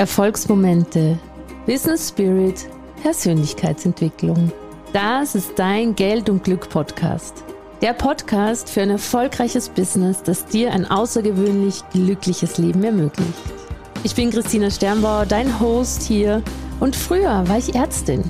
Erfolgsmomente, 0.00 1.18
Business 1.66 2.08
Spirit, 2.08 2.66
Persönlichkeitsentwicklung. 3.02 4.50
Das 4.94 5.34
ist 5.34 5.58
dein 5.58 5.94
Geld 5.94 6.30
und 6.30 6.42
Glück 6.42 6.70
Podcast. 6.70 7.44
Der 7.82 7.92
Podcast 7.92 8.70
für 8.70 8.80
ein 8.80 8.88
erfolgreiches 8.88 9.68
Business, 9.68 10.22
das 10.22 10.46
dir 10.46 10.72
ein 10.72 10.86
außergewöhnlich 10.90 11.82
glückliches 11.92 12.56
Leben 12.56 12.82
ermöglicht. 12.82 13.34
Ich 14.02 14.14
bin 14.14 14.30
Christina 14.30 14.70
Sternbauer, 14.70 15.26
dein 15.26 15.60
Host 15.60 16.04
hier 16.04 16.42
und 16.80 16.96
früher 16.96 17.46
war 17.46 17.58
ich 17.58 17.74
Ärztin. 17.74 18.24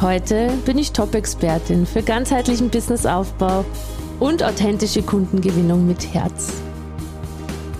Heute 0.00 0.52
bin 0.64 0.78
ich 0.78 0.92
Top-Expertin 0.92 1.84
für 1.84 2.04
ganzheitlichen 2.04 2.70
Businessaufbau 2.70 3.64
und 4.20 4.44
authentische 4.44 5.02
Kundengewinnung 5.02 5.84
mit 5.84 6.14
Herz. 6.14 6.62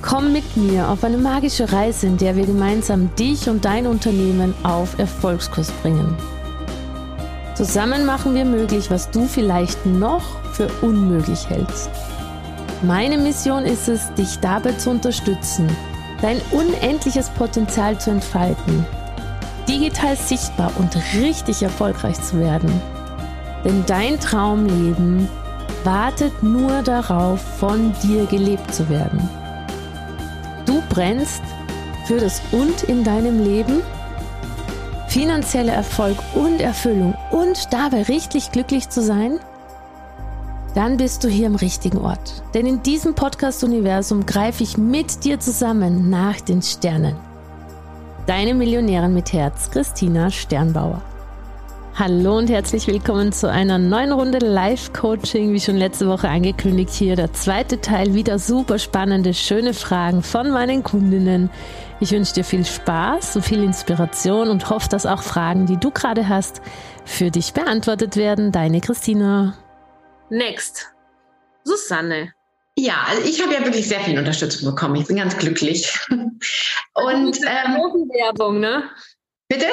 Komm 0.03 0.33
mit 0.33 0.57
mir 0.57 0.89
auf 0.89 1.05
eine 1.05 1.17
magische 1.17 1.73
Reise, 1.73 2.09
in 2.09 2.17
der 2.17 2.35
wir 2.35 2.45
gemeinsam 2.45 3.15
dich 3.15 3.49
und 3.49 3.65
dein 3.65 3.87
Unternehmen 3.87 4.53
auf 4.65 4.99
Erfolgskurs 4.99 5.71
bringen. 5.81 6.17
Zusammen 7.55 8.05
machen 8.05 8.35
wir 8.35 8.45
möglich, 8.45 8.91
was 8.91 9.11
du 9.11 9.27
vielleicht 9.27 9.87
noch 9.87 10.25
für 10.53 10.69
unmöglich 10.83 11.49
hältst. 11.49 11.89
Meine 12.83 13.17
Mission 13.17 13.65
ist 13.65 13.89
es, 13.89 14.13
dich 14.15 14.41
dabei 14.41 14.73
zu 14.73 14.91
unterstützen, 14.91 15.69
dein 16.21 16.41
unendliches 16.51 17.31
Potenzial 17.31 17.97
zu 18.01 18.11
entfalten, 18.11 18.85
digital 19.69 20.17
sichtbar 20.17 20.73
und 20.79 20.97
richtig 21.15 21.63
erfolgreich 21.63 22.21
zu 22.21 22.41
werden. 22.41 22.73
Denn 23.65 23.85
dein 23.87 24.19
Traumleben 24.19 25.29
wartet 25.85 26.43
nur 26.43 26.83
darauf, 26.83 27.41
von 27.59 27.93
dir 28.03 28.27
gelebt 28.27 28.75
zu 28.75 28.89
werden. 28.89 29.29
Brennst 30.93 31.43
für 32.05 32.19
das 32.19 32.43
Und 32.53 32.83
in 32.83 33.03
deinem 33.03 33.43
Leben, 33.43 33.81
finanzieller 35.09 35.73
Erfolg 35.73 36.19
und 36.35 36.61
Erfüllung 36.61 37.15
und 37.31 37.73
dabei 37.73 38.03
richtig 38.03 38.53
glücklich 38.53 38.91
zu 38.91 39.01
sein? 39.01 39.41
Dann 40.75 40.99
bist 40.99 41.25
du 41.25 41.29
hier 41.29 41.47
im 41.47 41.55
richtigen 41.55 41.97
Ort. 41.97 42.43
Denn 42.53 42.67
in 42.67 42.83
diesem 42.83 43.15
Podcast-Universum 43.15 44.27
greife 44.27 44.63
ich 44.63 44.77
mit 44.77 45.25
dir 45.25 45.41
zusammen 45.41 46.11
nach 46.11 46.43
den 46.43 46.61
Sternen. 46.61 47.17
Deine 48.27 48.53
Millionärin 48.53 49.15
mit 49.15 49.33
Herz, 49.33 49.71
Christina 49.71 50.31
Sternbauer. 50.31 51.01
Hallo 51.95 52.39
und 52.39 52.49
herzlich 52.49 52.87
willkommen 52.87 53.33
zu 53.33 53.51
einer 53.51 53.77
neuen 53.79 54.13
Runde 54.13 54.39
Live-Coaching, 54.39 55.53
wie 55.53 55.61
schon 55.61 55.77
letzte 55.77 56.09
Woche 56.09 56.27
angekündigt. 56.27 56.91
Hier 56.95 57.17
der 57.17 57.35
zweite 57.35 57.83
Teil, 57.83 58.15
wieder 58.15 58.39
super 58.39 58.79
spannende, 58.79 59.35
schöne 59.35 59.75
Fragen 59.75 60.23
von 60.23 60.51
meinen 60.51 60.83
Kundinnen. 60.83 61.51
Ich 62.01 62.11
wünsche 62.11 62.33
dir 62.33 62.45
viel 62.45 62.65
Spaß 62.65 63.37
und 63.37 63.43
viel 63.43 63.63
Inspiration 63.63 64.49
und 64.49 64.71
hoffe, 64.71 64.89
dass 64.89 65.05
auch 65.05 65.23
Fragen, 65.23 65.67
die 65.67 65.77
du 65.77 65.91
gerade 65.91 66.31
hast, 66.31 66.63
für 67.05 67.31
dich 67.31 67.53
beantwortet 67.53 68.17
werden. 68.17 68.53
Deine 68.53 68.81
Christina. 68.81 69.59
Next. 70.31 70.95
Susanne. 71.65 72.33
Ja, 72.75 73.05
also 73.07 73.23
ich 73.29 73.43
habe 73.43 73.53
ja 73.53 73.67
wirklich 73.67 73.87
sehr 73.87 74.01
viel 74.01 74.19
Unterstützung 74.19 74.71
bekommen. 74.71 74.97
Ich 74.97 75.09
bin 75.09 75.17
ganz 75.17 75.37
glücklich. 75.37 75.95
Und 76.09 76.33
ähm, 76.95 77.75
Werbung, 78.09 78.61
ne? 78.61 78.85
Bitte? 79.47 79.67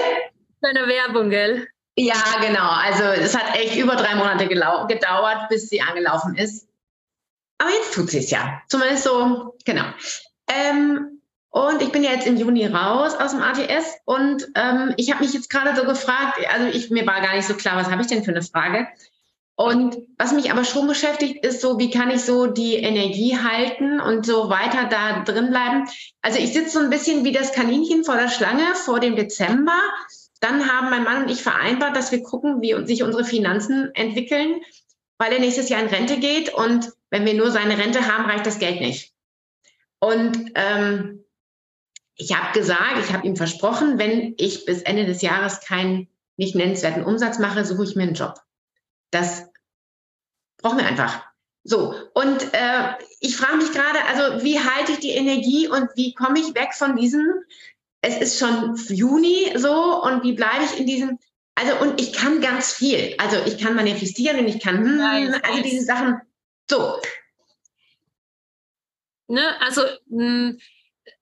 Deine 0.60 0.86
Werbung, 0.86 1.30
gell? 1.30 1.66
Ja, 2.00 2.24
genau. 2.40 2.70
Also 2.70 3.04
es 3.04 3.38
hat 3.38 3.58
echt 3.58 3.76
über 3.76 3.98
drei 3.98 4.16
Monate 4.16 4.48
gedauert, 4.48 5.50
bis 5.50 5.68
sie 5.68 5.82
angelaufen 5.82 6.36
ist. 6.36 6.66
Aber 7.58 7.72
jetzt 7.72 7.94
tut 7.94 8.10
sie 8.10 8.20
es 8.20 8.32
ja. 8.32 8.62
Zumindest 8.70 9.04
so, 9.04 9.58
genau. 9.66 9.84
Ähm, 10.48 11.22
und 11.50 11.82
ich 11.82 11.92
bin 11.92 12.04
ja 12.04 12.12
jetzt 12.12 12.26
im 12.26 12.38
Juni 12.38 12.66
raus 12.68 13.16
aus 13.16 13.32
dem 13.32 13.42
ATS 13.42 13.98
und 14.06 14.48
ähm, 14.56 14.94
ich 14.96 15.12
habe 15.12 15.26
mich 15.26 15.34
jetzt 15.34 15.50
gerade 15.50 15.76
so 15.76 15.84
gefragt, 15.84 16.40
also 16.54 16.68
ich, 16.68 16.90
mir 16.90 17.06
war 17.06 17.20
gar 17.20 17.36
nicht 17.36 17.48
so 17.48 17.56
klar, 17.56 17.76
was 17.76 17.92
habe 17.92 18.02
ich 18.02 18.08
denn 18.08 18.24
für 18.24 18.32
eine 18.32 18.44
Frage. 18.44 18.88
Und 19.56 19.98
was 20.18 20.32
mich 20.32 20.52
aber 20.52 20.64
schon 20.64 20.88
beschäftigt, 20.88 21.46
ist 21.46 21.60
so, 21.60 21.80
wie 21.80 21.90
kann 21.90 22.12
ich 22.12 22.24
so 22.24 22.48
die 22.48 22.76
Energie 22.76 23.38
halten 23.38 24.00
und 24.00 24.26
so 24.26 24.50
weiter 24.50 24.86
da 24.90 25.20
drin 25.24 25.50
bleiben. 25.50 25.86
Also 26.22 26.40
ich 26.40 26.54
sitze 26.54 26.70
so 26.70 26.80
ein 26.80 26.90
bisschen 26.90 27.26
wie 27.26 27.34
das 27.34 27.52
Kaninchen 27.52 28.06
vor 28.06 28.16
der 28.16 28.30
Schlange 28.30 28.74
vor 28.76 29.02
dem 29.02 29.18
Dezember 29.18 29.82
dann 30.40 30.72
haben 30.72 30.90
mein 30.90 31.04
Mann 31.04 31.24
und 31.24 31.32
ich 31.32 31.44
vereinbart, 31.44 31.96
dass 31.96 32.12
wir 32.12 32.24
gucken, 32.24 32.62
wie 32.62 32.86
sich 32.86 33.04
unsere 33.04 33.26
Finanzen 33.26 33.94
entwickeln, 33.94 34.62
weil 35.18 35.34
er 35.34 35.40
nächstes 35.40 35.70
Jahr 35.70 35.82
in 35.82 35.90
Rente 35.90 36.20
geht 36.20 36.54
und 36.54 36.92
wenn 37.10 37.26
wir 37.26 37.34
nur 37.34 37.52
seine 37.52 37.78
Rente 37.78 38.08
haben, 38.08 38.26
reicht 38.26 38.46
das 38.46 38.60
Geld 38.60 38.80
nicht. 38.80 39.14
Und 40.00 40.52
ähm, 40.56 41.26
ich 42.16 42.38
habe 42.38 42.58
gesagt, 42.58 43.00
ich 43.00 43.14
habe 43.14 43.28
ihm 43.28 43.36
versprochen, 43.36 43.98
wenn 43.98 44.36
ich 44.38 44.66
bis 44.66 44.82
Ende 44.82 45.06
des 45.06 45.22
Jahres 45.22 45.62
keinen 45.62 46.08
nicht 46.38 46.56
nennenswerten 46.56 47.04
Umsatz 47.04 47.40
mache, 47.40 47.66
suche 47.66 47.84
ich 47.84 47.96
mir 47.96 48.04
einen 48.04 48.14
Job. 48.14 48.36
Das 49.12 49.50
brauchen 50.58 50.78
wir 50.78 50.86
einfach. 50.86 51.26
So, 51.64 51.94
und 52.14 52.54
äh, 52.54 52.94
ich 53.20 53.36
frage 53.36 53.58
mich 53.58 53.72
gerade, 53.72 54.00
also 54.06 54.44
wie 54.44 54.60
halte 54.60 54.94
ich 54.94 55.00
die 55.00 55.12
Energie 55.12 55.68
und 55.68 55.90
wie 55.96 56.14
komme 56.14 56.40
ich 56.40 56.56
weg 56.56 56.74
von 56.74 56.96
diesem, 56.96 57.26
es 58.02 58.18
ist 58.18 58.40
schon 58.40 58.76
Juni 58.88 59.52
so 59.56 60.04
und 60.04 60.24
wie 60.24 60.34
bleibe 60.34 60.64
ich 60.64 60.80
in 60.80 60.86
diesem, 60.86 61.20
also 61.56 61.78
und 61.80 62.00
ich 62.00 62.14
kann 62.14 62.42
ganz 62.42 62.74
viel. 62.74 63.16
Also 63.18 63.38
ich 63.46 63.58
kann 63.58 63.76
manifestieren 63.76 64.40
und 64.40 64.48
ich 64.48 64.62
kann, 64.62 64.78
hm, 64.78 64.98
nice, 64.98 65.44
also 65.44 65.62
diese 65.62 65.84
Sachen, 65.84 66.22
so. 66.70 67.00
Ne, 69.28 69.62
also, 69.62 69.84
hm, 70.10 70.60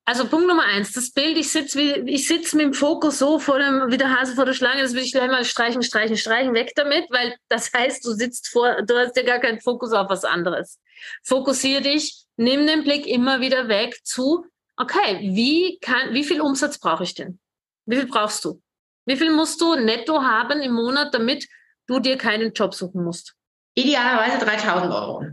also 0.06 0.28
Punkt 0.28 0.48
Nummer 0.48 0.64
eins, 0.64 0.94
das 0.94 1.12
Bild, 1.12 1.38
ich 1.38 1.52
sitze 1.52 1.82
ich 1.82 2.28
sitz 2.28 2.54
mit 2.54 2.66
dem 2.66 2.74
Fokus 2.74 3.20
so 3.20 3.40
vor 3.40 3.60
dem, 3.60 3.92
wie 3.92 3.98
der 3.98 4.18
Hase 4.18 4.36
vor 4.36 4.46
der 4.46 4.54
Schlange, 4.54 4.82
das 4.82 4.94
will 4.94 5.04
ich 5.04 5.12
gleich 5.12 5.28
mal 5.28 5.44
streichen, 5.44 5.84
streichen, 5.84 6.16
streichen, 6.16 6.54
weg 6.54 6.72
damit, 6.76 7.08
weil 7.10 7.36
das 7.50 7.74
heißt, 7.78 8.06
du 8.06 8.12
sitzt 8.12 8.48
vor, 8.50 8.84
du 8.84 8.98
hast 8.98 9.18
ja 9.18 9.24
gar 9.24 9.40
keinen 9.40 9.60
Fokus 9.60 9.92
auf 9.92 10.10
was 10.10 10.24
anderes. 10.24 10.80
Fokussiere 11.24 11.82
dich, 11.82 12.24
nimm 12.38 12.66
den 12.68 12.84
Blick 12.84 13.06
immer 13.08 13.42
wieder 13.42 13.68
weg 13.68 14.00
zu, 14.06 14.46
okay, 14.78 15.20
wie, 15.34 15.80
kann, 15.80 16.14
wie 16.14 16.24
viel 16.24 16.42
Umsatz 16.42 16.80
brauche 16.80 17.04
ich 17.04 17.16
denn? 17.16 17.40
Wie 17.86 17.98
viel 17.98 18.08
brauchst 18.08 18.46
du? 18.46 18.62
Wie 19.06 19.18
viel 19.18 19.32
musst 19.32 19.62
du 19.62 19.76
netto 19.76 20.22
haben 20.22 20.62
im 20.62 20.74
Monat, 20.74 21.14
damit 21.14 21.48
du 21.88 22.00
dir 22.00 22.18
keinen 22.18 22.54
Job 22.54 22.74
suchen 22.74 23.04
musst? 23.04 23.36
Idealerweise 23.76 24.44
3000 24.44 24.94
Euro. 24.94 25.26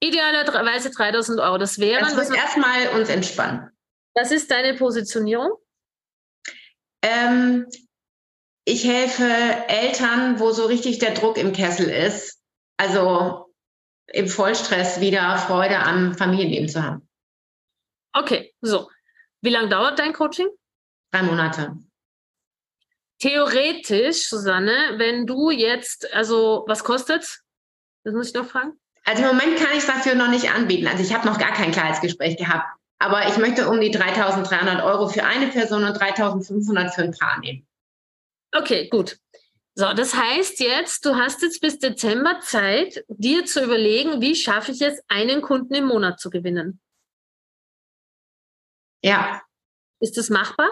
Idealerweise 0.00 0.90
3000 0.90 1.40
Euro. 1.40 1.58
Das 1.58 1.78
wäre. 1.78 2.00
Das 2.00 2.16
wird 2.16 2.34
erstmal 2.34 2.88
uns 2.98 3.08
entspannen. 3.08 3.70
Was 4.14 4.30
ist 4.30 4.50
deine 4.50 4.74
Positionierung? 4.74 5.50
Ähm, 7.02 7.66
ich 8.64 8.84
helfe 8.84 9.24
Eltern, 9.68 10.40
wo 10.40 10.52
so 10.52 10.66
richtig 10.66 10.98
der 10.98 11.14
Druck 11.14 11.36
im 11.38 11.52
Kessel 11.52 11.88
ist. 11.88 12.40
Also 12.76 13.52
im 14.06 14.28
Vollstress 14.28 15.00
wieder 15.00 15.38
Freude 15.38 15.78
am 15.78 16.14
Familienleben 16.14 16.68
zu 16.68 16.82
haben. 16.82 17.07
Okay, 18.12 18.54
so. 18.60 18.90
Wie 19.40 19.50
lange 19.50 19.68
dauert 19.68 19.98
dein 19.98 20.12
Coaching? 20.12 20.48
Drei 21.12 21.22
Monate. 21.22 21.76
Theoretisch, 23.20 24.28
Susanne, 24.28 24.94
wenn 24.96 25.26
du 25.26 25.50
jetzt, 25.50 26.12
also 26.14 26.64
was 26.68 26.84
kostet 26.84 27.40
Das 28.04 28.14
muss 28.14 28.28
ich 28.28 28.34
noch 28.34 28.46
fragen. 28.46 28.78
Also 29.04 29.22
im 29.22 29.28
Moment 29.28 29.58
kann 29.58 29.72
ich 29.72 29.78
es 29.78 29.86
dafür 29.86 30.14
noch 30.14 30.28
nicht 30.28 30.50
anbieten. 30.50 30.86
Also 30.86 31.02
ich 31.02 31.14
habe 31.14 31.26
noch 31.26 31.38
gar 31.38 31.52
kein 31.52 31.72
Klarheitsgespräch 31.72 32.36
gehabt. 32.36 32.66
Aber 32.98 33.26
ich 33.28 33.36
möchte 33.38 33.68
um 33.68 33.80
die 33.80 33.94
3.300 33.94 34.84
Euro 34.84 35.08
für 35.08 35.24
eine 35.24 35.48
Person 35.48 35.84
und 35.84 35.96
3.500 35.96 36.90
für 36.90 37.02
ein 37.02 37.12
Paar 37.12 37.38
nehmen. 37.40 37.66
Okay, 38.52 38.88
gut. 38.88 39.18
So, 39.74 39.92
das 39.92 40.14
heißt 40.14 40.58
jetzt, 40.60 41.04
du 41.04 41.14
hast 41.14 41.42
jetzt 41.42 41.60
bis 41.60 41.78
Dezember 41.78 42.40
Zeit, 42.40 43.04
dir 43.08 43.44
zu 43.44 43.62
überlegen, 43.62 44.20
wie 44.20 44.34
schaffe 44.34 44.72
ich 44.72 44.82
es, 44.82 45.00
einen 45.06 45.40
Kunden 45.40 45.74
im 45.74 45.86
Monat 45.86 46.18
zu 46.18 46.30
gewinnen. 46.30 46.80
Ja. 49.02 49.42
Ist 50.00 50.16
das 50.16 50.30
machbar? 50.30 50.70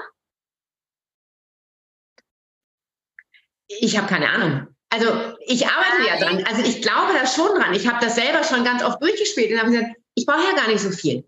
Ich 3.68 3.96
habe 3.96 4.06
keine 4.06 4.28
Ahnung. 4.28 4.68
Also 4.90 5.34
ich 5.40 5.66
arbeite 5.66 5.98
Nein. 5.98 6.06
ja 6.06 6.18
dran. 6.18 6.44
Also 6.44 6.62
ich 6.62 6.80
glaube 6.82 7.12
da 7.12 7.26
schon 7.26 7.58
dran. 7.58 7.74
Ich 7.74 7.88
habe 7.88 8.04
das 8.04 8.14
selber 8.14 8.44
schon 8.44 8.64
ganz 8.64 8.84
oft 8.84 9.02
durchgespielt 9.02 9.52
und 9.52 9.58
habe 9.58 9.70
gesagt, 9.70 9.96
ich 10.14 10.26
brauche 10.26 10.44
ja 10.44 10.54
gar 10.54 10.68
nicht 10.68 10.80
so 10.80 10.90
viel. 10.90 11.24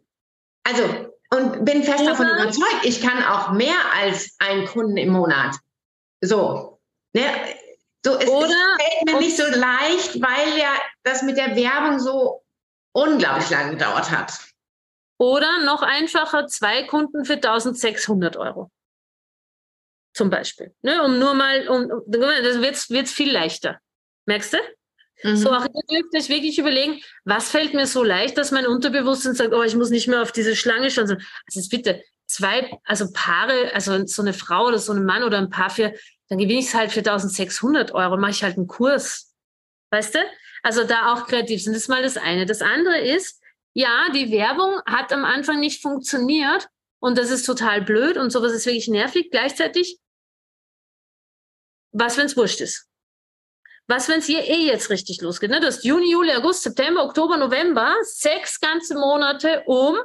Also 0.64 1.08
und 1.30 1.64
bin 1.64 1.82
fest 1.82 2.00
Oder? 2.00 2.10
davon 2.10 2.28
überzeugt, 2.28 2.84
ich 2.84 3.02
kann 3.02 3.22
auch 3.22 3.52
mehr 3.52 3.76
als 3.94 4.34
einen 4.38 4.66
Kunden 4.66 4.96
im 4.96 5.10
Monat. 5.10 5.56
So. 6.20 6.80
Ne? 7.12 7.22
So, 8.04 8.16
es, 8.16 8.28
Oder, 8.28 8.46
es 8.46 8.84
fällt 8.84 9.04
mir 9.04 9.18
nicht 9.18 9.36
so 9.36 9.42
leicht, 9.42 10.22
weil 10.22 10.58
ja 10.58 10.72
das 11.02 11.22
mit 11.22 11.36
der 11.36 11.54
Werbung 11.56 11.98
so 11.98 12.44
unglaublich 12.92 13.50
lange 13.50 13.72
gedauert 13.72 14.10
hat. 14.10 14.32
Oder 15.18 15.64
noch 15.64 15.82
einfacher, 15.82 16.46
zwei 16.46 16.84
Kunden 16.84 17.24
für 17.24 17.34
1600 17.34 18.36
Euro. 18.36 18.70
Zum 20.14 20.30
Beispiel. 20.30 20.74
Ne, 20.82 21.02
um 21.04 21.18
nur 21.18 21.34
mal, 21.34 21.68
um, 21.68 21.88
das 22.06 22.60
wird 22.90 23.06
es 23.06 23.12
viel 23.12 23.30
leichter. 23.30 23.78
Merkst 24.26 24.54
du? 24.54 24.58
Mhm. 25.24 25.36
So, 25.36 25.52
auch 25.52 25.64
ihr 25.64 26.02
dürft 26.02 26.14
euch 26.14 26.28
wirklich 26.28 26.58
überlegen, 26.58 27.02
was 27.24 27.50
fällt 27.50 27.74
mir 27.74 27.86
so 27.86 28.04
leicht, 28.04 28.38
dass 28.38 28.52
mein 28.52 28.66
Unterbewusstsein 28.66 29.34
sagt, 29.34 29.52
oh, 29.52 29.62
ich 29.62 29.74
muss 29.74 29.90
nicht 29.90 30.08
mehr 30.08 30.22
auf 30.22 30.32
diese 30.32 30.54
Schlange 30.54 30.90
schauen. 30.90 31.22
Also 31.46 31.68
bitte, 31.68 32.02
zwei, 32.26 32.78
also 32.84 33.06
Paare, 33.12 33.72
also 33.74 34.06
so 34.06 34.22
eine 34.22 34.32
Frau 34.32 34.66
oder 34.66 34.78
so 34.78 34.92
ein 34.92 35.04
Mann 35.04 35.24
oder 35.24 35.38
ein 35.38 35.50
Paar 35.50 35.70
für, 35.70 35.94
dann 36.28 36.38
gewinne 36.38 36.60
ich 36.60 36.66
es 36.66 36.74
halt 36.74 36.92
für 36.92 37.00
1600 37.00 37.92
Euro, 37.92 38.16
mache 38.16 38.30
ich 38.32 38.42
halt 38.42 38.56
einen 38.56 38.66
Kurs. 38.68 39.34
Weißt 39.90 40.14
du? 40.14 40.18
Also 40.62 40.84
da 40.84 41.12
auch 41.12 41.26
kreativ 41.26 41.62
sind. 41.62 41.72
Das 41.72 41.82
ist 41.82 41.88
mal 41.88 42.02
das 42.02 42.16
eine. 42.16 42.46
Das 42.46 42.60
andere 42.60 43.00
ist, 43.00 43.40
ja, 43.78 44.08
die 44.12 44.32
Werbung 44.32 44.82
hat 44.86 45.12
am 45.12 45.24
Anfang 45.24 45.60
nicht 45.60 45.80
funktioniert 45.80 46.68
und 47.00 47.16
das 47.16 47.30
ist 47.30 47.44
total 47.44 47.80
blöd 47.80 48.16
und 48.16 48.30
sowas 48.30 48.50
ist 48.50 48.66
wirklich 48.66 48.88
nervig. 48.88 49.30
Gleichzeitig, 49.30 50.00
was, 51.92 52.16
wenn 52.16 52.26
es 52.26 52.36
wurscht 52.36 52.60
ist? 52.60 52.88
Was, 53.86 54.08
wenn 54.08 54.18
es 54.18 54.26
hier 54.26 54.42
eh 54.42 54.66
jetzt 54.66 54.90
richtig 54.90 55.20
losgeht? 55.20 55.50
Ne? 55.50 55.60
Du 55.60 55.68
hast 55.68 55.84
Juni, 55.84 56.10
Juli, 56.10 56.32
August, 56.32 56.64
September, 56.64 57.04
Oktober, 57.04 57.36
November, 57.36 57.94
sechs 58.02 58.58
ganze 58.58 58.96
Monate, 58.96 59.62
um 59.66 59.96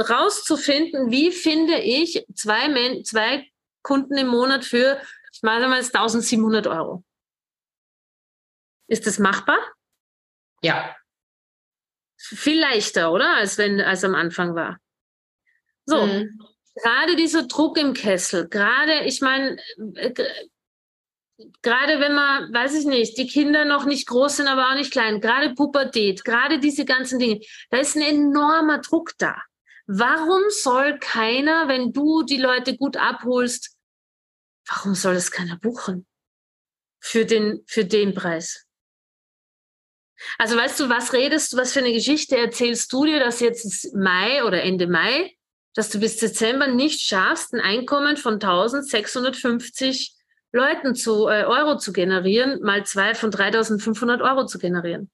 rauszufinden, 0.00 1.10
wie 1.10 1.30
finde 1.30 1.78
ich 1.78 2.24
zwei, 2.34 2.70
Men 2.70 3.04
zwei 3.04 3.46
Kunden 3.82 4.16
im 4.16 4.28
Monat 4.28 4.64
für, 4.64 4.98
ich 5.30 5.42
meine 5.42 5.68
mal, 5.68 5.82
1700 5.82 6.66
Euro. 6.68 7.04
Ist 8.88 9.06
das 9.06 9.18
machbar? 9.18 9.58
Ja. 10.62 10.96
Viel 12.24 12.60
leichter, 12.60 13.12
oder? 13.12 13.36
Als 13.36 13.58
wenn, 13.58 13.80
als 13.80 14.04
am 14.04 14.14
Anfang 14.14 14.54
war. 14.54 14.78
So. 15.86 16.06
Mhm. 16.06 16.38
Gerade 16.82 17.16
dieser 17.16 17.42
Druck 17.48 17.76
im 17.76 17.92
Kessel, 17.92 18.48
gerade, 18.48 19.04
ich 19.04 19.20
meine, 19.20 19.58
äh, 19.96 20.14
gerade 21.60 22.00
wenn 22.00 22.14
man, 22.14 22.52
weiß 22.52 22.74
ich 22.74 22.86
nicht, 22.86 23.18
die 23.18 23.26
Kinder 23.26 23.66
noch 23.66 23.84
nicht 23.84 24.06
groß 24.06 24.38
sind, 24.38 24.48
aber 24.48 24.70
auch 24.70 24.74
nicht 24.74 24.90
klein, 24.90 25.20
gerade 25.20 25.54
Pubertät, 25.54 26.24
gerade 26.24 26.60
diese 26.60 26.86
ganzen 26.86 27.18
Dinge, 27.18 27.40
da 27.68 27.78
ist 27.78 27.96
ein 27.96 28.02
enormer 28.02 28.78
Druck 28.78 29.12
da. 29.18 29.36
Warum 29.86 30.42
soll 30.48 30.98
keiner, 30.98 31.68
wenn 31.68 31.92
du 31.92 32.22
die 32.22 32.38
Leute 32.38 32.76
gut 32.76 32.96
abholst, 32.96 33.76
warum 34.66 34.94
soll 34.94 35.16
es 35.16 35.30
keiner 35.30 35.58
buchen? 35.58 36.06
Für 37.00 37.26
den, 37.26 37.64
für 37.66 37.84
den 37.84 38.14
Preis. 38.14 38.64
Also 40.38 40.56
weißt 40.56 40.80
du, 40.80 40.88
was 40.88 41.12
redest 41.12 41.52
du, 41.52 41.56
was 41.56 41.72
für 41.72 41.80
eine 41.80 41.92
Geschichte 41.92 42.36
erzählst 42.36 42.92
du 42.92 43.04
dir, 43.04 43.20
dass 43.20 43.40
jetzt 43.40 43.94
Mai 43.94 44.44
oder 44.44 44.62
Ende 44.62 44.86
Mai, 44.86 45.36
dass 45.74 45.90
du 45.90 45.98
bis 45.98 46.16
Dezember 46.18 46.66
nicht 46.66 47.00
schaffst, 47.00 47.54
ein 47.54 47.60
Einkommen 47.60 48.16
von 48.16 48.34
1650 48.34 50.14
Leuten 50.52 50.94
zu 50.94 51.28
äh, 51.28 51.44
Euro 51.44 51.78
zu 51.78 51.92
generieren, 51.92 52.60
mal 52.62 52.84
zwei 52.84 53.14
von 53.14 53.30
3500 53.30 54.20
Euro 54.20 54.46
zu 54.46 54.58
generieren. 54.58 55.10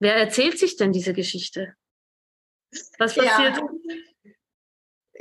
Wer 0.00 0.16
erzählt 0.16 0.58
sich 0.58 0.76
denn 0.76 0.92
diese 0.92 1.12
Geschichte? 1.12 1.74
Was 2.98 3.14
passiert? 3.14 3.56
Ja. 3.56 3.68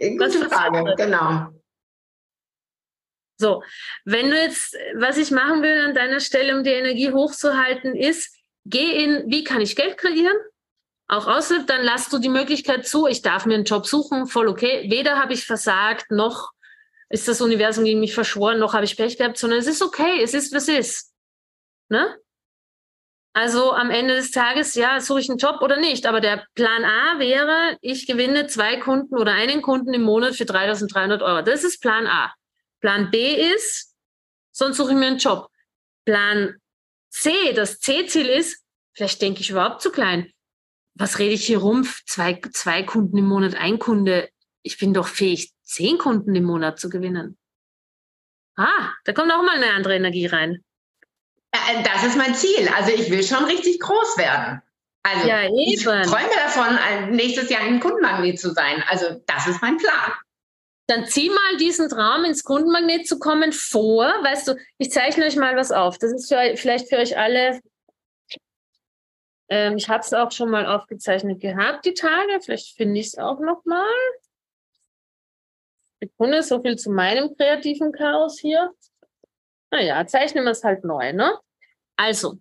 Gute 0.10 0.42
was 0.42 0.54
Frage, 0.54 0.96
genau. 0.96 1.50
So, 3.40 3.64
wenn 4.06 4.32
du 4.32 4.42
jetzt, 4.42 4.76
was 4.96 5.18
ich 5.18 5.30
machen 5.30 5.62
will 5.62 5.80
an 5.82 5.94
deiner 5.94 6.20
Stelle, 6.20 6.58
um 6.58 6.64
die 6.64 6.72
Energie 6.72 7.12
hochzuhalten, 7.12 7.96
ist, 7.96 8.37
geh 8.70 9.04
in, 9.04 9.30
wie 9.32 9.44
kann 9.44 9.62
ich 9.62 9.76
Geld 9.76 9.98
kreieren? 9.98 10.36
Auch 11.08 11.28
außer, 11.28 11.64
dann 11.64 11.84
lass 11.84 12.10
du 12.10 12.20
die 12.20 12.30
Möglichkeit 12.30 12.86
zu, 12.86 13.08
ich 13.08 13.22
darf 13.22 13.46
mir 13.46 13.56
einen 13.56 13.64
Job 13.64 13.86
suchen, 13.86 14.28
voll 14.28 14.48
okay. 14.48 14.90
Weder 14.90 15.18
habe 15.18 15.34
ich 15.34 15.46
versagt, 15.46 16.12
noch 16.12 16.52
ist 17.10 17.28
das 17.28 17.42
Universum 17.42 17.86
gegen 17.86 18.02
mich 18.02 18.14
verschworen, 18.14 18.60
noch 18.60 18.74
habe 18.74 18.84
ich 18.84 18.98
Pech 18.98 19.18
gehabt, 19.18 19.38
sondern 19.38 19.60
es 19.60 19.68
ist 19.68 19.82
okay, 19.82 20.22
es 20.22 20.34
ist, 20.34 20.54
was 20.54 20.68
ist. 20.68 21.14
Ne? 21.90 22.18
Also 23.34 23.72
am 23.72 23.92
Ende 23.92 24.16
des 24.16 24.32
Tages, 24.32 24.74
ja, 24.76 25.00
suche 25.00 25.20
ich 25.20 25.30
einen 25.30 25.38
Job 25.38 25.62
oder 25.62 25.78
nicht. 25.78 26.08
Aber 26.08 26.22
der 26.22 26.46
Plan 26.56 26.84
A 26.84 27.20
wäre, 27.20 27.78
ich 27.82 28.08
gewinne 28.08 28.48
zwei 28.48 28.78
Kunden 28.78 29.16
oder 29.16 29.32
einen 29.32 29.62
Kunden 29.62 29.94
im 29.94 30.02
Monat 30.02 30.36
für 30.36 30.44
3.300 30.44 31.24
Euro. 31.24 31.44
Das 31.44 31.64
ist 31.64 31.80
Plan 31.80 32.08
A. 32.08 32.34
Plan 32.82 33.12
B 33.12 33.36
ist, 33.54 33.94
sonst 34.52 34.78
suche 34.78 34.92
ich 34.92 34.98
mir 34.98 35.06
einen 35.06 35.20
Job. 35.20 35.50
Plan 36.04 36.56
C, 37.10 37.54
das 37.54 37.80
C-Ziel 37.80 38.28
ist, 38.28 38.64
vielleicht 38.94 39.22
denke 39.22 39.42
ich 39.42 39.50
überhaupt 39.50 39.82
zu 39.82 39.92
klein. 39.92 40.32
Was 40.96 41.20
rede 41.20 41.34
ich 41.34 41.46
hier 41.46 41.60
rum? 41.60 41.88
Zwei, 42.06 42.40
zwei 42.54 42.84
Kunden 42.84 43.18
im 43.18 43.26
Monat, 43.26 43.56
ein 43.56 43.80
Kunde. 43.80 44.30
Ich 44.64 44.78
bin 44.78 44.94
doch 44.94 45.08
fähig, 45.08 45.54
zehn 45.64 45.98
Kunden 45.98 46.36
im 46.36 46.44
Monat 46.44 46.80
zu 46.80 46.90
gewinnen. 46.90 47.38
Ah, 48.56 48.92
da 49.06 49.14
kommt 49.14 49.32
auch 49.32 49.44
mal 49.44 49.56
eine 49.56 49.74
andere 49.74 49.96
Energie 49.96 50.26
rein. 50.26 50.64
Äh, 51.52 51.84
das 51.84 52.04
ist 52.04 52.18
mein 52.18 52.34
Ziel. 52.34 52.68
Also 52.76 52.92
ich 52.92 53.10
will 53.12 53.24
schon 53.24 53.46
richtig 53.46 53.80
groß 53.80 54.18
werden. 54.18 54.62
Also 55.04 55.28
ja, 55.28 55.44
ich 55.44 55.84
träume 55.84 56.06
davon, 56.36 57.16
nächstes 57.16 57.50
Jahr 57.50 57.62
ein 57.62 57.80
Kundenmagnet 57.80 58.40
zu 58.40 58.52
sein. 58.52 58.84
Also 58.90 59.22
das 59.26 59.48
ist 59.48 59.62
mein 59.62 59.78
Plan 59.78 60.14
dann 60.88 61.06
zieh 61.06 61.30
mal 61.30 61.58
diesen 61.58 61.90
Traum 61.90 62.24
ins 62.24 62.44
Kundenmagnet 62.44 63.08
zu 63.08 63.20
kommen 63.20 63.52
vor. 63.52 64.06
Weißt 64.06 64.48
du, 64.48 64.56
ich 64.78 64.92
zeichne 64.92 65.26
euch 65.26 65.36
mal 65.36 65.56
was 65.58 65.72
auf. 65.72 65.98
Das 65.98 66.14
ist 66.14 66.30
für, 66.30 66.56
vielleicht 66.56 66.88
für 66.88 66.98
euch 66.98 67.18
alle. 67.18 67.60
Ähm, 69.50 69.76
ich 69.76 69.90
habe 69.90 70.00
es 70.00 70.14
auch 70.14 70.32
schon 70.32 70.50
mal 70.50 70.66
aufgezeichnet 70.66 71.42
gehabt, 71.42 71.86
die 71.86 71.94
Tage. 71.94 72.40
Vielleicht 72.42 72.78
finde 72.78 73.00
ich 73.00 73.08
es 73.08 73.18
auch 73.18 73.40
noch 73.40 73.66
mal. 73.66 73.86
Sekunde, 76.00 76.42
so 76.42 76.62
viel 76.62 76.78
zu 76.78 76.90
meinem 76.92 77.36
kreativen 77.36 77.92
Chaos 77.92 78.40
hier. 78.40 78.74
Naja, 79.72 80.06
zeichnen 80.08 80.46
wir 80.46 80.52
es 80.52 80.64
halt 80.64 80.86
neu, 80.86 81.12
ne? 81.12 81.38
Also, 81.98 82.40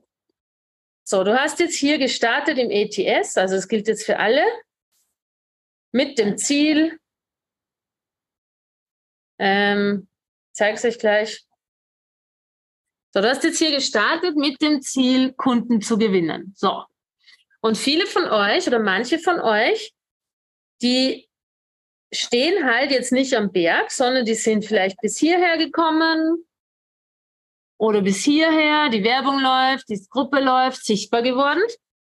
so, 1.02 1.25
du 1.25 1.38
hast 1.38 1.58
jetzt 1.58 1.76
hier 1.76 1.99
gestartet 1.99 2.58
im 2.58 2.70
ETS, 2.70 3.37
also 3.37 3.56
es 3.56 3.69
gilt 3.69 3.88
jetzt 3.88 4.04
für 4.04 4.19
alle, 4.19 4.44
mit 5.92 6.19
dem 6.19 6.37
Ziel, 6.37 7.00
ähm, 9.38 10.09
zeige 10.53 10.77
es 10.77 10.85
euch 10.85 10.99
gleich. 10.99 11.44
So, 13.12 13.21
du 13.21 13.29
hast 13.29 13.44
jetzt 13.44 13.59
hier 13.59 13.71
gestartet 13.71 14.37
mit 14.37 14.61
dem 14.61 14.83
Ziel, 14.83 15.33
Kunden 15.33 15.81
zu 15.81 15.99
gewinnen. 15.99 16.53
So. 16.56 16.83
Und 17.61 17.79
viele 17.79 18.06
von 18.06 18.25
euch 18.25 18.67
oder 18.67 18.79
manche 18.79 19.19
von 19.19 19.41
euch, 19.41 19.93
die 20.83 21.29
stehen 22.12 22.65
halt 22.65 22.91
jetzt 22.91 23.12
nicht 23.12 23.35
am 23.35 23.50
Berg, 23.50 23.91
sondern 23.91 24.25
die 24.25 24.35
sind 24.35 24.65
vielleicht 24.65 25.00
bis 25.00 25.19
hierher 25.19 25.56
gekommen 25.59 26.47
oder 27.79 28.03
bis 28.03 28.23
hierher, 28.25 28.88
die 28.91 29.05
Werbung 29.05 29.41
läuft, 29.41 29.88
die 29.88 30.06
Gruppe 30.11 30.41
läuft, 30.41 30.85
sichtbar 30.85 31.23
geworden 31.23 31.62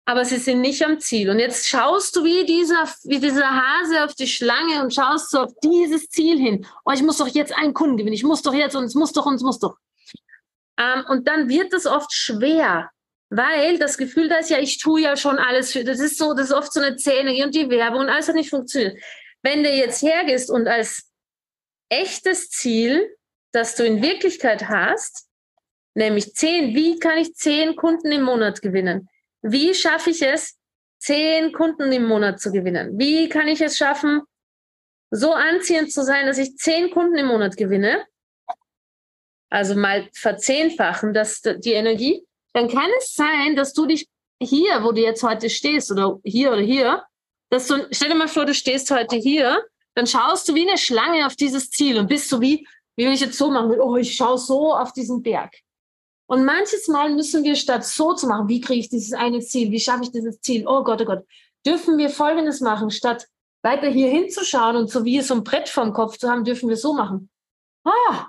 aber 0.06 0.24
sie 0.24 0.38
sind 0.38 0.60
nicht 0.60 0.84
am 0.84 0.98
Ziel. 0.98 1.30
Und 1.30 1.38
jetzt 1.38 1.68
schaust 1.68 2.16
du 2.16 2.24
wie 2.24 2.44
dieser, 2.44 2.88
wie 3.04 3.20
dieser 3.20 3.48
Hase 3.48 4.04
auf 4.04 4.14
die 4.14 4.26
Schlange 4.26 4.82
und 4.82 4.92
schaust 4.92 5.30
so 5.30 5.40
auf 5.40 5.52
dieses 5.62 6.08
Ziel 6.08 6.38
hin. 6.38 6.66
Oh, 6.84 6.90
ich 6.92 7.02
muss 7.02 7.18
doch 7.18 7.28
jetzt 7.28 7.56
einen 7.56 7.74
Kunden 7.74 7.96
gewinnen. 7.96 8.14
Ich 8.14 8.24
muss 8.24 8.42
doch 8.42 8.54
jetzt 8.54 8.74
und 8.74 8.84
es 8.84 8.94
muss 8.94 9.12
doch 9.12 9.26
und 9.26 9.36
es 9.36 9.42
muss 9.42 9.58
doch. 9.58 9.76
Ähm, 10.78 11.04
und 11.08 11.28
dann 11.28 11.48
wird 11.48 11.72
das 11.72 11.86
oft 11.86 12.12
schwer, 12.12 12.90
weil 13.28 13.78
das 13.78 13.98
Gefühl 13.98 14.28
da 14.28 14.38
ist 14.38 14.50
ja, 14.50 14.58
ich 14.58 14.78
tue 14.78 15.02
ja 15.02 15.16
schon 15.16 15.38
alles 15.38 15.72
für, 15.72 15.84
das 15.84 16.00
ist 16.00 16.18
so, 16.18 16.34
das 16.34 16.46
ist 16.46 16.52
oft 16.52 16.72
so 16.72 16.80
eine 16.80 16.96
Zähne 16.96 17.44
und 17.44 17.54
die 17.54 17.68
Werbung 17.70 18.00
und 18.00 18.08
alles 18.08 18.28
hat 18.28 18.34
nicht 18.34 18.50
funktioniert. 18.50 18.98
Wenn 19.42 19.62
du 19.62 19.70
jetzt 19.70 20.02
hergehst 20.02 20.50
und 20.50 20.66
als 20.66 21.10
echtes 21.88 22.50
Ziel, 22.50 23.14
das 23.52 23.76
du 23.76 23.84
in 23.84 24.02
Wirklichkeit 24.02 24.68
hast, 24.68 25.28
nämlich 25.94 26.34
zehn, 26.34 26.74
wie 26.74 26.98
kann 26.98 27.18
ich 27.18 27.34
zehn 27.34 27.76
Kunden 27.76 28.10
im 28.12 28.22
Monat 28.22 28.62
gewinnen? 28.62 29.08
Wie 29.42 29.74
schaffe 29.74 30.10
ich 30.10 30.22
es, 30.22 30.58
zehn 30.98 31.52
Kunden 31.52 31.90
im 31.92 32.06
Monat 32.06 32.40
zu 32.40 32.52
gewinnen? 32.52 32.98
Wie 32.98 33.28
kann 33.28 33.48
ich 33.48 33.60
es 33.60 33.76
schaffen, 33.76 34.22
so 35.10 35.32
anziehend 35.32 35.92
zu 35.92 36.04
sein, 36.04 36.26
dass 36.26 36.38
ich 36.38 36.56
zehn 36.56 36.90
Kunden 36.90 37.16
im 37.16 37.26
Monat 37.26 37.56
gewinne? 37.56 38.04
Also 39.48 39.74
mal 39.74 40.08
verzehnfachen 40.12 41.12
das, 41.12 41.40
die 41.42 41.72
Energie. 41.72 42.24
Dann 42.52 42.68
kann 42.68 42.88
es 42.98 43.14
sein, 43.14 43.56
dass 43.56 43.72
du 43.72 43.86
dich 43.86 44.08
hier, 44.40 44.82
wo 44.84 44.92
du 44.92 45.00
jetzt 45.00 45.22
heute 45.22 45.50
stehst, 45.50 45.90
oder 45.90 46.18
hier 46.24 46.52
oder 46.52 46.60
hier, 46.60 47.04
dass 47.50 47.66
du, 47.66 47.86
stell 47.90 48.10
dir 48.10 48.14
mal 48.14 48.28
vor, 48.28 48.44
du 48.44 48.54
stehst 48.54 48.90
heute 48.90 49.16
hier, 49.16 49.64
dann 49.94 50.06
schaust 50.06 50.48
du 50.48 50.54
wie 50.54 50.68
eine 50.68 50.78
Schlange 50.78 51.26
auf 51.26 51.34
dieses 51.34 51.70
Ziel 51.70 51.98
und 51.98 52.08
bist 52.08 52.28
so 52.28 52.40
wie, 52.40 52.66
wie 52.96 53.04
wenn 53.04 53.12
ich 53.12 53.20
jetzt 53.20 53.36
so 53.36 53.50
machen 53.50 53.70
will, 53.70 53.80
oh, 53.80 53.96
ich 53.96 54.14
schaue 54.14 54.38
so 54.38 54.74
auf 54.74 54.92
diesen 54.92 55.22
Berg. 55.22 55.52
Und 56.30 56.44
manches 56.44 56.86
Mal 56.86 57.12
müssen 57.12 57.42
wir 57.42 57.56
statt 57.56 57.84
so 57.84 58.14
zu 58.14 58.28
machen, 58.28 58.46
wie 58.46 58.60
kriege 58.60 58.78
ich 58.78 58.88
dieses 58.88 59.14
eine 59.14 59.40
Ziel, 59.40 59.72
wie 59.72 59.80
schaffe 59.80 60.04
ich 60.04 60.12
dieses 60.12 60.40
Ziel, 60.40 60.64
oh 60.64 60.84
Gott, 60.84 61.02
oh 61.02 61.04
Gott, 61.04 61.26
dürfen 61.66 61.98
wir 61.98 62.08
Folgendes 62.08 62.60
machen, 62.60 62.92
statt 62.92 63.26
weiter 63.62 63.88
hier 63.88 64.08
hinzuschauen 64.08 64.76
und 64.76 64.88
so 64.88 65.04
wie 65.04 65.20
so 65.22 65.34
ein 65.34 65.42
Brett 65.42 65.68
vorm 65.68 65.92
Kopf 65.92 66.18
zu 66.18 66.30
haben, 66.30 66.44
dürfen 66.44 66.68
wir 66.68 66.76
so 66.76 66.92
machen. 66.92 67.30
Ah, 67.82 68.28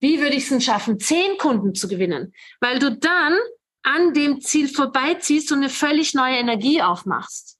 wie 0.00 0.20
würde 0.20 0.34
ich 0.34 0.42
es 0.42 0.48
denn 0.48 0.60
schaffen, 0.60 0.98
zehn 0.98 1.38
Kunden 1.38 1.76
zu 1.76 1.86
gewinnen? 1.86 2.34
Weil 2.58 2.80
du 2.80 2.96
dann 2.96 3.38
an 3.84 4.14
dem 4.14 4.40
Ziel 4.40 4.68
vorbeiziehst 4.68 5.52
und 5.52 5.58
eine 5.58 5.68
völlig 5.68 6.14
neue 6.14 6.38
Energie 6.38 6.82
aufmachst. 6.82 7.56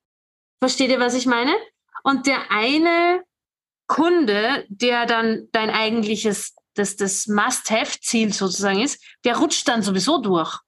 Versteht 0.60 0.90
ihr, 0.90 0.98
was 0.98 1.14
ich 1.14 1.26
meine? 1.26 1.54
Und 2.02 2.26
der 2.26 2.50
eine 2.50 3.22
Kunde, 3.86 4.66
der 4.70 5.06
dann 5.06 5.48
dein 5.52 5.70
eigentliches 5.70 6.56
das, 6.78 6.96
das 6.96 7.26
Must-Have-Ziel 7.26 8.32
sozusagen 8.32 8.80
ist, 8.80 9.02
der 9.24 9.36
rutscht 9.36 9.66
dann 9.68 9.82
sowieso 9.82 10.18
durch. 10.18 10.58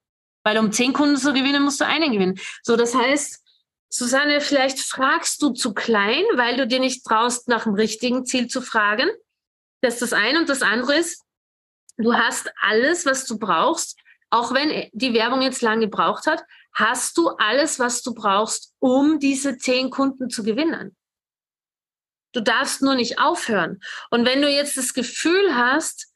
Weil 0.42 0.58
um 0.58 0.72
zehn 0.72 0.92
Kunden 0.92 1.16
zu 1.16 1.32
gewinnen, 1.32 1.62
musst 1.62 1.80
du 1.80 1.86
einen 1.86 2.12
gewinnen. 2.12 2.38
So, 2.62 2.76
das 2.76 2.94
heißt, 2.94 3.44
Susanne, 3.88 4.40
vielleicht 4.40 4.80
fragst 4.80 5.42
du 5.42 5.50
zu 5.50 5.74
klein, 5.74 6.24
weil 6.34 6.56
du 6.56 6.66
dir 6.66 6.80
nicht 6.80 7.04
traust, 7.04 7.48
nach 7.48 7.64
dem 7.64 7.74
richtigen 7.74 8.24
Ziel 8.24 8.46
zu 8.46 8.62
fragen. 8.62 9.08
Das 9.80 9.94
ist 9.94 10.02
das 10.02 10.12
eine. 10.12 10.38
Und 10.38 10.48
das 10.48 10.62
andere 10.62 10.96
ist, 10.96 11.22
du 11.96 12.14
hast 12.14 12.50
alles, 12.60 13.04
was 13.04 13.26
du 13.26 13.38
brauchst, 13.38 13.98
auch 14.30 14.54
wenn 14.54 14.88
die 14.92 15.12
Werbung 15.12 15.42
jetzt 15.42 15.60
lange 15.60 15.86
gebraucht 15.86 16.26
hat, 16.26 16.42
hast 16.72 17.18
du 17.18 17.30
alles, 17.30 17.78
was 17.78 18.02
du 18.02 18.14
brauchst, 18.14 18.74
um 18.78 19.18
diese 19.18 19.58
zehn 19.58 19.90
Kunden 19.90 20.30
zu 20.30 20.44
gewinnen. 20.44 20.96
Du 22.32 22.40
darfst 22.40 22.82
nur 22.82 22.94
nicht 22.94 23.18
aufhören. 23.18 23.80
Und 24.10 24.24
wenn 24.24 24.42
du 24.42 24.48
jetzt 24.48 24.76
das 24.76 24.94
Gefühl 24.94 25.54
hast, 25.54 26.10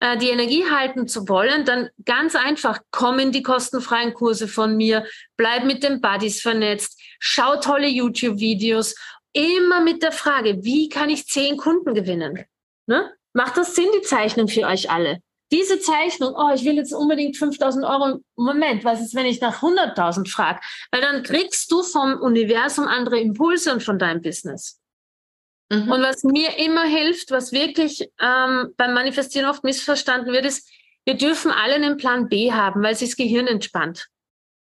äh, 0.00 0.16
die 0.16 0.30
Energie 0.30 0.64
halten 0.70 1.08
zu 1.08 1.28
wollen, 1.28 1.64
dann 1.64 1.90
ganz 2.04 2.36
einfach, 2.36 2.80
komm 2.90 3.18
in 3.18 3.32
die 3.32 3.42
kostenfreien 3.42 4.14
Kurse 4.14 4.48
von 4.48 4.76
mir, 4.76 5.06
bleib 5.36 5.64
mit 5.64 5.82
den 5.82 6.00
Buddies 6.00 6.40
vernetzt, 6.40 7.00
schau 7.18 7.60
tolle 7.60 7.88
YouTube-Videos, 7.88 8.94
immer 9.32 9.80
mit 9.80 10.02
der 10.02 10.12
Frage, 10.12 10.62
wie 10.62 10.88
kann 10.88 11.10
ich 11.10 11.26
zehn 11.26 11.56
Kunden 11.56 11.94
gewinnen? 11.94 12.44
Ne? 12.86 13.12
Macht 13.32 13.56
das 13.56 13.74
Sinn, 13.74 13.88
die 13.96 14.02
Zeichnung 14.02 14.48
für 14.48 14.66
euch 14.66 14.90
alle? 14.90 15.20
Diese 15.50 15.80
Zeichnung, 15.80 16.34
oh, 16.36 16.50
ich 16.54 16.64
will 16.64 16.74
jetzt 16.74 16.92
unbedingt 16.92 17.36
5000 17.36 17.84
Euro. 17.84 18.20
Moment, 18.36 18.84
was 18.84 19.00
ist, 19.00 19.14
wenn 19.14 19.26
ich 19.26 19.40
nach 19.40 19.62
100.000 19.62 20.30
frage? 20.30 20.60
Weil 20.90 21.00
dann 21.00 21.22
kriegst 21.22 21.72
du 21.72 21.82
vom 21.82 22.20
Universum 22.20 22.86
andere 22.86 23.18
Impulse 23.18 23.72
und 23.72 23.82
von 23.82 23.98
deinem 23.98 24.20
Business. 24.20 24.77
Mhm. 25.70 25.90
Und 25.90 26.02
was 26.02 26.24
mir 26.24 26.58
immer 26.58 26.84
hilft, 26.84 27.30
was 27.30 27.52
wirklich 27.52 28.08
ähm, 28.20 28.72
beim 28.76 28.94
Manifestieren 28.94 29.48
oft 29.48 29.64
missverstanden 29.64 30.32
wird, 30.32 30.46
ist, 30.46 30.68
wir 31.04 31.14
dürfen 31.14 31.50
alle 31.50 31.74
einen 31.74 31.96
Plan 31.96 32.28
B 32.28 32.52
haben, 32.52 32.82
weil 32.82 32.94
sich 32.94 33.10
das 33.10 33.16
Gehirn 33.16 33.46
entspannt. 33.46 34.08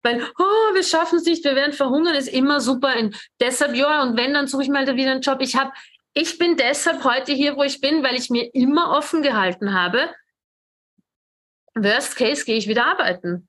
Weil, 0.03 0.23
oh, 0.39 0.75
wir 0.75 0.83
schaffen 0.83 1.19
es 1.19 1.25
nicht, 1.25 1.45
wir 1.45 1.55
werden 1.55 1.73
verhungern, 1.73 2.15
ist 2.15 2.29
immer 2.29 2.61
super. 2.61 2.95
Und 2.99 3.17
deshalb, 3.41 3.75
ja, 3.75 4.03
und 4.03 4.17
wenn, 4.17 4.35
dann 4.35 4.47
suche 4.47 4.65
ich 4.65 4.69
mal 4.69 4.87
wieder 4.87 5.11
einen 5.11 5.23
Job. 5.23 5.39
Ich 5.41 5.57
habe, 5.57 5.73
ich 6.13 6.37
bin 6.37 6.57
deshalb 6.57 7.05
heute 7.05 7.33
hier, 7.33 7.57
wo 7.57 7.63
ich 7.63 7.81
bin, 7.81 8.03
weil 8.03 8.15
ich 8.15 8.29
mir 8.29 8.55
immer 8.55 8.91
offen 8.91 9.23
gehalten 9.23 9.73
habe. 9.73 10.11
Worst 11.75 12.17
case 12.17 12.45
gehe 12.45 12.57
ich 12.57 12.69
wieder 12.69 12.87
arbeiten. 12.87 13.49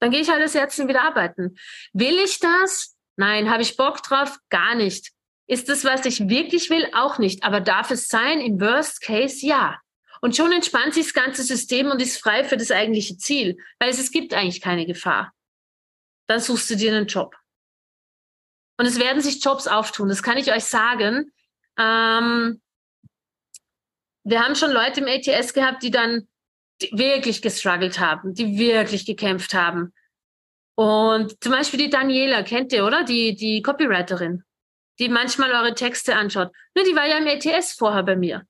Dann 0.00 0.10
gehe 0.10 0.20
ich 0.20 0.30
halt 0.30 0.42
das 0.42 0.54
Herzen 0.54 0.88
wieder 0.88 1.02
arbeiten. 1.02 1.56
Will 1.92 2.18
ich 2.18 2.40
das? 2.40 2.96
Nein. 3.16 3.50
Habe 3.50 3.62
ich 3.62 3.76
Bock 3.76 4.02
drauf? 4.02 4.38
Gar 4.48 4.74
nicht. 4.74 5.12
Ist 5.52 5.68
es, 5.68 5.84
was 5.84 6.06
ich 6.06 6.30
wirklich 6.30 6.70
will? 6.70 6.88
Auch 6.94 7.18
nicht. 7.18 7.44
Aber 7.44 7.60
darf 7.60 7.90
es 7.90 8.08
sein? 8.08 8.40
Im 8.40 8.58
Worst 8.58 9.02
Case 9.02 9.46
ja. 9.46 9.78
Und 10.22 10.34
schon 10.34 10.50
entspannt 10.50 10.94
sich 10.94 11.04
das 11.04 11.12
ganze 11.12 11.42
System 11.42 11.90
und 11.90 12.00
ist 12.00 12.16
frei 12.16 12.42
für 12.42 12.56
das 12.56 12.70
eigentliche 12.70 13.18
Ziel, 13.18 13.58
weil 13.78 13.90
es, 13.90 13.98
es 13.98 14.10
gibt 14.10 14.32
eigentlich 14.32 14.62
keine 14.62 14.86
Gefahr. 14.86 15.30
Dann 16.26 16.40
suchst 16.40 16.70
du 16.70 16.76
dir 16.76 16.96
einen 16.96 17.06
Job. 17.06 17.36
Und 18.78 18.86
es 18.86 18.98
werden 18.98 19.20
sich 19.20 19.44
Jobs 19.44 19.68
auftun, 19.68 20.08
das 20.08 20.22
kann 20.22 20.38
ich 20.38 20.50
euch 20.50 20.64
sagen. 20.64 21.30
Ähm, 21.78 22.62
wir 24.24 24.40
haben 24.40 24.56
schon 24.56 24.70
Leute 24.70 25.00
im 25.00 25.06
ATS 25.06 25.52
gehabt, 25.52 25.82
die 25.82 25.90
dann 25.90 26.28
wirklich 26.92 27.42
gestruggelt 27.42 27.98
haben, 27.98 28.32
die 28.32 28.56
wirklich 28.56 29.04
gekämpft 29.04 29.52
haben. 29.52 29.92
Und 30.76 31.44
zum 31.44 31.52
Beispiel 31.52 31.78
die 31.78 31.90
Daniela, 31.90 32.42
kennt 32.42 32.72
ihr, 32.72 32.86
oder? 32.86 33.04
Die, 33.04 33.34
die 33.34 33.60
Copywriterin 33.60 34.44
die 35.02 35.08
manchmal 35.08 35.50
eure 35.52 35.74
Texte 35.74 36.14
anschaut. 36.14 36.52
Ne, 36.76 36.84
die 36.84 36.94
war 36.94 37.06
ja 37.06 37.18
im 37.18 37.26
ETS 37.26 37.72
vorher 37.72 38.04
bei 38.04 38.14
mir 38.14 38.46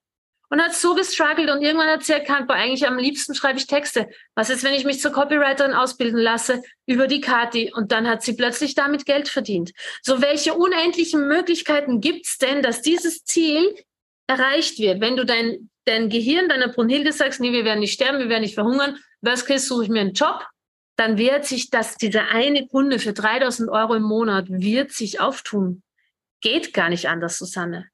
und 0.50 0.61
hat 0.61 0.75
so 0.75 0.94
gestruggelt 0.94 1.49
und 1.49 1.62
irgendwann 1.62 1.88
hat 1.88 2.04
sie 2.04 2.12
erkannt, 2.12 2.47
boah, 2.47 2.56
eigentlich 2.56 2.87
am 2.87 2.99
liebsten 2.99 3.35
schreibe 3.35 3.59
ich 3.59 3.66
Texte. 3.66 4.11
Was 4.35 4.50
ist, 4.50 4.62
wenn 4.62 4.75
ich 4.75 4.85
mich 4.85 5.00
zur 5.00 5.11
Copywriterin 5.11 5.73
ausbilden 5.73 6.21
lasse 6.21 6.62
über 6.85 7.06
die 7.06 7.23
Kati 7.23 7.73
und 7.75 7.90
dann 7.90 8.06
hat 8.06 8.23
sie 8.23 8.35
plötzlich 8.35 8.75
damit 8.75 9.06
Geld 9.06 9.28
verdient. 9.28 9.73
So, 10.02 10.21
welche 10.21 10.52
unendlichen 10.52 11.26
Möglichkeiten 11.26 12.02
gibt's 12.02 12.37
denn, 12.37 12.61
dass 12.61 12.82
dieses 12.82 13.25
Ziel 13.25 13.75
erreicht 14.26 14.78
wird, 14.78 15.00
wenn 15.00 15.16
du 15.16 15.25
dein, 15.25 15.71
dein 15.87 16.11
Gehirn, 16.11 16.50
deiner 16.50 16.68
Brunhilde 16.68 17.12
sagst, 17.12 17.40
nee, 17.40 17.52
wir 17.52 17.64
werden 17.64 17.80
nicht 17.80 17.94
sterben, 17.94 18.18
wir 18.18 18.28
werden 18.28 18.42
nicht 18.42 18.54
verhungern, 18.54 18.99
was 19.23 19.47
case 19.47 19.66
suche 19.66 19.85
ich 19.85 19.88
mir 19.88 20.02
einen 20.02 20.12
Job, 20.12 20.47
dann 20.97 21.16
wird 21.16 21.47
sich 21.47 21.71
das, 21.71 21.97
diese 21.97 22.25
eine 22.25 22.66
Kunde 22.66 22.99
für 22.99 23.14
3000 23.14 23.71
Euro 23.71 23.94
im 23.94 24.02
Monat 24.02 24.44
wird 24.50 24.92
sich 24.92 25.18
auftun 25.18 25.82
geht 26.42 26.75
gar 26.75 26.90
nicht 26.90 27.08
anders, 27.08 27.38
Susanne. 27.38 27.88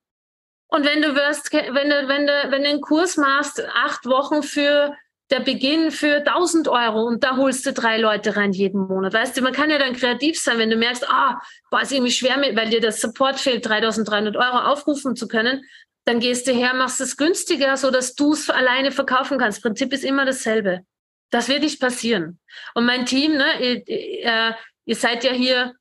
Und 0.69 0.85
wenn 0.85 1.01
du 1.01 1.15
wirst, 1.15 1.53
wenn 1.53 1.89
du, 1.89 2.09
wenn 2.09 2.27
du, 2.27 2.51
wenn 2.51 2.63
du 2.63 2.69
einen 2.69 2.81
Kurs 2.81 3.17
machst, 3.17 3.63
acht 3.75 4.05
Wochen 4.05 4.43
für 4.43 4.95
der 5.31 5.41
Beginn 5.41 5.91
für 5.91 6.17
1000 6.17 6.69
Euro 6.69 7.03
und 7.03 7.23
da 7.23 7.37
holst 7.37 7.67
du 7.67 7.73
drei 7.73 7.99
Leute 7.99 8.37
rein 8.37 8.53
jeden 8.53 8.87
Monat. 8.87 9.13
Weißt 9.13 9.37
du, 9.37 9.43
man 9.43 9.53
kann 9.53 9.71
ja 9.71 9.79
dann 9.79 9.95
kreativ 9.95 10.41
sein, 10.41 10.59
wenn 10.59 10.71
du 10.71 10.77
merkst, 10.77 11.09
ah, 11.09 11.41
boah, 11.71 11.83
ist 11.83 11.93
irgendwie 11.93 12.13
schwer, 12.13 12.39
mit, 12.39 12.57
weil 12.57 12.71
dir 12.71 12.81
das 12.81 13.01
Support 13.01 13.39
fehlt, 13.39 13.67
3300 13.67 14.37
Euro 14.37 14.59
aufrufen 14.59 15.17
zu 15.17 15.29
können, 15.29 15.63
dann 16.07 16.21
gehst 16.21 16.47
du 16.47 16.53
her, 16.53 16.73
machst 16.73 17.01
es 17.03 17.19
günstiger, 17.19 17.77
so 17.77 17.91
dass 17.91 18.15
du 18.15 18.33
es 18.33 18.49
alleine 18.49 18.91
verkaufen 18.91 19.39
kannst. 19.39 19.63
Prinzip 19.63 19.93
ist 19.93 20.05
immer 20.05 20.25
dasselbe. 20.25 20.81
Das 21.31 21.49
wird 21.49 21.61
nicht 21.61 21.81
passieren. 21.81 22.41
Und 22.75 22.87
mein 22.87 23.05
Team, 23.05 23.37
ne, 23.37 23.61
ihr, 23.61 23.87
ihr, 23.87 24.57
ihr 24.87 24.97
seid 24.97 25.25
ja 25.25 25.33
hier 25.33 25.75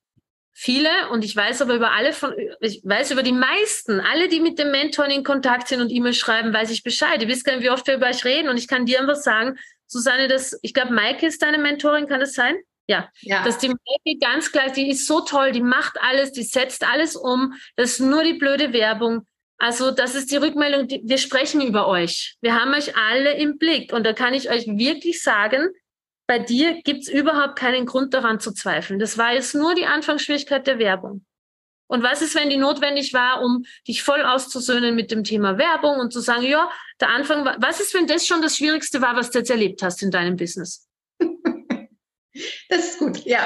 viele 0.60 0.90
und 1.12 1.24
ich 1.24 1.36
weiß 1.36 1.62
aber 1.62 1.76
über 1.76 1.92
alle 1.92 2.14
von, 2.14 2.34
ich 2.62 2.82
weiß 2.84 3.12
über 3.12 3.22
die 3.22 3.32
meisten, 3.32 4.00
alle, 4.00 4.28
die 4.28 4.40
mit 4.40 4.58
dem 4.58 4.72
Mentoren 4.72 5.12
in 5.12 5.24
Kontakt 5.24 5.68
sind 5.68 5.82
und 5.82 5.92
E-Mail 5.92 6.16
schreiben, 6.16 6.52
weiß 6.52 6.72
ich 6.72 6.82
Bescheid. 6.82 7.22
Ihr 7.22 7.28
wisst 7.28 7.46
gar 7.46 7.54
nicht, 7.56 7.64
wie 7.64 7.70
oft 7.70 7.86
wir 7.86 7.94
über 7.94 8.08
euch 8.08 8.26
reden 8.26 8.50
und 8.50 8.58
ich 8.58 8.68
kann 8.68 8.88
dir 8.88 9.00
einfach 9.00 9.18
sagen, 9.18 9.60
Susanne, 9.86 10.28
das, 10.28 10.58
ich 10.64 10.74
glaube, 10.74 10.94
Maike 10.94 11.28
ist 11.28 11.44
deine 11.44 11.60
Mentorin, 11.60 12.08
kann 12.08 12.22
das 12.22 12.34
sein? 12.34 12.56
Ja. 12.88 13.08
ja. 13.22 13.44
Dass 13.44 13.60
die 13.60 13.68
Maike 13.68 14.20
ganz 14.20 14.52
klar, 14.52 14.72
die 14.72 14.90
ist 14.90 15.06
so 15.06 15.22
toll, 15.22 15.52
die 15.52 15.62
macht 15.62 16.00
alles, 16.02 16.32
die 16.32 16.42
setzt 16.42 16.84
alles 16.84 17.16
um. 17.16 17.54
Das 17.76 17.92
ist 17.92 18.00
nur 18.00 18.24
die 18.24 18.34
blöde 18.34 18.74
Werbung. 18.74 19.28
Also, 19.60 19.92
das 19.92 20.16
ist 20.16 20.32
die 20.32 20.38
Rückmeldung, 20.38 20.88
die, 20.88 21.02
wir 21.04 21.20
sprechen 21.20 21.62
über 21.62 21.88
euch. 21.88 22.36
Wir 22.42 22.56
haben 22.56 22.74
euch 22.74 22.98
alle 22.98 23.34
im 23.34 23.60
Blick 23.60 23.94
und 23.94 24.06
da 24.06 24.14
kann 24.14 24.34
ich 24.34 24.50
euch 24.50 24.66
wirklich 24.66 25.22
sagen, 25.22 25.70
bei 26.28 26.40
dir 26.40 26.82
gibt 26.84 27.04
es 27.04 27.08
überhaupt 27.08 27.58
keinen 27.58 27.86
Grund 27.86 28.14
daran 28.14 28.40
zu 28.40 28.52
zweifeln. 28.52 29.00
Das 29.00 29.18
war 29.18 29.34
jetzt 29.34 29.56
nur 29.56 29.74
die 29.76 29.86
Anfangsschwierigkeit 29.86 30.68
der 30.68 30.78
Werbung. 30.78 31.26
Und 31.90 32.04
was 32.04 32.22
ist, 32.22 32.36
wenn 32.36 32.50
die 32.50 32.58
notwendig 32.58 33.14
war, 33.14 33.42
um 33.42 33.64
dich 33.88 34.04
voll 34.04 34.22
auszusöhnen 34.22 34.94
mit 34.94 35.10
dem 35.10 35.24
Thema 35.24 35.58
Werbung 35.58 36.00
und 36.00 36.12
zu 36.12 36.20
sagen, 36.20 36.44
ja, 36.44 36.70
der 37.00 37.10
Anfang 37.10 37.46
war, 37.46 37.56
was 37.62 37.80
ist, 37.80 37.94
wenn 37.94 38.08
das 38.08 38.28
schon 38.28 38.42
das 38.42 38.58
Schwierigste 38.58 39.02
war, 39.02 39.16
was 39.16 39.32
du 39.32 39.40
jetzt 39.40 39.50
erlebt 39.50 39.82
hast 39.82 40.04
in 40.04 40.12
deinem 40.12 40.36
Business? 40.36 40.86
das 42.70 42.90
ist 42.90 43.00
gut, 43.00 43.24
ja. 43.26 43.42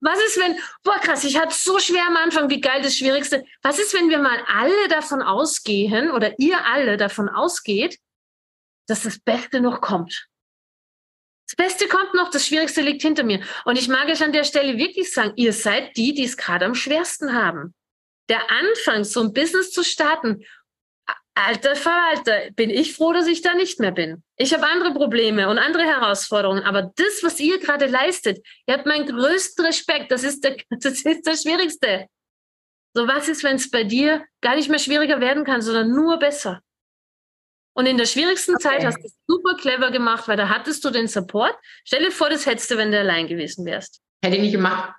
Was 0.00 0.18
ist, 0.24 0.40
wenn, 0.40 0.58
boah, 0.82 0.98
krass, 0.98 1.22
ich 1.22 1.38
hatte 1.38 1.54
so 1.54 1.78
schwer 1.78 2.04
am 2.08 2.16
Anfang, 2.16 2.50
wie 2.50 2.60
geil 2.60 2.82
das 2.82 2.96
Schwierigste. 2.96 3.44
Was 3.62 3.78
ist, 3.78 3.94
wenn 3.94 4.10
wir 4.10 4.18
mal 4.18 4.42
alle 4.48 4.88
davon 4.88 5.22
ausgehen 5.22 6.10
oder 6.10 6.36
ihr 6.40 6.66
alle 6.66 6.96
davon 6.96 7.28
ausgeht, 7.28 8.00
dass 8.88 9.04
das 9.04 9.20
Beste 9.20 9.60
noch 9.60 9.80
kommt? 9.80 10.26
Das 11.46 11.56
Beste 11.56 11.88
kommt 11.88 12.14
noch, 12.14 12.30
das 12.30 12.46
Schwierigste 12.46 12.80
liegt 12.80 13.02
hinter 13.02 13.24
mir. 13.24 13.40
Und 13.64 13.78
ich 13.78 13.88
mag 13.88 14.08
euch 14.08 14.22
an 14.22 14.32
der 14.32 14.44
Stelle 14.44 14.78
wirklich 14.78 15.12
sagen, 15.12 15.32
ihr 15.36 15.52
seid 15.52 15.96
die, 15.96 16.14
die 16.14 16.24
es 16.24 16.36
gerade 16.36 16.64
am 16.64 16.74
schwersten 16.74 17.34
haben. 17.34 17.74
Der 18.28 18.50
Anfang, 18.50 19.04
so 19.04 19.20
ein 19.20 19.32
Business 19.32 19.70
zu 19.70 19.82
starten, 19.82 20.44
alter 21.34 21.76
Verwalter, 21.76 22.50
bin 22.52 22.70
ich 22.70 22.94
froh, 22.94 23.12
dass 23.12 23.26
ich 23.26 23.42
da 23.42 23.54
nicht 23.54 23.80
mehr 23.80 23.90
bin. 23.90 24.22
Ich 24.36 24.52
habe 24.52 24.66
andere 24.66 24.92
Probleme 24.92 25.48
und 25.48 25.58
andere 25.58 25.84
Herausforderungen, 25.84 26.62
aber 26.62 26.92
das, 26.96 27.22
was 27.22 27.40
ihr 27.40 27.58
gerade 27.58 27.86
leistet, 27.86 28.44
ihr 28.66 28.74
habt 28.74 28.86
meinen 28.86 29.06
größten 29.06 29.64
Respekt, 29.64 30.10
das 30.12 30.24
ist, 30.24 30.44
der, 30.44 30.56
das 30.70 31.02
ist 31.02 31.26
das 31.26 31.42
Schwierigste. 31.42 32.06
So 32.94 33.08
was 33.08 33.28
ist, 33.28 33.42
wenn 33.42 33.56
es 33.56 33.70
bei 33.70 33.84
dir 33.84 34.24
gar 34.42 34.56
nicht 34.56 34.68
mehr 34.68 34.78
schwieriger 34.78 35.20
werden 35.20 35.44
kann, 35.44 35.62
sondern 35.62 35.90
nur 35.90 36.18
besser? 36.18 36.60
Und 37.74 37.86
in 37.86 37.96
der 37.96 38.06
schwierigsten 38.06 38.54
okay. 38.54 38.68
Zeit 38.68 38.84
hast 38.84 38.98
du 38.98 39.06
es 39.06 39.16
super 39.26 39.56
clever 39.56 39.90
gemacht, 39.90 40.28
weil 40.28 40.36
da 40.36 40.48
hattest 40.48 40.84
du 40.84 40.90
den 40.90 41.08
Support. 41.08 41.54
Stell 41.84 42.04
dir 42.04 42.10
vor, 42.10 42.28
das 42.28 42.46
hättest 42.46 42.70
du, 42.70 42.76
wenn 42.76 42.92
du 42.92 42.98
allein 42.98 43.26
gewesen 43.26 43.64
wärst. 43.64 44.00
Hätte 44.22 44.36
ich 44.36 44.42
nicht 44.42 44.52
gemacht. 44.52 44.94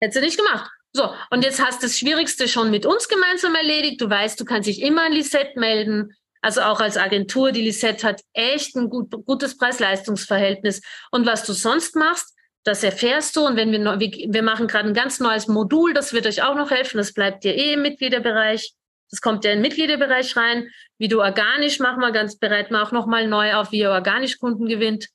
Hättest 0.00 0.18
du 0.18 0.20
nicht 0.24 0.38
gemacht. 0.38 0.70
So, 0.92 1.12
und 1.30 1.44
jetzt 1.44 1.62
hast 1.62 1.82
du 1.82 1.86
das 1.86 1.98
Schwierigste 1.98 2.48
schon 2.48 2.70
mit 2.70 2.86
uns 2.86 3.08
gemeinsam 3.08 3.54
erledigt. 3.54 4.00
Du 4.00 4.08
weißt, 4.08 4.38
du 4.40 4.44
kannst 4.44 4.68
dich 4.68 4.80
immer 4.80 5.06
an 5.06 5.12
Lisette 5.12 5.58
melden. 5.58 6.14
Also 6.40 6.62
auch 6.62 6.80
als 6.80 6.96
Agentur, 6.96 7.50
die 7.50 7.62
Lisette 7.62 8.06
hat 8.06 8.22
echt 8.32 8.76
ein 8.76 8.88
gut, 8.88 9.10
gutes 9.26 9.58
Preis-Leistungs-Verhältnis. 9.58 10.80
Und 11.10 11.26
was 11.26 11.44
du 11.44 11.52
sonst 11.52 11.96
machst, 11.96 12.34
das 12.64 12.82
erfährst 12.82 13.36
du. 13.36 13.46
Und 13.46 13.56
wenn 13.56 13.72
wir, 13.72 13.80
wir, 13.80 14.10
wir 14.10 14.42
machen 14.42 14.68
gerade 14.68 14.88
ein 14.88 14.94
ganz 14.94 15.18
neues 15.20 15.48
Modul, 15.48 15.92
das 15.92 16.12
wird 16.12 16.26
euch 16.26 16.42
auch 16.42 16.54
noch 16.54 16.70
helfen. 16.70 16.98
Das 16.98 17.12
bleibt 17.12 17.44
dir 17.44 17.54
eh 17.54 17.74
im 17.74 17.82
Mitgliederbereich. 17.82 18.72
Das 19.10 19.20
kommt 19.20 19.44
ja 19.44 19.52
in 19.52 19.58
den 19.58 19.62
Mitgliederbereich 19.62 20.36
rein. 20.36 20.68
Wie 20.98 21.08
du 21.08 21.20
organisch, 21.20 21.78
machen 21.78 22.00
wir 22.00 22.12
ganz 22.12 22.38
bereit 22.38 22.70
mal 22.70 22.82
auch 22.82 22.92
nochmal 22.92 23.28
neu 23.28 23.54
auf, 23.54 23.72
wie 23.72 23.80
ihr 23.80 23.90
organisch 23.90 24.38
Kunden 24.38 24.66
gewinnt. 24.66 25.08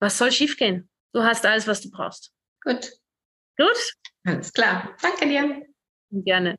Was 0.00 0.18
soll 0.18 0.32
schiefgehen? 0.32 0.88
Du 1.12 1.22
hast 1.22 1.46
alles, 1.46 1.66
was 1.66 1.80
du 1.80 1.90
brauchst. 1.90 2.32
Gut. 2.62 2.92
Gut? 3.56 3.94
Alles 4.24 4.52
klar. 4.52 4.94
Danke 5.00 5.28
dir. 5.28 5.62
Gerne. 6.10 6.56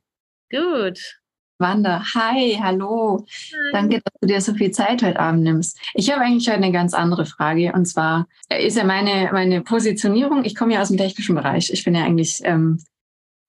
Gut. 0.50 0.98
Wanda, 1.58 2.02
hi, 2.14 2.56
hallo. 2.62 3.26
Hi. 3.28 3.72
Danke, 3.72 4.00
dass 4.04 4.20
du 4.20 4.26
dir 4.28 4.40
so 4.40 4.54
viel 4.54 4.70
Zeit 4.70 5.02
heute 5.02 5.18
Abend 5.18 5.42
nimmst. 5.42 5.78
Ich 5.94 6.10
habe 6.10 6.22
eigentlich 6.22 6.48
heute 6.48 6.58
eine 6.58 6.72
ganz 6.72 6.94
andere 6.94 7.26
Frage 7.26 7.72
und 7.72 7.86
zwar 7.86 8.28
ist 8.48 8.76
ja 8.76 8.84
meine, 8.84 9.30
meine 9.32 9.62
Positionierung, 9.62 10.44
ich 10.44 10.54
komme 10.54 10.74
ja 10.74 10.82
aus 10.82 10.88
dem 10.88 10.98
technischen 10.98 11.34
Bereich. 11.34 11.72
Ich 11.72 11.84
bin 11.84 11.96
ja 11.96 12.04
eigentlich 12.04 12.40
ähm, 12.44 12.82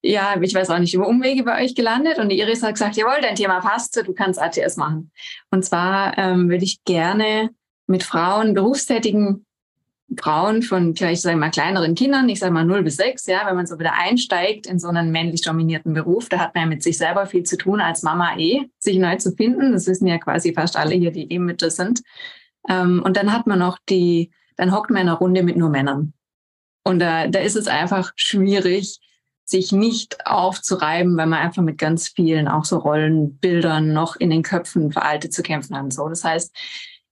ja, 0.01 0.39
ich 0.41 0.53
weiß 0.53 0.70
auch 0.70 0.79
nicht, 0.79 0.94
über 0.94 1.08
Umwege 1.08 1.44
bei 1.44 1.63
euch 1.63 1.75
gelandet 1.75 2.20
und 2.20 2.29
die 2.29 2.39
Iris 2.39 2.63
hat 2.63 2.74
gesagt, 2.74 2.96
jawohl, 2.96 3.22
dein 3.22 3.36
Thema 3.36 3.60
passt, 3.60 3.98
du 3.98 4.13
kannst 4.13 4.41
ATS 4.41 4.77
machen. 4.77 5.12
Und 5.51 5.65
zwar 5.65 6.18
ähm, 6.18 6.50
würde 6.50 6.63
ich 6.63 6.84
gerne 6.86 7.50
mit 7.88 8.03
Frauen, 8.03 8.53
berufstätigen 8.53 9.46
Frauen 10.18 10.62
von 10.63 10.96
vielleicht, 10.96 11.22
sagen 11.22 11.38
wir 11.38 11.48
mal, 11.48 11.51
kleineren 11.51 11.96
Kindern, 11.96 12.29
ich 12.29 12.39
sage 12.39 12.53
mal 12.53 12.65
0 12.65 12.84
bis 12.84 12.98
6, 12.98 13.27
ja, 13.27 13.46
wenn 13.46 13.56
man 13.56 13.68
so 13.68 13.77
wieder 13.77 13.94
einsteigt 13.94 14.65
in 14.65 14.79
so 14.79 14.88
einen 14.88 15.12
männlich 15.12 15.41
dominierten 15.41 15.94
Beruf, 15.94 16.29
da 16.29 16.39
hat 16.39 16.56
man 16.56 16.63
ja 16.63 16.70
mit 16.70 16.82
sich 16.82 16.98
selber 16.98 17.25
viel 17.25 17.44
zu 17.44 17.58
tun 17.58 17.79
als 17.79 18.01
Mama 18.01 18.38
eh, 18.38 18.62
sich 18.79 18.98
neu 18.98 19.18
zu 19.18 19.36
finden. 19.36 19.74
Das 19.74 19.86
wissen 19.88 20.08
ja 20.08 20.18
quasi 20.18 20.53
fast 20.53 20.77
alle 20.77 20.96
hier, 20.96 21.12
die 21.12 21.32
eh 21.32 21.39
Mütter 21.39 21.70
sind. 21.70 22.01
Ähm, 22.68 23.01
und 23.03 23.18
dann 23.18 23.32
hat 23.34 23.46
man 23.48 23.60
noch 23.60 23.77
die, 23.88 24.32
dann 24.56 24.74
hockt 24.74 24.89
man 24.89 25.03
in 25.03 25.10
einer 25.10 25.18
Runde 25.18 25.44
mit 25.44 25.58
nur 25.58 25.70
Männern. 25.70 26.13
Und 26.84 27.00
da, 27.00 27.27
da 27.27 27.39
ist 27.39 27.56
es 27.56 27.68
einfach 27.68 28.12
schwierig, 28.15 29.00
sich 29.50 29.72
nicht 29.72 30.25
aufzureiben, 30.25 31.18
weil 31.18 31.25
man 31.25 31.39
einfach 31.39 31.63
mit 31.63 31.77
ganz 31.77 32.10
vielen 32.10 32.48
auch 32.48 32.65
so 32.65 32.77
Rollenbildern 32.77 33.91
noch 33.94 34.15
in 34.15 34.29
den 34.29 34.44
Köpfen 34.44 34.91
veraltet 34.91 35.34
zu 35.34 35.41
kämpfen 35.41 35.75
hat. 35.75 35.91
So, 35.91 36.08
das 36.08 36.24
heißt, 36.24 36.56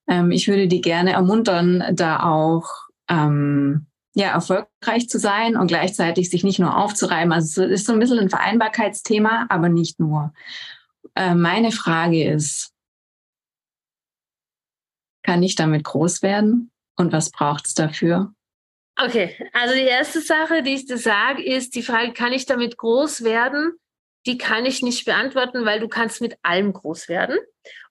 ähm, 0.08 0.32
ich 0.32 0.48
würde 0.48 0.68
die 0.68 0.82
gerne 0.82 1.14
ermuntern, 1.14 1.84
da 1.94 2.24
auch 2.24 2.68
ähm, 3.10 3.88
ja 4.14 4.30
erfolgreich 4.30 5.10
zu 5.10 5.20
sein 5.20 5.58
und 5.58 5.68
gleichzeitig 5.68 6.30
sich 6.30 6.44
nicht 6.44 6.60
nur 6.60 6.78
aufzureiben. 6.78 7.32
Also 7.32 7.64
es 7.64 7.72
ist 7.72 7.86
so 7.88 7.94
ein 7.94 8.00
bisschen 8.00 8.20
ein 8.20 8.30
Vereinbarkeitsthema, 8.30 9.48
aber 9.50 9.70
nicht 9.70 10.00
nur. 10.00 10.34
Äh, 11.16 11.36
meine 11.36 11.72
Frage 11.72 12.24
ist, 12.24 12.72
kann 15.24 15.44
ich 15.44 15.56
damit 15.56 15.84
groß 15.84 16.22
werden? 16.22 16.72
Und 16.96 17.12
was 17.12 17.32
braucht 17.32 17.68
es 17.68 17.74
dafür? 17.74 18.34
Okay, 19.00 19.36
also 19.54 19.76
die 19.76 19.82
erste 19.82 20.22
Sache, 20.22 20.64
die 20.64 20.74
ich 20.74 20.86
dir 20.86 20.98
sage, 20.98 21.44
ist 21.44 21.76
die 21.76 21.84
Frage, 21.84 22.14
kann 22.14 22.34
ich 22.34 22.46
damit 22.46 22.78
groß 22.78 23.24
werden? 23.24 23.74
Die 24.26 24.38
kann 24.38 24.66
ich 24.66 24.82
nicht 24.82 25.06
beantworten, 25.06 25.66
weil 25.66 25.80
du 25.80 25.88
kannst 25.88 26.20
mit 26.20 26.36
allem 26.42 26.74
groß 26.74 27.08
werden. 27.08 27.38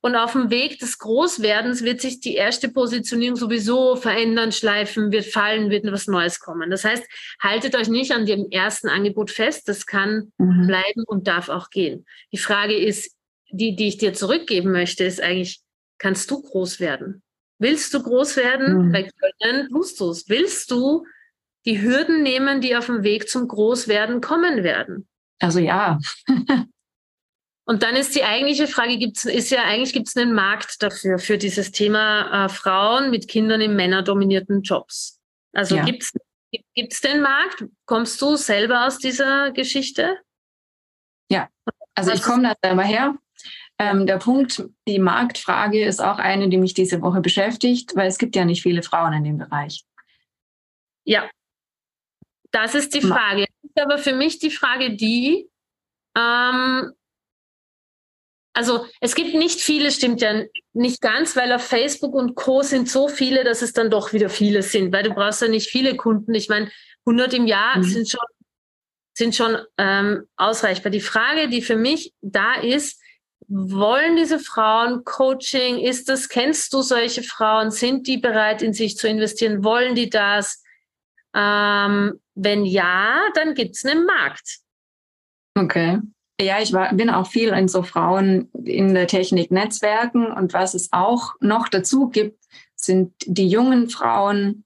Und 0.03 0.17
auf 0.17 0.33
dem 0.33 0.51
Weg 0.51 0.79
des 0.81 0.99
Großwerdens 0.99 1.83
wird 1.83 2.01
sich 2.01 2.21
die 2.21 2.35
erste 2.35 2.69
Positionierung 2.69 3.37
sowieso 3.37 3.97
verändern, 3.97 4.53
schleifen, 4.53 5.13
wird 5.13 5.27
fallen, 5.27 5.71
wird 5.71 5.91
was 5.91 6.09
Neues 6.09 6.41
kommen. 6.41 6.71
Das 6.71 6.85
heißt, 6.85 7.05
haltet 7.41 7.77
euch 7.77 7.89
nicht 7.89 8.13
an 8.13 8.27
dem 8.27 8.51
ersten 8.51 8.89
Angebot 8.89 9.31
fest. 9.31 9.69
Das 9.69 9.87
kann 9.87 10.33
mhm. 10.39 10.67
bleiben 10.67 11.05
und 11.07 11.27
darf 11.29 11.49
auch 11.49 11.71
gehen. 11.71 12.05
Die 12.33 12.39
Frage 12.39 12.77
ist, 12.77 13.15
die, 13.51 13.77
die 13.77 13.89
ich 13.89 13.99
dir 13.99 14.13
zurückgeben 14.13 14.73
möchte, 14.73 15.05
ist 15.05 15.23
eigentlich, 15.23 15.61
kannst 15.99 16.31
du 16.31 16.43
groß 16.43 16.81
werden? 16.81 17.23
Willst 17.59 17.95
du 17.95 18.03
groß 18.03 18.37
werden? 18.37 18.89
Mhm. 18.89 18.93
Bei 18.93 19.11
tust 19.69 20.01
du 20.01 20.11
es. 20.11 20.29
Willst 20.29 20.71
du 20.71 21.07
die 21.65 21.83
Hürden 21.83 22.23
nehmen, 22.23 22.61
die 22.61 22.77
auf 22.77 22.87
dem 22.87 23.03
Weg 23.03 23.29
zum 23.29 23.49
Großwerden 23.49 24.21
kommen 24.21 24.63
werden? 24.63 25.09
Also 25.41 25.59
ja. 25.59 25.99
Und 27.69 27.83
dann 27.83 27.97
ist 27.97 28.15
die 28.15 28.23
eigentliche 28.23 28.69
Frage, 28.69 28.97
gibt's, 28.97 29.25
ist 29.25 29.51
ja 29.51 29.65
eigentlich, 29.65 29.93
gibt 29.93 30.07
es 30.07 30.17
einen 30.17 30.33
Markt 30.33 30.83
dafür, 30.83 31.19
für 31.19 31.37
dieses 31.37 31.73
Thema 31.73 32.45
äh, 32.45 32.49
Frauen 32.49 33.11
mit 33.11 33.27
Kindern 33.27 33.61
in 33.61 33.75
männerdominierten 33.75 34.63
Jobs? 34.63 35.21
Also 35.53 35.77
ja. 35.77 35.85
gibt 35.85 36.05
es 36.75 37.01
den 37.01 37.23
Markt? 37.23 37.65
Kommst 37.85 38.23
du 38.23 38.37
selber 38.37 38.87
aus 38.87 38.99
dieser 38.99 39.51
Geschichte? 39.51 40.17
Ja, 41.29 41.49
also 41.97 42.13
ich 42.13 42.23
komme 42.23 42.45
da 42.45 42.55
selber 42.63 42.85
her. 42.85 43.17
Ähm, 43.79 44.07
der 44.07 44.17
Punkt, 44.19 44.65
die 44.89 44.99
Marktfrage 44.99 45.85
ist 45.85 46.01
auch 46.01 46.19
eine, 46.19 46.49
die 46.49 46.57
mich 46.57 46.73
diese 46.73 47.03
Woche 47.03 47.21
beschäftigt, 47.21 47.95
weil 47.95 48.09
es 48.09 48.19
gibt 48.19 48.35
ja 48.35 48.45
nicht 48.45 48.63
viele 48.63 48.83
Frauen 48.83 49.13
in 49.13 49.25
dem 49.25 49.39
Bereich. 49.39 49.85
Ja, 51.05 51.29
das 52.53 52.75
ist 52.75 52.95
die 52.95 53.03
Frage. 53.03 53.43
Ist 53.63 53.81
aber 53.81 53.99
für 53.99 54.15
mich 54.15 54.39
die 54.39 54.51
Frage 54.51 54.97
die, 54.97 55.49
ähm, 56.17 56.93
also 58.55 58.87
es 59.03 59.15
gibt 59.15 59.35
nicht 59.35 59.61
viele, 59.61 59.91
stimmt 59.91 60.23
ja 60.23 60.45
nicht 60.73 61.03
ganz, 61.03 61.37
weil 61.37 61.53
auf 61.53 61.63
Facebook 61.63 62.15
und 62.15 62.35
Co. 62.35 62.63
sind 62.63 62.89
so 62.89 63.09
viele, 63.09 63.45
dass 63.45 63.61
es 63.61 63.75
dann 63.75 63.91
doch 63.91 64.15
wieder 64.15 64.31
viele 64.31 64.63
sind, 64.63 64.93
weil 64.95 65.03
du 65.03 65.13
brauchst 65.13 65.43
ja 65.43 65.49
nicht 65.49 65.69
viele 65.69 65.95
Kunden. 65.97 66.35
Ich 66.35 66.49
meine, 66.49 66.71
100 67.05 67.35
im 67.35 67.47
Jahr 67.47 67.77
mhm. 67.77 67.83
sind 67.83 68.09
schon, 68.09 68.27
sind 69.15 69.37
schon 69.37 69.59
ähm, 69.77 70.27
ausreichbar. 70.37 70.91
Die 70.91 71.03
Frage, 71.03 71.51
die 71.51 71.61
für 71.61 71.77
mich 71.77 72.15
da 72.23 72.55
ist, 72.55 73.03
wollen 73.49 74.17
diese 74.17 74.39
Frauen 74.39 75.05
Coaching? 75.05 75.79
Ist 75.79 76.09
das, 76.09 76.29
kennst 76.29 76.73
du 76.73 76.83
solche 76.83 77.23
Frauen? 77.23 77.71
Sind 77.71 78.07
die 78.07 78.19
bereit, 78.19 78.63
in 78.63 78.73
sich 78.73 78.97
zu 78.97 79.09
investieren? 79.09 79.65
Wollen 79.65 79.95
die 79.95 80.11
das? 80.11 80.63
Ähm, 81.35 82.21
wenn 82.35 82.65
ja, 82.65 83.21
dann 83.35 83.55
gibt 83.55 83.77
es 83.77 83.85
einen 83.85 84.07
Markt. 84.07 84.59
Okay. 85.57 85.99
Ja, 86.41 86.61
ich 86.61 86.73
war, 86.73 86.93
bin 86.93 87.09
auch 87.09 87.29
viel 87.29 87.49
in 87.51 87.69
so 87.69 87.83
Frauen 87.83 88.51
in 88.65 88.93
der 88.93 89.07
Technik 89.07 89.51
Netzwerken 89.51 90.27
und 90.31 90.53
was 90.53 90.75
es 90.75 90.93
auch 90.93 91.35
noch 91.41 91.69
dazu 91.69 92.09
gibt, 92.09 92.45
sind 92.75 93.15
die 93.25 93.49
jungen 93.49 93.89
Frauen, 93.89 94.65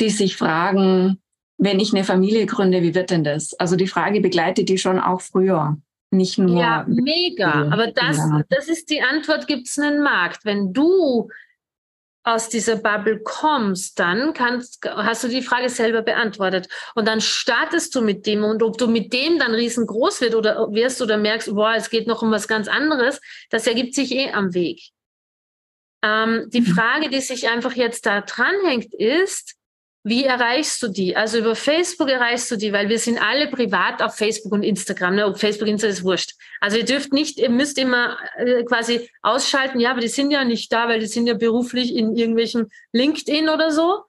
die 0.00 0.10
sich 0.10 0.36
fragen, 0.36 1.20
wenn 1.58 1.80
ich 1.80 1.92
eine 1.92 2.04
Familie 2.04 2.46
gründe, 2.46 2.82
wie 2.82 2.94
wird 2.94 3.10
denn 3.10 3.24
das? 3.24 3.52
Also 3.54 3.74
die 3.74 3.88
Frage 3.88 4.20
begleitet 4.20 4.68
die 4.68 4.78
schon 4.78 5.00
auch 5.00 5.20
früher. 5.20 5.76
Nicht 6.10 6.38
nur. 6.38 6.60
Ja, 6.60 6.84
mega. 6.88 7.68
Aber 7.70 7.88
das, 7.88 8.18
das 8.48 8.68
ist 8.68 8.88
die 8.90 9.02
Antwort, 9.02 9.46
gibt 9.46 9.68
es 9.68 9.78
einen 9.78 10.02
Markt. 10.02 10.44
Wenn 10.44 10.72
du 10.72 11.28
aus 12.28 12.48
dieser 12.48 12.76
Bubble 12.76 13.20
kommst, 13.20 13.98
dann 13.98 14.34
kannst, 14.34 14.84
hast 14.84 15.24
du 15.24 15.28
die 15.28 15.42
Frage 15.42 15.68
selber 15.68 16.02
beantwortet. 16.02 16.68
Und 16.94 17.08
dann 17.08 17.20
startest 17.20 17.94
du 17.94 18.02
mit 18.02 18.26
dem 18.26 18.44
und 18.44 18.62
ob 18.62 18.76
du 18.76 18.86
mit 18.86 19.12
dem 19.12 19.38
dann 19.38 19.54
riesengroß 19.54 20.20
wird 20.20 20.34
oder 20.34 20.70
wirst 20.72 21.00
oder 21.00 21.16
merkst, 21.16 21.54
boah, 21.54 21.74
es 21.74 21.90
geht 21.90 22.06
noch 22.06 22.22
um 22.22 22.30
was 22.30 22.48
ganz 22.48 22.68
anderes, 22.68 23.20
das 23.50 23.66
ergibt 23.66 23.94
sich 23.94 24.12
eh 24.12 24.32
am 24.32 24.52
Weg. 24.52 24.90
Ähm, 26.02 26.48
die 26.50 26.60
mhm. 26.60 26.66
Frage, 26.66 27.08
die 27.08 27.20
sich 27.20 27.48
einfach 27.48 27.72
jetzt 27.72 28.06
da 28.06 28.20
dranhängt, 28.20 28.92
ist, 28.94 29.57
wie 30.04 30.24
erreichst 30.24 30.82
du 30.82 30.88
die? 30.88 31.16
Also 31.16 31.38
über 31.38 31.54
Facebook 31.54 32.08
erreichst 32.08 32.50
du 32.50 32.56
die, 32.56 32.72
weil 32.72 32.88
wir 32.88 32.98
sind 32.98 33.20
alle 33.20 33.48
privat 33.48 34.00
auf 34.00 34.14
Facebook 34.14 34.52
und 34.52 34.62
Instagram. 34.62 35.16
Ne? 35.16 35.26
Ob 35.26 35.38
Facebook, 35.38 35.68
Instagram 35.68 35.92
ist 35.92 36.04
wurscht. 36.04 36.32
Also 36.60 36.78
ihr 36.78 36.84
dürft 36.84 37.12
nicht, 37.12 37.38
ihr 37.38 37.50
müsst 37.50 37.78
immer 37.78 38.16
äh, 38.36 38.64
quasi 38.64 39.10
ausschalten, 39.22 39.80
ja, 39.80 39.90
aber 39.90 40.00
die 40.00 40.08
sind 40.08 40.30
ja 40.30 40.44
nicht 40.44 40.72
da, 40.72 40.88
weil 40.88 41.00
die 41.00 41.06
sind 41.06 41.26
ja 41.26 41.34
beruflich 41.34 41.94
in 41.94 42.16
irgendwelchen 42.16 42.70
LinkedIn 42.92 43.48
oder 43.48 43.70
so. 43.70 44.02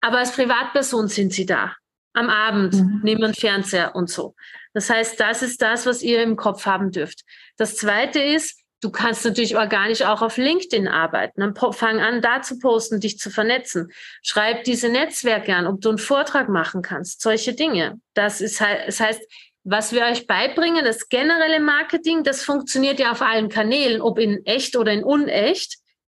Aber 0.00 0.18
als 0.18 0.32
Privatperson 0.32 1.08
sind 1.08 1.32
sie 1.32 1.46
da. 1.46 1.74
Am 2.12 2.28
Abend, 2.28 2.74
mhm. 2.74 3.00
neben 3.02 3.22
dem 3.22 3.34
Fernseher 3.34 3.94
und 3.94 4.10
so. 4.10 4.34
Das 4.72 4.90
heißt, 4.90 5.18
das 5.18 5.42
ist 5.42 5.62
das, 5.62 5.86
was 5.86 6.02
ihr 6.02 6.22
im 6.22 6.36
Kopf 6.36 6.66
haben 6.66 6.90
dürft. 6.90 7.22
Das 7.56 7.76
zweite 7.76 8.20
ist, 8.20 8.59
Du 8.80 8.90
kannst 8.90 9.24
natürlich 9.26 9.56
organisch 9.56 10.02
auch 10.02 10.22
auf 10.22 10.38
LinkedIn 10.38 10.88
arbeiten. 10.88 11.40
Dann 11.40 11.54
fang 11.72 12.00
an, 12.00 12.22
da 12.22 12.40
zu 12.40 12.58
posten, 12.58 12.98
dich 12.98 13.18
zu 13.18 13.30
vernetzen. 13.30 13.92
Schreib 14.22 14.64
diese 14.64 14.88
Netzwerke 14.88 15.54
an, 15.54 15.66
ob 15.66 15.82
du 15.82 15.90
einen 15.90 15.98
Vortrag 15.98 16.48
machen 16.48 16.80
kannst. 16.80 17.20
Solche 17.20 17.52
Dinge. 17.52 18.00
Das 18.14 18.40
ist 18.40 18.60
halt, 18.60 18.88
das 18.88 19.00
heißt, 19.00 19.20
was 19.64 19.92
wir 19.92 20.04
euch 20.06 20.26
beibringen, 20.26 20.84
das 20.84 21.10
generelle 21.10 21.60
Marketing, 21.60 22.24
das 22.24 22.42
funktioniert 22.42 22.98
ja 22.98 23.12
auf 23.12 23.20
allen 23.20 23.50
Kanälen, 23.50 24.00
ob 24.00 24.18
in 24.18 24.44
echt 24.46 24.76
oder 24.76 24.92
in 24.92 25.04
unecht. 25.04 25.76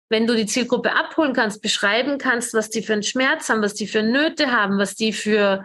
Wenn 0.09 0.27
du 0.27 0.35
die 0.35 0.45
Zielgruppe 0.45 0.93
abholen 0.93 1.33
kannst, 1.33 1.61
beschreiben 1.61 2.19
kannst, 2.19 2.53
was 2.53 2.69
die 2.69 2.83
für 2.83 2.93
einen 2.93 3.01
Schmerz 3.01 3.49
haben, 3.49 3.63
was 3.63 3.73
die 3.73 3.87
für 3.87 4.03
Nöte 4.03 4.51
haben, 4.51 4.77
was 4.77 4.95
die 4.95 5.13
für 5.13 5.63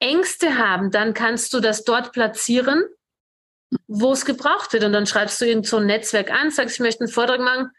Ängste 0.00 0.58
haben, 0.58 0.90
dann 0.90 1.14
kannst 1.14 1.54
du 1.54 1.60
das 1.60 1.84
dort 1.84 2.12
platzieren 2.12 2.84
wo 3.86 4.12
es 4.12 4.24
gebraucht 4.24 4.72
wird. 4.72 4.84
Und 4.84 4.92
dann 4.92 5.06
schreibst 5.06 5.40
du 5.40 5.46
irgend 5.46 5.66
so 5.66 5.78
ein 5.78 5.86
Netzwerk 5.86 6.30
an, 6.30 6.50
sagst, 6.50 6.76
ich 6.76 6.80
möchte 6.80 7.00
einen 7.00 7.12
Vortrag 7.12 7.40
machen, 7.40 7.70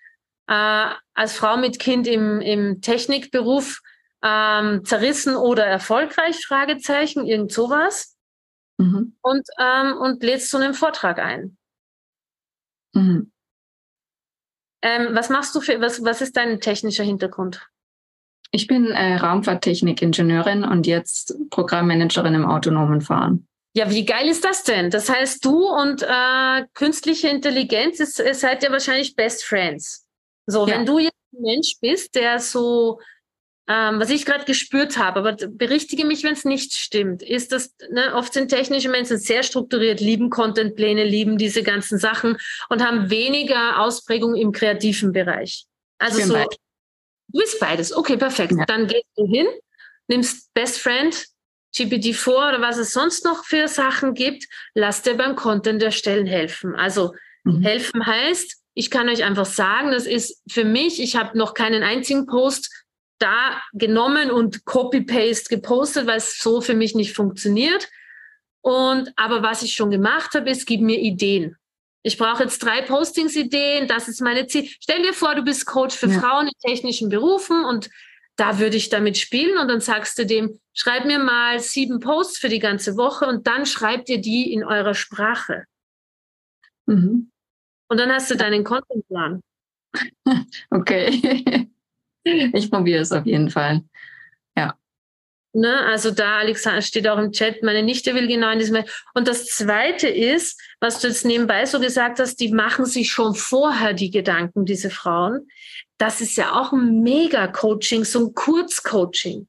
äh, 0.47 0.93
als 1.13 1.33
Frau 1.33 1.57
mit 1.57 1.79
Kind 1.79 2.07
im, 2.07 2.41
im 2.41 2.81
Technikberuf 2.81 3.81
ähm, 4.23 4.83
zerrissen 4.83 5.35
oder 5.35 5.65
erfolgreich, 5.65 6.45
Fragezeichen, 6.45 7.25
irgend 7.25 7.51
sowas. 7.51 8.17
Mhm. 8.77 9.17
Und, 9.21 9.47
ähm, 9.59 9.97
und 9.97 10.23
lädst 10.23 10.49
zu 10.49 10.57
einem 10.57 10.73
Vortrag 10.73 11.19
ein. 11.19 11.57
Mhm. 12.93 13.31
Ähm, 14.81 15.09
was 15.11 15.29
machst 15.29 15.53
du 15.55 15.61
für, 15.61 15.81
was, 15.81 16.03
was 16.03 16.21
ist 16.21 16.37
dein 16.37 16.61
technischer 16.61 17.03
Hintergrund? 17.03 17.67
Ich 18.51 18.67
bin 18.67 18.87
äh, 18.87 19.17
Raumfahrttechnik-Ingenieurin 19.17 20.63
und 20.63 20.87
jetzt 20.87 21.35
Programmmanagerin 21.49 22.33
im 22.33 22.45
autonomen 22.45 23.01
Fahren. 23.01 23.48
Ja, 23.73 23.89
wie 23.91 24.05
geil 24.05 24.27
ist 24.27 24.43
das 24.43 24.63
denn? 24.63 24.89
Das 24.89 25.09
heißt, 25.09 25.45
du 25.45 25.67
und 25.67 26.01
äh, 26.01 26.65
künstliche 26.73 27.29
Intelligenz 27.29 27.99
ist, 27.99 28.19
ist 28.19 28.41
seid 28.41 28.63
ja 28.63 28.71
wahrscheinlich 28.71 29.15
Best 29.15 29.43
Friends. 29.43 30.07
So, 30.47 30.67
ja. 30.67 30.75
wenn 30.75 30.85
du 30.85 30.97
jetzt 30.97 31.13
ein 31.33 31.41
Mensch 31.41 31.75
bist, 31.79 32.15
der 32.15 32.39
so, 32.39 32.99
ähm, 33.67 33.99
was 33.99 34.09
ich 34.09 34.25
gerade 34.25 34.45
gespürt 34.45 34.97
habe, 34.97 35.19
aber 35.19 35.33
berichtige 35.33 36.03
mich, 36.05 36.23
wenn 36.23 36.33
es 36.33 36.45
nicht 36.45 36.73
stimmt, 36.73 37.21
ist 37.21 37.51
das, 37.51 37.75
ne, 37.91 38.15
oft 38.15 38.33
sind 38.33 38.49
technische 38.49 38.89
Menschen 38.89 39.19
sehr 39.19 39.43
strukturiert, 39.43 39.99
lieben 39.99 40.31
Contentpläne, 40.31 41.03
lieben 41.03 41.37
diese 41.37 41.61
ganzen 41.61 41.99
Sachen 41.99 42.37
und 42.69 42.83
haben 42.83 43.11
weniger 43.11 43.79
Ausprägung 43.81 44.33
im 44.33 44.51
kreativen 44.51 45.11
Bereich. 45.11 45.65
Also 45.99 46.19
so, 46.21 46.33
beides. 46.33 46.57
du 47.27 47.39
bist 47.39 47.59
beides. 47.59 47.95
Okay, 47.95 48.17
perfekt. 48.17 48.53
Ja. 48.57 48.65
Dann 48.65 48.87
gehst 48.87 49.05
du 49.15 49.27
hin, 49.27 49.45
nimmst 50.07 50.51
Best 50.55 50.79
Friend 50.79 51.15
GPT-4 51.75 52.29
oder 52.29 52.61
was 52.61 52.77
es 52.77 52.93
sonst 52.93 53.25
noch 53.25 53.45
für 53.45 53.67
Sachen 53.67 54.13
gibt, 54.13 54.45
lasst 54.73 55.05
dir 55.05 55.15
beim 55.15 55.35
Content 55.35 55.83
erstellen 55.83 56.25
helfen. 56.25 56.75
Also 56.75 57.13
mhm. 57.43 57.61
helfen 57.61 58.05
heißt, 58.05 58.57
ich 58.73 58.89
kann 58.89 59.09
euch 59.09 59.23
einfach 59.23 59.45
sagen, 59.45 59.91
das 59.91 60.05
ist 60.05 60.41
für 60.49 60.63
mich, 60.63 61.01
ich 61.01 61.15
habe 61.15 61.37
noch 61.37 61.53
keinen 61.53 61.83
einzigen 61.83 62.25
Post 62.25 62.69
da 63.19 63.61
genommen 63.73 64.31
und 64.31 64.65
Copy-Paste 64.65 65.53
gepostet, 65.53 66.07
weil 66.07 66.17
es 66.17 66.39
so 66.39 66.61
für 66.61 66.73
mich 66.73 66.95
nicht 66.95 67.13
funktioniert. 67.13 67.89
Und 68.61 69.11
aber 69.15 69.43
was 69.43 69.61
ich 69.63 69.73
schon 69.73 69.91
gemacht 69.91 70.33
habe, 70.33 70.49
ist, 70.49 70.65
gib 70.65 70.81
mir 70.81 70.99
Ideen. 70.99 71.57
Ich 72.01 72.17
brauche 72.17 72.43
jetzt 72.43 72.59
drei 72.59 72.81
Postings-Ideen, 72.81 73.87
das 73.87 74.07
ist 74.07 74.21
meine 74.21 74.47
Ziel. 74.47 74.69
Stell 74.79 75.01
dir 75.01 75.13
vor, 75.13 75.35
du 75.35 75.43
bist 75.43 75.65
Coach 75.65 75.95
für 75.95 76.07
ja. 76.07 76.19
Frauen 76.19 76.47
in 76.47 76.53
technischen 76.65 77.09
Berufen 77.09 77.65
und 77.65 77.89
da 78.39 78.59
würde 78.59 78.77
ich 78.77 78.89
damit 78.89 79.17
spielen 79.17 79.57
und 79.57 79.67
dann 79.67 79.81
sagst 79.81 80.17
du 80.17 80.25
dem, 80.25 80.59
schreib 80.73 81.05
mir 81.05 81.19
mal 81.19 81.59
sieben 81.59 81.99
Posts 81.99 82.37
für 82.39 82.49
die 82.49 82.59
ganze 82.59 82.95
Woche 82.95 83.25
und 83.25 83.47
dann 83.47 83.65
schreibt 83.65 84.09
ihr 84.09 84.21
die 84.21 84.53
in 84.53 84.63
eurer 84.63 84.93
Sprache. 84.93 85.65
Mhm. 86.85 87.31
Und 87.89 87.97
dann 87.99 88.11
hast 88.11 88.31
du 88.31 88.35
deinen 88.35 88.63
Contentplan. 88.63 89.41
Okay. 90.69 91.67
Ich 92.25 92.69
probiere 92.69 93.01
es 93.01 93.11
auf 93.13 93.25
jeden 93.25 93.49
Fall. 93.49 93.81
Ja. 94.55 94.77
Ne, 95.53 95.79
also 95.85 96.11
da, 96.11 96.39
Alexander, 96.39 96.81
steht 96.81 97.07
auch 97.07 97.17
im 97.17 97.31
Chat, 97.31 97.63
meine 97.63 97.81
Nichte 97.81 98.13
will 98.13 98.27
genau 98.27 98.51
in 98.51 98.59
diesem. 98.59 98.83
Und 99.15 99.27
das 99.27 99.45
Zweite 99.45 100.09
ist, 100.09 100.61
was 100.79 100.99
du 100.99 101.07
jetzt 101.07 101.25
nebenbei 101.25 101.65
so 101.65 101.79
gesagt 101.79 102.19
hast, 102.19 102.35
die 102.35 102.51
machen 102.51 102.85
sich 102.85 103.09
schon 103.09 103.33
vorher 103.33 103.93
die 103.93 104.11
Gedanken, 104.11 104.65
diese 104.65 104.89
Frauen. 104.89 105.47
Das 105.99 106.21
ist 106.21 106.35
ja 106.37 106.59
auch 106.59 106.73
ein 106.73 107.01
Mega-Coaching, 107.01 108.03
so 108.03 108.27
ein 108.27 108.33
Kurzcoaching. 108.33 109.47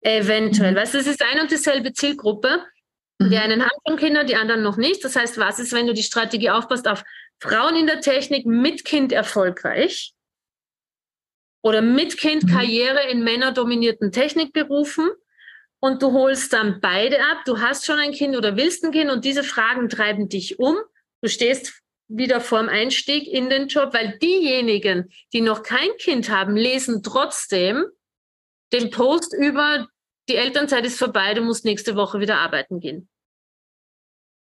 Eventuell. 0.00 0.72
Mhm. 0.72 0.76
Weißt 0.76 0.94
du, 0.94 0.98
es 0.98 1.06
ist 1.06 1.22
ein 1.22 1.40
und 1.40 1.50
dieselbe 1.50 1.92
Zielgruppe. 1.92 2.64
Mhm. 3.18 3.30
Die 3.30 3.36
einen 3.36 3.62
haben 3.62 3.78
schon 3.86 3.98
Kinder, 3.98 4.24
die 4.24 4.36
anderen 4.36 4.62
noch 4.62 4.76
nicht. 4.76 5.04
Das 5.04 5.14
heißt, 5.14 5.38
was 5.38 5.58
ist, 5.58 5.72
wenn 5.72 5.86
du 5.86 5.94
die 5.94 6.02
Strategie 6.02 6.50
aufpasst 6.50 6.88
auf 6.88 7.04
Frauen 7.40 7.76
in 7.76 7.86
der 7.86 8.00
Technik 8.00 8.46
mit 8.46 8.84
Kind 8.84 9.12
erfolgreich? 9.12 10.16
oder 11.66 11.82
mit 11.82 12.16
Kind 12.16 12.44
mhm. 12.44 12.48
Karriere 12.48 13.10
in 13.10 13.24
männerdominierten 13.24 14.12
Technikberufen 14.12 15.10
und 15.80 16.00
du 16.00 16.12
holst 16.12 16.52
dann 16.52 16.80
beide 16.80 17.18
ab. 17.18 17.38
Du 17.44 17.60
hast 17.60 17.84
schon 17.84 17.98
ein 17.98 18.12
Kind 18.12 18.36
oder 18.36 18.56
willst 18.56 18.84
ein 18.84 18.92
Kind 18.92 19.10
und 19.10 19.24
diese 19.24 19.42
Fragen 19.42 19.88
treiben 19.88 20.28
dich 20.28 20.60
um. 20.60 20.76
Du 21.22 21.28
stehst 21.28 21.82
wieder 22.08 22.40
vorm 22.40 22.68
Einstieg 22.68 23.26
in 23.26 23.50
den 23.50 23.68
Job, 23.68 23.92
weil 23.92 24.18
diejenigen, 24.18 25.10
die 25.32 25.40
noch 25.40 25.62
kein 25.62 25.88
Kind 25.98 26.30
haben, 26.30 26.56
lesen 26.56 27.02
trotzdem 27.02 27.84
den 28.72 28.90
Post 28.90 29.34
über 29.34 29.88
die 30.28 30.36
Elternzeit 30.36 30.84
ist 30.84 30.98
vorbei, 30.98 31.34
du 31.34 31.42
musst 31.42 31.64
nächste 31.64 31.94
Woche 31.94 32.20
wieder 32.20 32.38
arbeiten 32.38 32.80
gehen. 32.80 33.08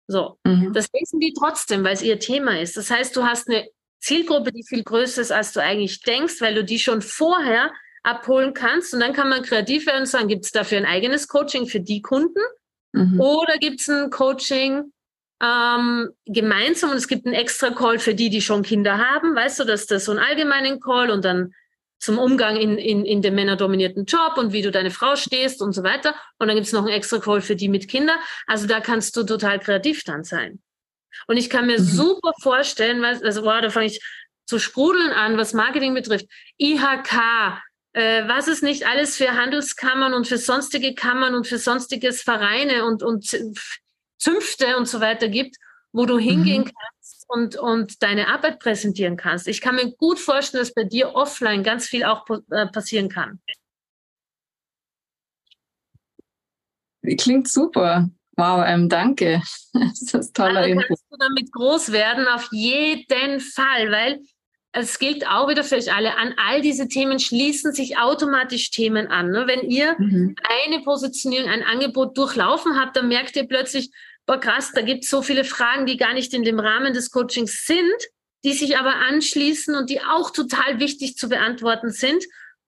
So, 0.07 0.37
mhm. 0.43 0.73
das 0.73 0.87
lesen 0.93 1.19
die 1.19 1.33
trotzdem, 1.33 1.83
weil 1.83 1.93
es 1.93 2.03
ihr 2.03 2.19
Thema 2.19 2.59
ist. 2.59 2.77
Das 2.77 2.91
heißt, 2.91 3.15
du 3.15 3.23
hast 3.23 3.49
eine 3.49 3.67
Zielgruppe, 3.99 4.51
die 4.51 4.63
viel 4.63 4.83
größer 4.83 5.21
ist, 5.21 5.31
als 5.31 5.53
du 5.53 5.61
eigentlich 5.61 6.01
denkst, 6.01 6.41
weil 6.41 6.55
du 6.55 6.63
die 6.63 6.79
schon 6.79 7.01
vorher 7.01 7.71
abholen 8.03 8.53
kannst. 8.53 8.93
Und 8.93 8.99
dann 8.99 9.13
kann 9.13 9.29
man 9.29 9.43
kreativ 9.43 9.87
werden 9.87 10.01
und 10.01 10.07
sagen, 10.07 10.27
gibt 10.27 10.45
es 10.45 10.51
dafür 10.51 10.77
ein 10.77 10.85
eigenes 10.85 11.27
Coaching 11.27 11.67
für 11.67 11.79
die 11.79 12.01
Kunden? 12.01 12.41
Mhm. 12.91 13.19
Oder 13.19 13.57
gibt 13.57 13.79
es 13.79 13.87
ein 13.87 14.09
Coaching 14.09 14.92
ähm, 15.43 16.09
gemeinsam 16.25 16.91
und 16.91 16.97
es 16.97 17.07
gibt 17.07 17.25
einen 17.25 17.35
extra 17.35 17.71
Call 17.71 17.99
für 17.99 18.15
die, 18.15 18.29
die 18.29 18.41
schon 18.41 18.63
Kinder 18.63 18.97
haben? 18.97 19.35
Weißt 19.35 19.59
du, 19.59 19.65
dass 19.65 19.85
das 19.87 20.05
so 20.05 20.11
einen 20.11 20.21
allgemeinen 20.21 20.79
Call 20.79 21.11
und 21.11 21.25
dann 21.25 21.53
zum 21.99 22.17
Umgang 22.17 22.57
in, 22.57 22.77
in, 22.77 23.05
in 23.05 23.21
dem 23.21 23.35
männerdominierten 23.35 24.05
Job 24.05 24.37
und 24.37 24.51
wie 24.51 24.61
du 24.61 24.71
deine 24.71 24.91
Frau 24.91 25.15
stehst 25.15 25.61
und 25.61 25.71
so 25.73 25.83
weiter. 25.83 26.13
Und 26.37 26.47
dann 26.47 26.55
gibt 26.55 26.67
es 26.67 26.73
noch 26.73 26.85
einen 26.85 26.93
extra 26.93 27.19
Call 27.19 27.41
für 27.41 27.55
die 27.55 27.69
mit 27.69 27.87
Kindern. 27.87 28.17
Also 28.45 28.67
da 28.67 28.81
kannst 28.81 29.15
du 29.15 29.23
total 29.23 29.59
kreativ 29.59 30.03
dann 30.03 30.23
sein. 30.23 30.61
Und 31.27 31.37
ich 31.37 31.49
kann 31.49 31.65
mir 31.65 31.79
mhm. 31.79 31.83
super 31.83 32.33
vorstellen, 32.41 33.01
was, 33.01 33.21
also 33.21 33.43
wow, 33.43 33.61
da 33.61 33.69
fange 33.69 33.85
ich 33.87 34.01
zu 34.45 34.59
sprudeln 34.59 35.11
an, 35.11 35.37
was 35.37 35.53
Marketing 35.53 35.93
betrifft. 35.93 36.25
IHK, 36.57 37.61
äh, 37.93 38.27
was 38.27 38.47
es 38.47 38.61
nicht 38.61 38.85
alles 38.85 39.15
für 39.15 39.31
Handelskammern 39.31 40.13
und 40.13 40.27
für 40.27 40.37
sonstige 40.37 40.95
Kammern 40.95 41.35
und 41.35 41.47
für 41.47 41.57
sonstiges 41.57 42.21
Vereine 42.21 42.85
und, 42.85 43.01
und 43.01 43.33
Zünfte 44.23 44.77
und 44.77 44.87
so 44.87 45.01
weiter 45.01 45.27
gibt, 45.27 45.57
wo 45.91 46.05
du 46.05 46.17
hingehen 46.17 46.63
mhm. 46.63 46.71
kannst 46.71 47.25
und, 47.27 47.55
und 47.55 48.01
deine 48.01 48.29
Arbeit 48.29 48.59
präsentieren 48.59 49.17
kannst. 49.17 49.47
Ich 49.47 49.61
kann 49.61 49.75
mir 49.75 49.91
gut 49.91 50.19
vorstellen, 50.19 50.63
dass 50.63 50.73
bei 50.73 50.83
dir 50.83 51.13
offline 51.15 51.63
ganz 51.63 51.87
viel 51.87 52.03
auch 52.03 52.25
äh, 52.51 52.67
passieren 52.67 53.09
kann. 53.09 53.39
Klingt 57.17 57.49
super. 57.49 58.09
Wow, 58.37 58.63
ähm, 58.65 58.89
danke. 58.89 59.41
Das 59.73 60.13
ist 60.13 60.35
toller 60.35 60.61
also 60.61 60.69
Input. 60.69 60.87
kannst 60.87 61.05
du 61.09 61.17
damit 61.17 61.51
groß 61.51 61.91
werden, 61.91 62.27
auf 62.27 62.47
jeden 62.51 63.39
Fall, 63.39 63.91
weil 63.91 64.21
es 64.71 64.97
gilt 64.97 65.27
auch 65.27 65.47
wieder 65.47 65.63
für 65.63 65.75
euch 65.75 65.93
alle, 65.93 66.17
an 66.17 66.33
all 66.37 66.61
diese 66.61 66.87
Themen 66.87 67.19
schließen 67.19 67.73
sich 67.73 67.97
automatisch 67.97 68.71
Themen 68.71 69.07
an. 69.07 69.29
Ne? 69.29 69.45
Wenn 69.47 69.61
ihr 69.61 69.95
mhm. 69.99 70.35
eine 70.65 70.83
Positionierung, 70.83 71.49
ein 71.49 71.63
Angebot 71.63 72.17
durchlaufen 72.17 72.79
habt, 72.79 72.97
dann 72.97 73.07
merkt 73.07 73.35
ihr 73.35 73.47
plötzlich, 73.47 73.91
boah 74.25 74.39
krass, 74.39 74.71
da 74.73 74.81
gibt 74.81 75.03
es 75.03 75.09
so 75.09 75.21
viele 75.21 75.43
Fragen, 75.43 75.85
die 75.85 75.97
gar 75.97 76.13
nicht 76.13 76.33
in 76.33 76.43
dem 76.43 76.59
Rahmen 76.59 76.93
des 76.93 77.11
Coachings 77.11 77.65
sind, 77.65 78.07
die 78.43 78.53
sich 78.53 78.77
aber 78.77 78.95
anschließen 78.95 79.75
und 79.75 79.89
die 79.89 80.01
auch 80.01 80.31
total 80.31 80.79
wichtig 80.79 81.17
zu 81.17 81.29
beantworten 81.29 81.91
sind. 81.91 82.23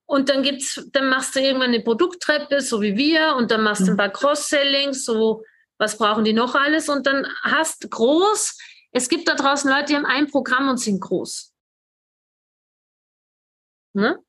Und 0.07 0.29
dann 0.29 0.43
gibt's, 0.43 0.87
dann 0.91 1.09
machst 1.09 1.35
du 1.35 1.39
irgendwann 1.39 1.73
eine 1.73 1.81
Produkttreppe, 1.81 2.61
so 2.61 2.81
wie 2.81 2.95
wir, 2.95 3.35
und 3.35 3.51
dann 3.51 3.63
machst 3.63 3.81
du 3.81 3.87
ein 3.87 3.93
mhm. 3.93 3.97
paar 3.97 4.11
Cross-Sellings, 4.11 5.03
so 5.03 5.43
was 5.77 5.97
brauchen 5.97 6.23
die 6.23 6.33
noch 6.33 6.55
alles? 6.55 6.89
Und 6.89 7.05
dann 7.07 7.27
hast 7.41 7.89
groß, 7.89 8.57
es 8.91 9.09
gibt 9.09 9.27
da 9.27 9.35
draußen 9.35 9.69
Leute, 9.69 9.85
die 9.87 9.95
haben 9.95 10.05
ein 10.05 10.27
Programm 10.27 10.69
und 10.69 10.77
sind 10.77 11.01
groß. 11.01 11.53
Ne? 13.93 14.19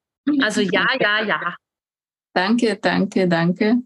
Also 0.40 0.60
ja, 0.60 0.88
ja, 0.98 1.22
ja. 1.24 1.56
Danke, 2.32 2.76
danke, 2.76 3.28
danke. 3.28 3.82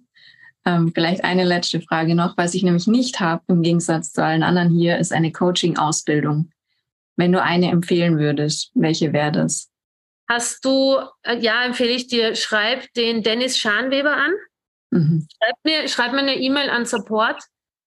Ähm, 0.66 0.92
vielleicht 0.94 1.24
eine 1.24 1.44
letzte 1.44 1.80
Frage 1.80 2.14
noch, 2.14 2.36
was 2.36 2.54
ich 2.54 2.62
nämlich 2.62 2.86
nicht 2.86 3.20
habe 3.20 3.42
im 3.48 3.62
Gegensatz 3.62 4.12
zu 4.12 4.22
allen 4.22 4.42
anderen 4.42 4.70
hier, 4.70 4.98
ist 4.98 5.12
eine 5.12 5.32
Coaching-Ausbildung. 5.32 6.50
Wenn 7.16 7.32
du 7.32 7.42
eine 7.42 7.70
empfehlen 7.70 8.18
würdest, 8.18 8.70
welche 8.74 9.12
wäre 9.12 9.32
das? 9.32 9.70
Hast 10.28 10.64
du, 10.64 10.96
äh, 11.22 11.38
ja, 11.38 11.64
empfehle 11.64 11.90
ich 11.90 12.06
dir, 12.06 12.36
schreib 12.36 12.92
den 12.94 13.22
Dennis 13.22 13.58
Schanweber 13.58 14.16
an. 14.16 14.32
Mhm. 14.90 15.26
Schreib, 15.36 15.56
mir, 15.64 15.88
schreib 15.88 16.12
mir 16.12 16.20
eine 16.20 16.36
E-Mail 16.36 16.70
an 16.70 16.84
Support 16.84 17.42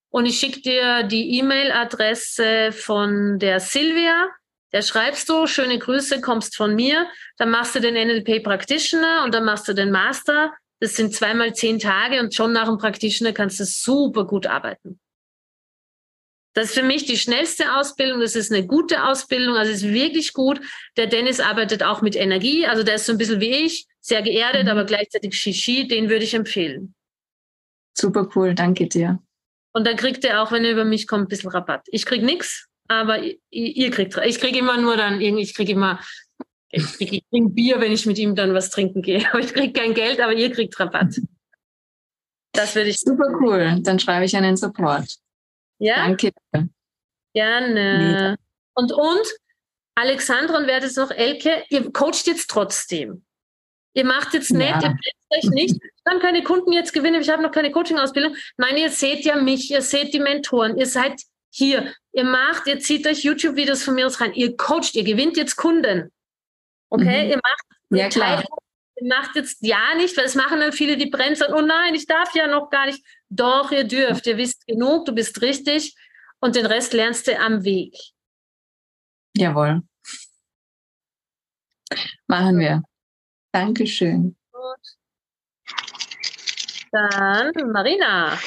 und 0.10 0.26
ich 0.26 0.40
schicke 0.40 0.62
dir 0.62 1.04
die 1.04 1.38
E-Mail-Adresse 1.40 2.72
von 2.72 3.40
der 3.40 3.60
Silvia. 3.60 4.30
Der 4.72 4.82
schreibst 4.82 5.30
du, 5.30 5.46
schöne 5.46 5.78
Grüße, 5.78 6.22
kommst 6.22 6.56
von 6.56 6.76
mir. 6.76 7.08
Dann 7.38 7.50
machst 7.50 7.76
du 7.76 7.80
den 7.80 7.94
NLP 7.94 8.44
Practitioner 8.44 9.24
und 9.24 9.34
dann 9.34 9.46
machst 9.46 9.68
du 9.68 9.74
den 9.74 9.92
Master. 9.92 10.52
Das 10.80 10.96
sind 10.96 11.14
zweimal 11.14 11.54
zehn 11.54 11.80
Tage 11.80 12.20
und 12.20 12.36
schon 12.36 12.52
nach 12.52 12.68
dem 12.68 12.78
Practitioner 12.78 13.32
kannst 13.32 13.60
du 13.60 13.66
super 13.66 14.26
gut 14.26 14.48
arbeiten. 14.48 15.00
Das 16.54 16.66
ist 16.66 16.76
für 16.76 16.84
mich 16.84 17.06
die 17.06 17.18
schnellste 17.18 17.76
Ausbildung. 17.76 18.20
Das 18.20 18.36
ist 18.36 18.52
eine 18.52 18.66
gute 18.66 19.04
Ausbildung. 19.06 19.56
Also 19.56 19.72
ist 19.72 19.84
wirklich 19.84 20.34
gut. 20.34 20.62
Der 20.98 21.08
Dennis 21.08 21.40
arbeitet 21.40 21.84
auch 21.84 22.02
mit 22.02 22.16
Energie. 22.16 22.68
Also 22.68 22.84
der 22.84 22.96
ist 22.96 23.08
so 23.08 23.12
ein 23.12 23.18
bisschen 23.18 23.42
wie 23.42 23.66
ich, 23.66 23.88
sehr 24.02 24.22
geerdet, 24.22 24.66
mhm. 24.66 24.70
aber 24.70 24.86
gleichzeitig 24.86 25.36
Shishi. 25.36 25.88
Den 25.88 26.10
würde 26.10 26.24
ich 26.24 26.34
empfehlen. 26.34 26.94
Super 27.98 28.30
cool. 28.36 28.54
Danke 28.54 28.88
dir. 28.88 29.20
Und 29.74 29.88
dann 29.88 29.98
kriegt 29.98 30.24
er 30.24 30.44
auch, 30.44 30.52
wenn 30.52 30.64
er 30.64 30.72
über 30.72 30.86
mich 30.86 31.08
kommt, 31.08 31.26
ein 31.26 31.28
bisschen 31.28 31.50
Rabatt. 31.50 31.88
Ich 31.92 32.06
krieg 32.06 32.22
nichts, 32.22 32.68
aber 32.88 33.20
ihr, 33.20 33.38
ihr 33.50 33.90
kriegt, 33.90 34.16
ich 34.24 34.40
kriege 34.40 34.60
immer 34.60 34.78
nur 34.78 34.96
dann 34.98 35.20
irgendwie, 35.20 35.44
ich 35.44 35.56
kriege 35.56 35.72
immer, 35.72 36.00
ich 36.74 36.94
kriege 36.94 37.20
trink 37.30 37.54
Bier, 37.54 37.80
wenn 37.80 37.92
ich 37.92 38.08
mit 38.08 38.18
ihm 38.18 38.36
dann 38.36 38.54
was 38.54 38.72
trinken 38.72 39.04
gehe. 39.04 39.24
Aber 39.32 39.40
ich 39.40 39.54
kriege 39.54 39.74
kein 39.74 39.94
Geld, 39.94 40.20
aber 40.20 40.34
ihr 40.34 40.52
kriegt 40.52 40.78
Rabatt. 40.80 41.22
Das 42.52 42.76
würde 42.76 42.90
ich. 42.90 43.00
Super 43.00 43.28
cool. 43.40 43.80
Dann 43.82 44.00
schreibe 44.00 44.26
ich 44.26 44.36
einen 44.36 44.58
Support. 44.58 45.18
Ja. 45.80 45.96
Danke. 45.98 46.32
Gerne. 47.34 48.38
Und, 48.74 48.92
und, 48.92 49.28
Alexandra 49.96 50.58
und 50.58 50.68
wer 50.68 50.80
das 50.80 50.96
noch, 50.96 51.12
Elke, 51.12 51.64
ihr 51.70 51.92
coacht 51.92 52.26
jetzt 52.26 52.50
trotzdem. 52.50 53.24
Ihr 53.96 54.06
macht 54.06 54.34
jetzt 54.34 54.52
nicht, 54.52 54.70
ja. 54.70 54.82
ihr 54.82 54.90
bleibt 54.90 55.46
euch 55.46 55.50
nicht, 55.52 55.80
dann 56.04 56.20
keine 56.20 56.42
Kunden 56.42 56.72
jetzt 56.72 56.94
gewinnen, 56.94 57.22
ich 57.22 57.30
habe 57.30 57.44
noch 57.44 57.52
keine 57.52 57.72
Coaching-Ausbildung. 57.72 58.36
Nein, 58.58 58.78
ihr 58.78 58.90
seht 58.90 59.24
ja 59.24 59.36
mich, 59.36 59.70
ihr 59.70 59.84
seht 59.84 60.14
die 60.16 60.20
Mentoren, 60.20 60.78
ihr 60.78 60.88
seid 60.88 61.22
hier, 61.52 61.94
ihr 62.12 62.24
macht, 62.24 62.66
ihr 62.66 62.80
zieht 62.80 63.06
euch 63.06 63.24
YouTube-Videos 63.24 63.84
von 63.84 63.94
mir 63.94 64.08
aus 64.08 64.20
rein, 64.20 64.34
ihr 64.34 64.58
coacht, 64.58 64.96
ihr 64.96 65.04
gewinnt 65.04 65.38
jetzt 65.38 65.56
Kunden. 65.56 66.12
Okay, 66.94 67.26
mhm. 67.26 67.32
ihr 67.32 67.38
macht 67.38 67.66
ja, 67.90 68.10
klar. 68.10 68.44
ihr 68.98 69.08
macht 69.08 69.36
jetzt 69.36 69.58
ja 69.66 69.96
nicht, 69.96 70.16
weil 70.16 70.26
es 70.26 70.36
machen 70.36 70.60
dann 70.60 70.72
viele, 70.72 70.96
die 70.96 71.10
brennen 71.10 71.36
sagen, 71.36 71.56
oh 71.56 71.62
nein, 71.62 71.96
ich 71.96 72.06
darf 72.06 72.36
ja 72.36 72.46
noch 72.46 72.70
gar 72.70 72.86
nicht. 72.86 73.04
Doch, 73.30 73.72
ihr 73.72 73.84
dürft, 73.84 74.28
ihr 74.28 74.38
wisst 74.38 74.68
genug, 74.68 75.06
du 75.06 75.12
bist 75.12 75.42
richtig 75.42 75.96
und 76.40 76.56
den 76.56 76.68
Rest 76.68 76.94
lernst 76.94 77.28
du 77.28 77.40
am 77.40 77.64
Weg. 77.64 77.98
Jawohl. 79.36 79.82
Machen 82.28 82.60
wir. 82.60 82.84
Dankeschön. 83.52 84.36
Dann 86.92 87.52
Marina. 87.72 88.38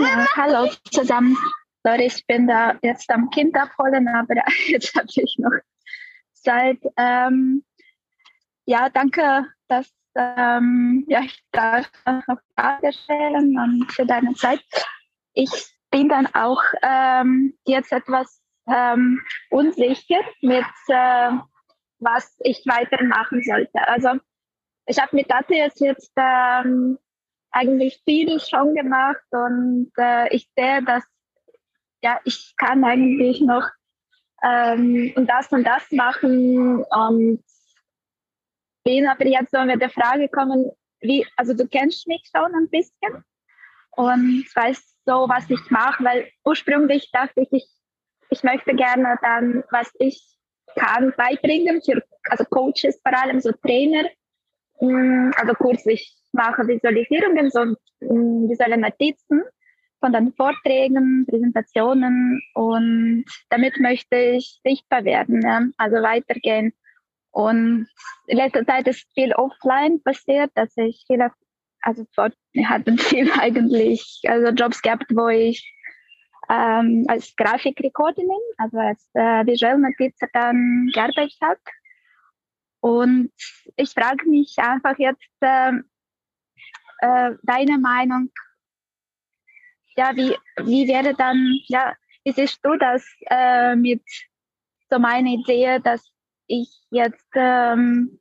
Ja, 0.00 0.26
hallo 0.34 0.68
zusammen. 0.90 1.36
Sorry, 1.84 2.06
ich 2.06 2.26
bin 2.26 2.48
da 2.48 2.76
jetzt 2.82 3.08
am 3.08 3.30
Kind 3.30 3.56
abholen, 3.56 4.08
aber 4.08 4.34
jetzt 4.66 4.92
habe 4.96 5.06
ich 5.14 5.36
noch 5.38 5.52
Zeit. 6.40 6.78
Ähm, 6.96 7.64
ja, 8.64 8.88
danke, 8.88 9.46
dass 9.68 9.92
ähm, 10.16 11.04
ja, 11.08 11.20
ich 11.20 11.42
darf 11.52 11.90
noch 12.06 12.38
Fragen 12.56 12.92
stellen 12.92 13.58
und 13.58 13.92
für 13.92 14.06
deine 14.06 14.34
Zeit. 14.34 14.62
Ich 15.34 15.50
bin 15.90 16.08
dann 16.08 16.26
auch 16.34 16.62
ähm, 16.82 17.54
jetzt 17.66 17.92
etwas 17.92 18.42
ähm, 18.68 19.20
unsicher 19.50 20.20
mit, 20.42 20.64
äh, 20.88 21.30
was 21.98 22.36
ich 22.40 22.62
weitermachen 22.66 23.42
sollte. 23.42 23.86
Also 23.88 24.10
ich 24.86 24.98
habe 24.98 25.16
mit 25.16 25.32
ATS 25.32 25.80
jetzt 25.80 26.12
ähm, 26.16 26.98
eigentlich 27.52 28.00
viel 28.04 28.40
schon 28.40 28.74
gemacht 28.74 29.24
und 29.30 29.92
äh, 29.98 30.34
ich 30.34 30.48
sehe, 30.56 30.82
dass 30.82 31.04
ja, 32.02 32.18
ich 32.24 32.54
kann 32.56 32.84
eigentlich 32.84 33.40
noch 33.40 33.68
ähm, 34.42 35.12
und 35.16 35.26
das 35.28 35.50
und 35.52 35.64
das 35.64 35.90
machen 35.90 36.84
und 36.84 37.42
bin 38.84 39.06
aber 39.06 39.26
jetzt 39.26 39.50
so 39.52 39.62
mit 39.64 39.80
der 39.80 39.90
Frage 39.90 40.28
gekommen, 40.28 40.70
wie, 41.00 41.26
also 41.36 41.54
du 41.54 41.66
kennst 41.66 42.06
mich 42.06 42.22
schon 42.34 42.54
ein 42.54 42.68
bisschen 42.70 43.24
und 43.92 44.46
weißt 44.54 44.96
so, 45.06 45.28
was 45.28 45.48
ich 45.50 45.70
mache, 45.70 46.04
weil 46.04 46.28
ursprünglich 46.44 47.10
dachte 47.12 47.40
ich, 47.42 47.52
ich, 47.52 47.68
ich 48.30 48.42
möchte 48.42 48.74
gerne 48.74 49.18
dann, 49.22 49.64
was 49.70 49.90
ich 49.98 50.22
kann, 50.76 51.12
beibringen, 51.16 51.82
für, 51.82 52.02
also 52.28 52.44
Coaches 52.44 53.00
vor 53.02 53.18
allem, 53.18 53.40
so 53.40 53.50
Trainer, 53.52 54.08
mm, 54.80 55.32
also 55.36 55.54
kurz, 55.54 55.84
ich 55.86 56.16
mache 56.32 56.66
Visualisierungen, 56.66 57.50
so 57.50 57.64
mm, 57.64 58.48
visuelle 58.48 58.78
Notizen 58.78 59.42
von 60.00 60.12
den 60.12 60.32
Vorträgen, 60.32 61.26
Präsentationen 61.28 62.42
und 62.54 63.24
damit 63.50 63.78
möchte 63.78 64.16
ich 64.16 64.60
sichtbar 64.64 65.04
werden, 65.04 65.40
ja, 65.42 65.62
also 65.76 65.96
weitergehen. 65.96 66.72
Und 67.30 67.86
in 68.26 68.36
letzter 68.36 68.66
Zeit 68.66 68.88
ist 68.88 69.06
viel 69.14 69.32
offline 69.34 70.02
passiert, 70.02 70.50
dass 70.54 70.76
ich 70.76 71.04
viele, 71.06 71.30
also 71.82 72.04
wir 72.52 72.68
hatten 72.68 72.98
viel 72.98 73.30
eigentlich, 73.32 74.22
also 74.26 74.48
Jobs 74.48 74.82
gehabt, 74.82 75.06
wo 75.10 75.28
ich 75.28 75.64
ähm, 76.48 77.04
als 77.06 77.34
Grafikrekordin, 77.36 78.28
also 78.58 78.78
als 78.78 79.08
äh, 79.14 79.46
Visual 79.46 79.78
Notizer 79.78 80.26
dann 80.32 80.90
gearbeitet 80.92 81.38
habe. 81.40 81.60
Und 82.80 83.30
ich 83.76 83.90
frage 83.90 84.28
mich 84.28 84.56
einfach 84.58 84.98
jetzt 84.98 85.30
äh, 85.40 85.72
äh, 87.00 87.32
deine 87.42 87.78
Meinung, 87.78 88.30
ja, 90.00 90.16
wie, 90.16 90.34
wie 90.64 90.88
wäre 90.88 91.12
dann, 91.14 91.60
ja, 91.68 91.94
wie 92.24 92.32
siehst 92.32 92.60
du 92.62 92.76
das 92.76 93.04
äh, 93.28 93.76
mit 93.76 94.02
so 94.88 94.98
meiner 94.98 95.28
Idee, 95.28 95.78
dass 95.78 96.10
ich 96.46 96.70
jetzt 96.90 97.28
ähm, 97.34 98.18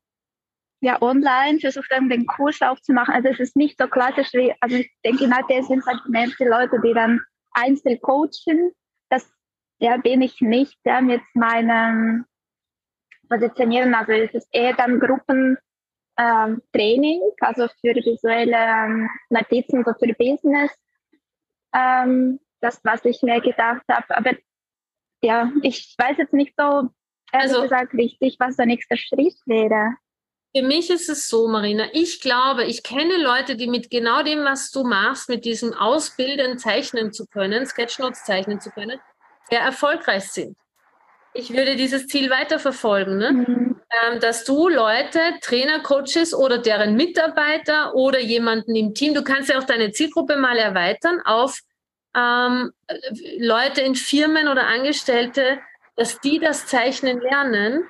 ja 0.82 1.02
online 1.02 1.60
versuche 1.60 1.88
dann 1.89 2.10
den 2.10 2.26
Kurs 2.26 2.62
aufzumachen. 2.62 3.13
Also 3.13 3.30
es 3.30 3.39
ist 3.39 3.56
nicht 3.56 3.80
so 3.80 3.88
klassisch 3.88 4.34
wie, 4.34 4.54
also 4.60 4.76
ich 4.76 4.92
denke, 5.06 5.24
in 5.24 5.32
ATS 5.32 5.68
sind 5.68 5.86
halt 5.86 6.02
mehr 6.10 6.28
die 6.38 6.44
Leute, 6.44 6.82
die 6.84 6.94
dann 6.94 7.22
einzeln 7.54 8.00
coachen. 8.02 8.74
Das 9.10 9.32
ja, 9.80 9.96
bin 9.96 10.22
ich 10.22 10.42
nicht 10.42 10.78
ja, 10.84 11.00
mit 11.00 11.22
meinem 11.34 12.26
Positionieren. 13.30 13.96
Also 13.96 14.12
es 14.12 14.34
ist 14.34 14.50
eher 14.52 14.74
dann 14.74 15.00
Gruppentraining, 15.00 15.62
ähm, 17.22 17.32
also 17.39 17.68
für 17.80 17.96
visuelle 17.96 18.58
ähm, 18.58 19.10
Notizen, 19.30 19.86
so 19.86 19.94
für 19.94 20.13
Business. 20.13 20.72
Ähm, 21.73 22.39
das, 22.62 22.82
was 22.84 23.05
ich 23.05 23.21
mir 23.21 23.41
gedacht 23.41 23.84
habe. 23.89 24.17
Aber 24.17 24.32
ja, 25.21 25.51
ich 25.62 25.95
weiß 25.97 26.17
jetzt 26.17 26.34
nicht 26.34 26.53
so, 26.58 26.89
ehrlich 27.32 27.51
also, 27.51 27.62
gesagt, 27.62 27.93
richtig, 27.93 28.38
was 28.39 28.58
der 28.58 28.65
nächste 28.65 28.97
Schritt 28.97 29.36
wäre. 29.45 29.95
Für 30.55 30.63
mich 30.63 30.89
ist 30.89 31.10
es 31.10 31.27
so, 31.27 31.47
Marina, 31.47 31.86
ich 31.93 32.21
glaube, 32.21 32.63
ich 32.63 32.82
kenne 32.82 33.21
Leute, 33.21 33.55
die 33.55 33.67
mit 33.67 33.91
genau 33.91 34.23
dem, 34.23 34.43
was 34.43 34.71
du 34.71 34.84
machst, 34.84 35.29
mit 35.29 35.45
diesem 35.45 35.73
Ausbilden 35.73 36.58
zeichnen 36.58 37.13
zu 37.13 37.27
können, 37.27 37.67
Sketchnotes 37.67 38.23
zeichnen 38.23 38.60
zu 38.60 38.71
können, 38.71 38.99
sehr 39.49 39.62
erfolgreich 39.62 40.32
sind. 40.32 40.58
Ich 41.34 41.53
würde 41.53 41.75
dieses 41.75 42.08
Ziel 42.08 42.32
weiterverfolgen, 42.32 43.17
ne? 43.17 43.32
Mhm. 43.32 43.68
Ähm, 43.91 44.19
dass 44.19 44.43
du 44.43 44.69
Leute, 44.69 45.19
Trainer, 45.41 45.80
Coaches 45.82 46.34
oder 46.34 46.60
deren 46.60 46.95
Mitarbeiter 46.95 47.95
oder 47.95 48.19
jemanden 48.19 48.75
im 48.75 48.93
Team, 48.93 49.15
du 49.15 49.23
kannst 49.23 49.49
ja 49.49 49.58
auch 49.58 49.63
deine 49.63 49.91
Zielgruppe 49.91 50.38
mal 50.38 50.58
erweitern 50.58 51.21
auf 51.25 51.60
ähm, 52.15 52.71
Leute 53.39 53.82
in 53.82 53.95
Firmen 53.95 54.47
oder 54.47 54.67
Angestellte, 54.67 55.60
dass 55.95 56.19
die 56.19 56.39
das 56.39 56.67
Zeichnen 56.67 57.19
lernen 57.19 57.84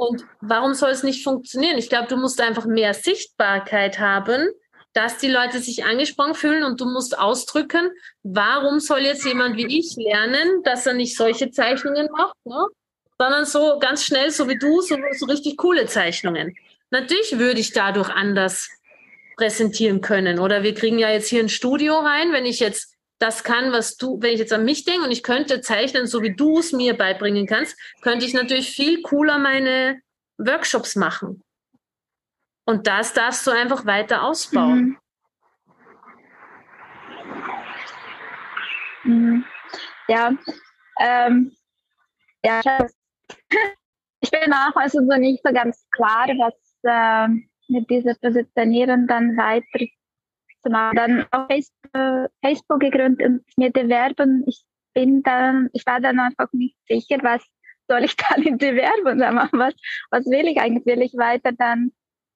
und 0.00 0.24
warum 0.40 0.72
soll 0.72 0.92
es 0.92 1.02
nicht 1.02 1.22
funktionieren? 1.22 1.76
Ich 1.76 1.90
glaube, 1.90 2.08
du 2.08 2.16
musst 2.16 2.40
einfach 2.40 2.64
mehr 2.64 2.94
Sichtbarkeit 2.94 3.98
haben, 3.98 4.48
dass 4.94 5.18
die 5.18 5.28
Leute 5.30 5.58
sich 5.58 5.84
angesprochen 5.84 6.34
fühlen 6.34 6.64
und 6.64 6.80
du 6.80 6.86
musst 6.86 7.18
ausdrücken, 7.18 7.90
warum 8.22 8.80
soll 8.80 9.00
jetzt 9.00 9.26
jemand 9.26 9.58
wie 9.58 9.78
ich 9.78 9.94
lernen, 9.96 10.62
dass 10.64 10.86
er 10.86 10.94
nicht 10.94 11.16
solche 11.16 11.50
Zeichnungen 11.50 12.08
macht, 12.12 12.34
ne? 12.44 12.66
Sondern 13.20 13.44
so 13.44 13.78
ganz 13.78 14.06
schnell, 14.06 14.30
so 14.30 14.48
wie 14.48 14.56
du, 14.56 14.80
so, 14.80 14.96
so 15.12 15.26
richtig 15.26 15.58
coole 15.58 15.84
Zeichnungen. 15.84 16.56
Natürlich 16.88 17.38
würde 17.38 17.60
ich 17.60 17.74
dadurch 17.74 18.08
anders 18.08 18.70
präsentieren 19.36 20.00
können. 20.00 20.38
Oder 20.38 20.62
wir 20.62 20.74
kriegen 20.74 20.98
ja 20.98 21.10
jetzt 21.10 21.28
hier 21.28 21.42
ein 21.42 21.50
Studio 21.50 21.98
rein, 21.98 22.32
wenn 22.32 22.46
ich 22.46 22.60
jetzt 22.60 22.96
das 23.18 23.44
kann, 23.44 23.72
was 23.72 23.98
du, 23.98 24.22
wenn 24.22 24.32
ich 24.32 24.38
jetzt 24.38 24.54
an 24.54 24.64
mich 24.64 24.86
denke 24.86 25.04
und 25.04 25.10
ich 25.10 25.22
könnte 25.22 25.60
zeichnen, 25.60 26.06
so 26.06 26.22
wie 26.22 26.34
du 26.34 26.60
es 26.60 26.72
mir 26.72 26.96
beibringen 26.96 27.46
kannst, 27.46 27.76
könnte 28.00 28.24
ich 28.24 28.32
natürlich 28.32 28.70
viel 28.70 29.02
cooler 29.02 29.38
meine 29.38 30.00
Workshops 30.38 30.96
machen. 30.96 31.42
Und 32.64 32.86
das 32.86 33.12
darfst 33.12 33.46
du 33.46 33.50
einfach 33.50 33.84
weiter 33.84 34.22
ausbauen. 34.22 34.96
Mhm. 39.04 39.12
Mhm. 39.12 39.44
Ja, 40.08 40.32
ähm, 40.98 41.54
ja, 42.42 42.60
ich 42.60 42.99
bin 44.30 44.52
auch 44.52 44.76
also 44.76 45.00
so 45.00 45.16
nicht 45.16 45.42
so 45.44 45.52
ganz 45.52 45.86
klar, 45.90 46.26
was 46.38 46.54
äh, 46.82 47.28
mit 47.68 47.88
dieser 47.88 48.14
Positionierung 48.14 49.06
dann 49.06 49.36
weiter 49.36 49.86
zu 50.62 50.70
machen. 50.70 50.96
Dann 50.96 51.26
auf 51.30 51.46
Facebook, 52.42 52.80
gegründet 52.80 53.26
und 53.26 53.44
mir 53.56 53.70
bewerben. 53.70 54.44
Ich 54.46 54.64
bin 54.94 55.22
dann, 55.22 55.70
ich 55.72 55.86
war 55.86 56.00
dann 56.00 56.18
einfach 56.18 56.52
nicht 56.52 56.76
sicher, 56.88 57.18
was 57.22 57.42
soll 57.88 58.04
ich 58.04 58.16
dann 58.28 58.42
in 58.42 58.58
die 58.58 58.74
Werbung 58.74 59.18
machen? 59.18 59.58
Was, 59.58 59.74
was 60.10 60.26
will 60.26 60.48
ich 60.48 60.60
eigentlich? 60.60 60.86
Will 60.86 61.02
ich 61.02 61.14
weiter 61.14 61.52
dann 61.52 61.92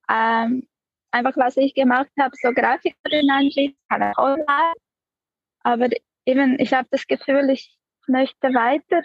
ähm, 0.09 0.67
einfach, 1.11 1.37
was 1.37 1.57
ich 1.57 1.75
gemacht 1.75 2.11
habe, 2.19 2.35
so 2.41 2.53
Grafikerin 2.53 3.31
anschließen, 3.31 3.77
online. 4.17 4.75
Aber 5.61 5.89
eben, 6.27 6.59
ich 6.59 6.73
habe 6.73 6.89
das 6.91 7.07
Gefühl, 7.07 7.51
ich 7.51 7.77
möchte 8.07 8.49
weiter. 8.49 9.03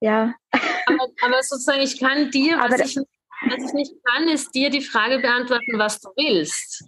Ja. 0.00 0.34
Aber, 0.86 1.08
aber 1.22 1.42
sozusagen, 1.42 1.80
ich 1.80 1.98
kann 1.98 2.30
dir, 2.30 2.58
was, 2.58 2.80
ich, 2.80 2.96
was 2.96 3.64
ich 3.64 3.72
nicht 3.72 3.92
kann, 4.04 4.28
ist 4.28 4.54
dir 4.54 4.70
die 4.70 4.80
Frage 4.80 5.18
beantworten, 5.18 5.78
was 5.78 6.00
du 6.00 6.08
willst. 6.16 6.84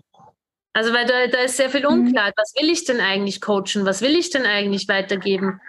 Also, 0.72 0.92
weil 0.92 1.06
da, 1.06 1.26
da 1.26 1.40
ist 1.40 1.56
sehr 1.56 1.70
viel 1.70 1.82
mhm. 1.82 2.06
unklar. 2.06 2.32
Was 2.36 2.54
will 2.56 2.70
ich 2.70 2.84
denn 2.84 3.00
eigentlich 3.00 3.40
coachen? 3.40 3.84
Was 3.84 4.02
will 4.02 4.16
ich 4.16 4.30
denn 4.30 4.46
eigentlich 4.46 4.88
weitergeben? 4.88 5.60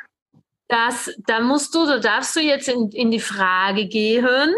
Das, 0.68 1.12
da 1.28 1.42
musst 1.42 1.76
du, 1.76 1.86
da 1.86 2.00
darfst 2.00 2.36
du 2.36 2.40
jetzt 2.40 2.70
in, 2.70 2.90
in 2.92 3.12
die 3.12 3.20
Frage 3.20 3.88
gehen, 3.88 4.56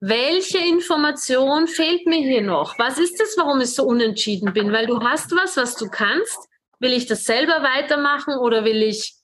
welche 0.00 0.58
Information 0.58 1.68
fehlt 1.68 2.06
mir 2.06 2.18
hier 2.18 2.42
noch? 2.42 2.76
Was 2.76 2.98
ist 2.98 3.20
das, 3.20 3.36
warum 3.36 3.60
ich 3.60 3.72
so 3.72 3.84
unentschieden 3.84 4.52
bin? 4.52 4.72
Weil 4.72 4.86
du 4.86 5.00
hast 5.00 5.30
was, 5.30 5.56
was 5.56 5.76
du 5.76 5.88
kannst. 5.88 6.48
Will 6.80 6.92
ich 6.92 7.06
das 7.06 7.24
selber 7.24 7.62
weitermachen 7.62 8.36
oder 8.36 8.64
will 8.64 8.82
ich 8.82 9.14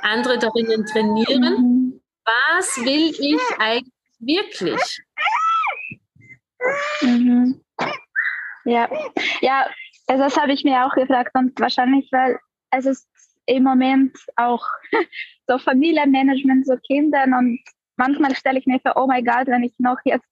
andere 0.00 0.38
darin 0.38 0.86
trainieren? 0.86 1.81
Was 2.24 2.76
will 2.78 3.10
ich 3.10 3.40
eigentlich 3.58 3.92
wirklich? 4.18 5.02
Mhm. 7.00 7.60
Ja, 8.64 8.88
ja, 9.40 9.66
also 10.06 10.24
das 10.24 10.36
habe 10.36 10.52
ich 10.52 10.64
mir 10.64 10.86
auch 10.86 10.94
gefragt 10.94 11.32
und 11.34 11.58
wahrscheinlich, 11.58 12.08
weil 12.12 12.38
es 12.70 12.86
ist 12.86 13.08
im 13.46 13.64
Moment 13.64 14.16
auch 14.36 14.64
so 15.48 15.58
Familienmanagement, 15.58 16.66
so 16.66 16.76
Kindern 16.86 17.34
und 17.34 17.60
manchmal 17.96 18.34
stelle 18.36 18.58
ich 18.58 18.66
mir 18.66 18.80
vor, 18.80 18.92
oh 18.96 19.06
mein 19.06 19.24
Gott, 19.24 19.46
wenn 19.48 19.64
ich 19.64 19.74
noch 19.78 19.98
jetzt 20.04 20.26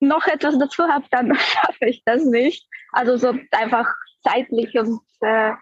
noch 0.00 0.26
etwas 0.26 0.58
dazu 0.58 0.84
habe, 0.84 1.04
dann 1.10 1.34
schaffe 1.36 1.86
ich 1.86 2.02
das 2.04 2.24
nicht. 2.24 2.66
Also 2.92 3.16
so 3.16 3.38
einfach 3.50 3.92
zeitlich 4.22 4.78
und 4.78 5.00
äh, 5.20 5.52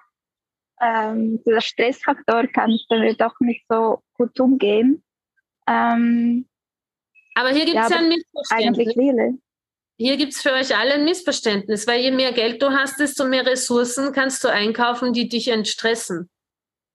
ähm, 0.80 1.42
dieser 1.44 1.60
Stressfaktor 1.60 2.46
kann 2.48 2.70
ich 2.70 2.86
damit 2.88 3.20
doch 3.20 3.34
nicht 3.40 3.64
so 3.68 4.02
gut 4.14 4.38
umgehen. 4.38 5.02
Ähm, 5.68 6.46
aber 7.34 7.50
hier 7.50 7.66
gibt 7.66 7.78
es 7.78 7.88
ja, 7.90 7.96
ja 7.96 8.02
ein 8.02 8.08
Missverständnis. 8.08 8.96
Eigentlich 8.96 9.38
hier 10.00 10.16
gibt 10.16 10.32
es 10.32 10.42
für 10.42 10.52
euch 10.52 10.76
alle 10.76 10.94
ein 10.94 11.04
Missverständnis, 11.04 11.88
weil 11.88 12.00
je 12.00 12.12
mehr 12.12 12.32
Geld 12.32 12.62
du 12.62 12.70
hast, 12.70 13.00
desto 13.00 13.24
mehr 13.24 13.44
Ressourcen 13.44 14.12
kannst 14.12 14.44
du 14.44 14.48
einkaufen, 14.48 15.12
die 15.12 15.28
dich 15.28 15.48
entstressen. 15.48 16.30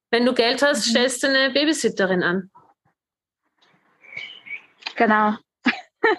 Wenn 0.10 0.26
du 0.26 0.34
Geld 0.34 0.62
hast, 0.62 0.88
mhm. 0.88 0.92
stellst 0.92 1.22
du 1.22 1.28
eine 1.28 1.52
Babysitterin 1.54 2.24
an. 2.24 2.52
Genau. 4.96 5.36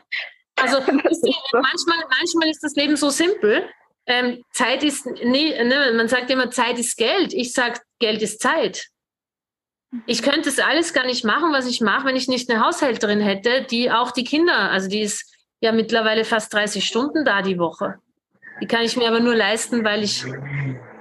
Also 0.56 0.78
manchmal, 0.86 1.98
manchmal 2.08 2.48
ist 2.48 2.62
das 2.62 2.74
Leben 2.76 2.96
so 2.96 3.10
simpel. 3.10 3.68
Ähm, 4.06 4.42
Zeit 4.52 4.84
ist 4.84 5.04
nie, 5.04 5.50
ne, 5.50 5.92
man 5.96 6.06
sagt 6.08 6.30
immer, 6.30 6.50
Zeit 6.50 6.78
ist 6.78 6.96
Geld. 6.96 7.34
Ich 7.34 7.52
sage, 7.52 7.80
Geld 7.98 8.22
ist 8.22 8.40
Zeit. 8.40 8.86
Ich 10.06 10.22
könnte 10.22 10.48
es 10.48 10.58
alles 10.58 10.92
gar 10.92 11.06
nicht 11.06 11.24
machen, 11.24 11.52
was 11.52 11.66
ich 11.66 11.80
mache, 11.80 12.06
wenn 12.06 12.16
ich 12.16 12.28
nicht 12.28 12.50
eine 12.50 12.64
Haushälterin 12.64 13.20
hätte, 13.20 13.62
die 13.62 13.90
auch 13.90 14.10
die 14.10 14.24
Kinder, 14.24 14.70
also 14.70 14.88
die 14.88 15.00
ist 15.00 15.34
ja 15.60 15.72
mittlerweile 15.72 16.24
fast 16.24 16.52
30 16.52 16.84
Stunden 16.84 17.24
da 17.24 17.42
die 17.42 17.58
Woche. 17.58 17.96
Die 18.60 18.66
kann 18.66 18.82
ich 18.82 18.96
mir 18.96 19.08
aber 19.08 19.20
nur 19.20 19.34
leisten, 19.34 19.84
weil 19.84 20.02
ich, 20.02 20.24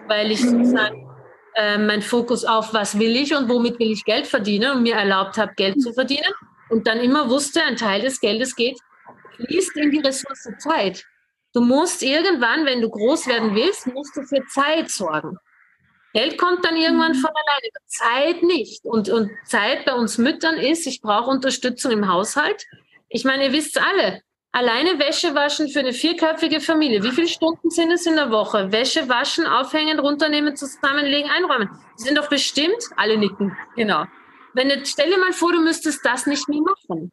weil 0.08 0.32
ich 0.32 0.41
sozusagen 0.41 1.08
äh, 1.56 1.77
mein 1.77 2.01
Fokus 2.01 2.45
auf 2.45 2.73
was 2.73 2.97
will 2.97 3.15
ich 3.15 3.36
und 3.36 3.49
womit 3.49 3.79
will 3.79 3.91
ich 3.91 4.06
Geld 4.06 4.27
verdienen 4.27 4.77
und 4.77 4.84
mir 4.84 4.95
erlaubt 4.95 5.38
habe, 5.38 5.53
Geld 5.56 5.82
zu 5.82 5.93
verdienen 5.93 6.34
und 6.69 6.88
dann 6.88 6.99
immer 6.99 7.29
wusste, 7.29 7.63
ein 7.63 7.75
Teil 7.75 8.01
des 8.01 8.19
Geldes 8.19 8.56
geht, 8.56 8.79
fließt 9.36 9.75
in 9.77 9.91
die 9.91 9.99
Ressource 9.99 10.49
Zeit. 10.60 11.06
Du 11.53 11.62
musst 11.62 12.01
irgendwann, 12.01 12.65
wenn 12.65 12.82
du 12.82 12.89
groß 12.89 13.27
werden 13.27 13.53
willst, 13.53 13.86
musst 13.88 14.17
du 14.17 14.23
für 14.23 14.43
Zeit 14.47 14.89
sorgen. 14.89 15.38
Geld 16.13 16.38
kommt 16.38 16.63
dann 16.63 16.76
irgendwann 16.76 17.13
mhm. 17.13 17.21
von 17.21 17.32
alleine, 17.32 17.69
Zeit 17.88 18.43
nicht. 18.43 18.86
Und, 18.86 19.10
und 19.10 19.32
Zeit 19.45 19.86
bei 19.86 19.93
uns 19.93 20.17
Müttern 20.17 20.58
ist, 20.58 20.86
ich 20.86 21.02
brauche 21.02 21.30
Unterstützung 21.30 21.91
im 21.91 22.08
Haushalt. 22.08 22.65
Ich 23.10 23.26
meine, 23.26 23.45
ihr 23.45 23.52
wisst 23.52 23.80
alle, 23.80 24.21
alleine 24.52 24.99
Wäsche 24.99 25.34
waschen 25.34 25.69
für 25.69 25.80
eine 25.80 25.93
vierköpfige 25.93 26.62
Familie. 26.62 27.04
Wie 27.04 27.12
viele 27.12 27.28
Stunden 27.28 27.69
sind 27.71 27.91
es 27.91 28.06
in 28.06 28.15
der 28.15 28.30
Woche? 28.30 28.71
Wäsche 28.71 29.10
waschen, 29.10 29.47
aufhängen, 29.47 29.99
runternehmen, 29.99 30.56
zusammenlegen, 30.56 31.30
einräumen. 31.32 31.69
Die 31.99 32.04
sind 32.04 32.17
doch 32.17 32.30
bestimmt, 32.30 32.84
alle 32.95 33.17
nicken, 33.17 33.58
genau. 33.76 34.06
Wenn 34.54 34.69
jetzt, 34.69 34.91
stell 34.91 35.10
dir 35.10 35.17
mal 35.17 35.34
vor, 35.34 35.52
du 35.52 35.62
müsstest 35.62 36.06
das 36.06 36.28
nicht 36.28 36.47
mehr 36.47 36.62
machen. 36.62 37.12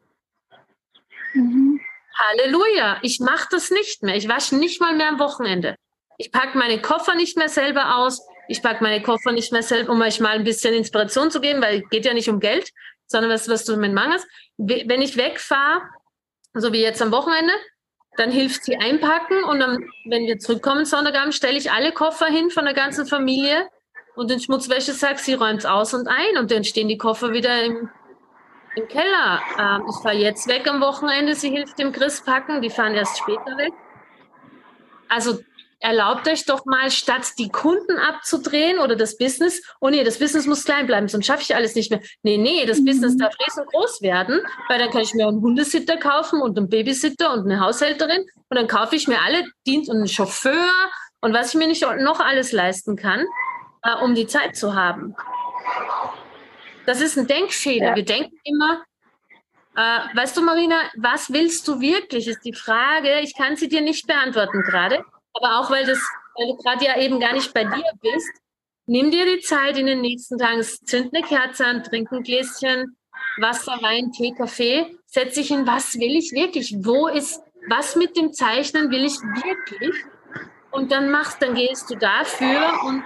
Mhm. 1.33 1.79
Halleluja, 2.13 2.99
ich 3.01 3.19
mache 3.19 3.47
das 3.49 3.71
nicht 3.71 4.03
mehr. 4.03 4.15
Ich 4.15 4.27
wasche 4.27 4.55
nicht 4.55 4.79
mal 4.79 4.95
mehr 4.95 5.09
am 5.09 5.19
Wochenende. 5.19 5.75
Ich 6.17 6.31
packe 6.31 6.55
meine 6.55 6.79
Koffer 6.79 7.15
nicht 7.15 7.35
mehr 7.35 7.49
selber 7.49 7.95
aus. 7.97 8.21
Ich 8.47 8.61
packe 8.61 8.83
meine 8.83 9.01
Koffer 9.01 9.31
nicht 9.31 9.51
mehr 9.51 9.63
selber, 9.63 9.91
um 9.91 10.01
euch 10.01 10.19
mal 10.19 10.35
ein 10.35 10.43
bisschen 10.43 10.73
Inspiration 10.73 11.31
zu 11.31 11.41
geben, 11.41 11.61
weil 11.61 11.81
es 11.81 11.89
geht 11.89 12.05
ja 12.05 12.13
nicht 12.13 12.29
um 12.29 12.39
Geld, 12.39 12.69
sondern 13.07 13.31
was, 13.31 13.47
was 13.49 13.65
du 13.65 13.77
mit 13.77 13.93
mangest. 13.93 14.27
Wenn 14.57 15.01
ich 15.01 15.17
wegfahre, 15.17 15.81
so 16.53 16.73
wie 16.73 16.81
jetzt 16.81 17.01
am 17.01 17.11
Wochenende, 17.11 17.53
dann 18.17 18.31
hilft 18.31 18.63
sie 18.65 18.75
einpacken 18.75 19.43
und 19.45 19.59
dann, 19.59 19.85
wenn 20.05 20.25
wir 20.25 20.37
zurückkommen 20.39 20.85
Sonntagabend, 20.85 21.33
stelle 21.33 21.57
ich 21.57 21.71
alle 21.71 21.93
Koffer 21.93 22.25
hin 22.25 22.49
von 22.49 22.65
der 22.65 22.73
ganzen 22.73 23.05
Familie 23.05 23.69
und 24.15 24.29
den 24.29 24.39
Schmutzwäschesack, 24.39 25.19
sie 25.19 25.33
räumt 25.33 25.59
es 25.59 25.65
aus 25.65 25.93
und 25.93 26.07
ein 26.07 26.37
und 26.37 26.51
dann 26.51 26.63
stehen 26.63 26.89
die 26.89 26.97
Koffer 26.97 27.31
wieder 27.31 27.63
im, 27.63 27.89
im 28.75 28.87
Keller. 28.89 29.41
Ähm, 29.57 29.85
ich 29.89 30.03
fahre 30.03 30.15
jetzt 30.15 30.47
weg 30.47 30.67
am 30.67 30.81
Wochenende, 30.81 31.35
sie 31.35 31.49
hilft 31.49 31.79
dem 31.79 31.93
Chris 31.93 32.21
packen, 32.21 32.61
die 32.61 32.69
fahren 32.69 32.95
erst 32.95 33.17
später 33.17 33.57
weg. 33.57 33.71
Also 35.07 35.39
erlaubt 35.81 36.27
euch 36.27 36.45
doch 36.45 36.65
mal, 36.65 36.89
statt 36.91 37.33
die 37.37 37.49
Kunden 37.49 37.97
abzudrehen 37.97 38.79
oder 38.79 38.95
das 38.95 39.17
Business, 39.17 39.61
oh 39.79 39.89
nee, 39.89 40.03
das 40.03 40.19
Business 40.19 40.45
muss 40.45 40.63
klein 40.63 40.85
bleiben, 40.85 41.07
sonst 41.07 41.25
schaffe 41.25 41.41
ich 41.41 41.55
alles 41.55 41.75
nicht 41.75 41.89
mehr. 41.89 42.01
Nee, 42.23 42.37
nee, 42.37 42.65
das 42.65 42.79
mhm. 42.79 42.85
Business 42.85 43.17
darf 43.17 43.33
riesengroß 43.45 44.01
werden, 44.01 44.41
weil 44.69 44.79
dann 44.79 44.91
kann 44.91 45.01
ich 45.01 45.13
mir 45.13 45.27
einen 45.27 45.41
Hundesitter 45.41 45.97
kaufen 45.97 46.41
und 46.41 46.57
einen 46.57 46.69
Babysitter 46.69 47.33
und 47.33 47.45
eine 47.45 47.59
Haushälterin 47.59 48.21
und 48.49 48.57
dann 48.57 48.67
kaufe 48.67 48.95
ich 48.95 49.07
mir 49.07 49.19
alle 49.21 49.43
Dienst 49.65 49.89
und 49.89 49.97
einen 49.97 50.07
Chauffeur 50.07 50.69
und 51.19 51.33
was 51.33 51.53
ich 51.53 51.55
mir 51.55 51.67
nicht 51.67 51.81
noch 51.81 52.19
alles 52.19 52.51
leisten 52.51 52.95
kann, 52.95 53.25
äh, 53.83 53.95
um 54.03 54.13
die 54.13 54.27
Zeit 54.27 54.55
zu 54.55 54.75
haben. 54.75 55.15
Das 56.85 57.01
ist 57.01 57.17
ein 57.17 57.27
Denkfehler. 57.27 57.89
Ja. 57.89 57.95
Wir 57.95 58.05
denken 58.05 58.35
immer, 58.43 58.83
äh, 59.75 60.15
weißt 60.15 60.37
du, 60.37 60.41
Marina, 60.41 60.75
was 60.95 61.33
willst 61.33 61.67
du 61.67 61.79
wirklich, 61.79 62.27
ist 62.27 62.43
die 62.43 62.53
Frage. 62.53 63.19
Ich 63.21 63.35
kann 63.35 63.55
sie 63.55 63.67
dir 63.67 63.81
nicht 63.81 64.05
beantworten 64.05 64.61
gerade. 64.61 65.03
Aber 65.33 65.59
auch 65.59 65.71
weil, 65.71 65.85
das, 65.85 65.99
weil 66.35 66.47
du 66.47 66.57
gerade 66.57 66.85
ja 66.85 66.99
eben 66.99 67.19
gar 67.19 67.33
nicht 67.33 67.53
bei 67.53 67.63
dir 67.63 67.91
bist, 68.01 68.31
nimm 68.85 69.11
dir 69.11 69.25
die 69.25 69.41
Zeit 69.41 69.77
in 69.77 69.85
den 69.85 70.01
nächsten 70.01 70.37
Tagen, 70.37 70.61
zünd 70.61 71.13
eine 71.13 71.25
Kerze 71.25 71.65
an, 71.65 71.83
trink 71.83 72.11
ein 72.11 72.23
Gläschen 72.23 72.97
Wasser, 73.37 73.77
Wein, 73.81 74.11
Tee, 74.11 74.33
Kaffee, 74.33 74.97
setz 75.05 75.35
dich 75.35 75.47
hin, 75.47 75.65
was 75.65 75.95
will 75.95 76.15
ich 76.15 76.31
wirklich? 76.31 76.75
Wo 76.79 77.07
ist, 77.07 77.41
was 77.69 77.95
mit 77.95 78.17
dem 78.17 78.33
Zeichnen 78.33 78.89
will 78.91 79.05
ich 79.05 79.19
wirklich? 79.21 79.95
Und 80.71 80.91
dann 80.91 81.11
machst, 81.11 81.41
dann 81.41 81.55
gehst 81.55 81.89
du 81.89 81.95
dafür 81.95 82.73
und 82.85 83.03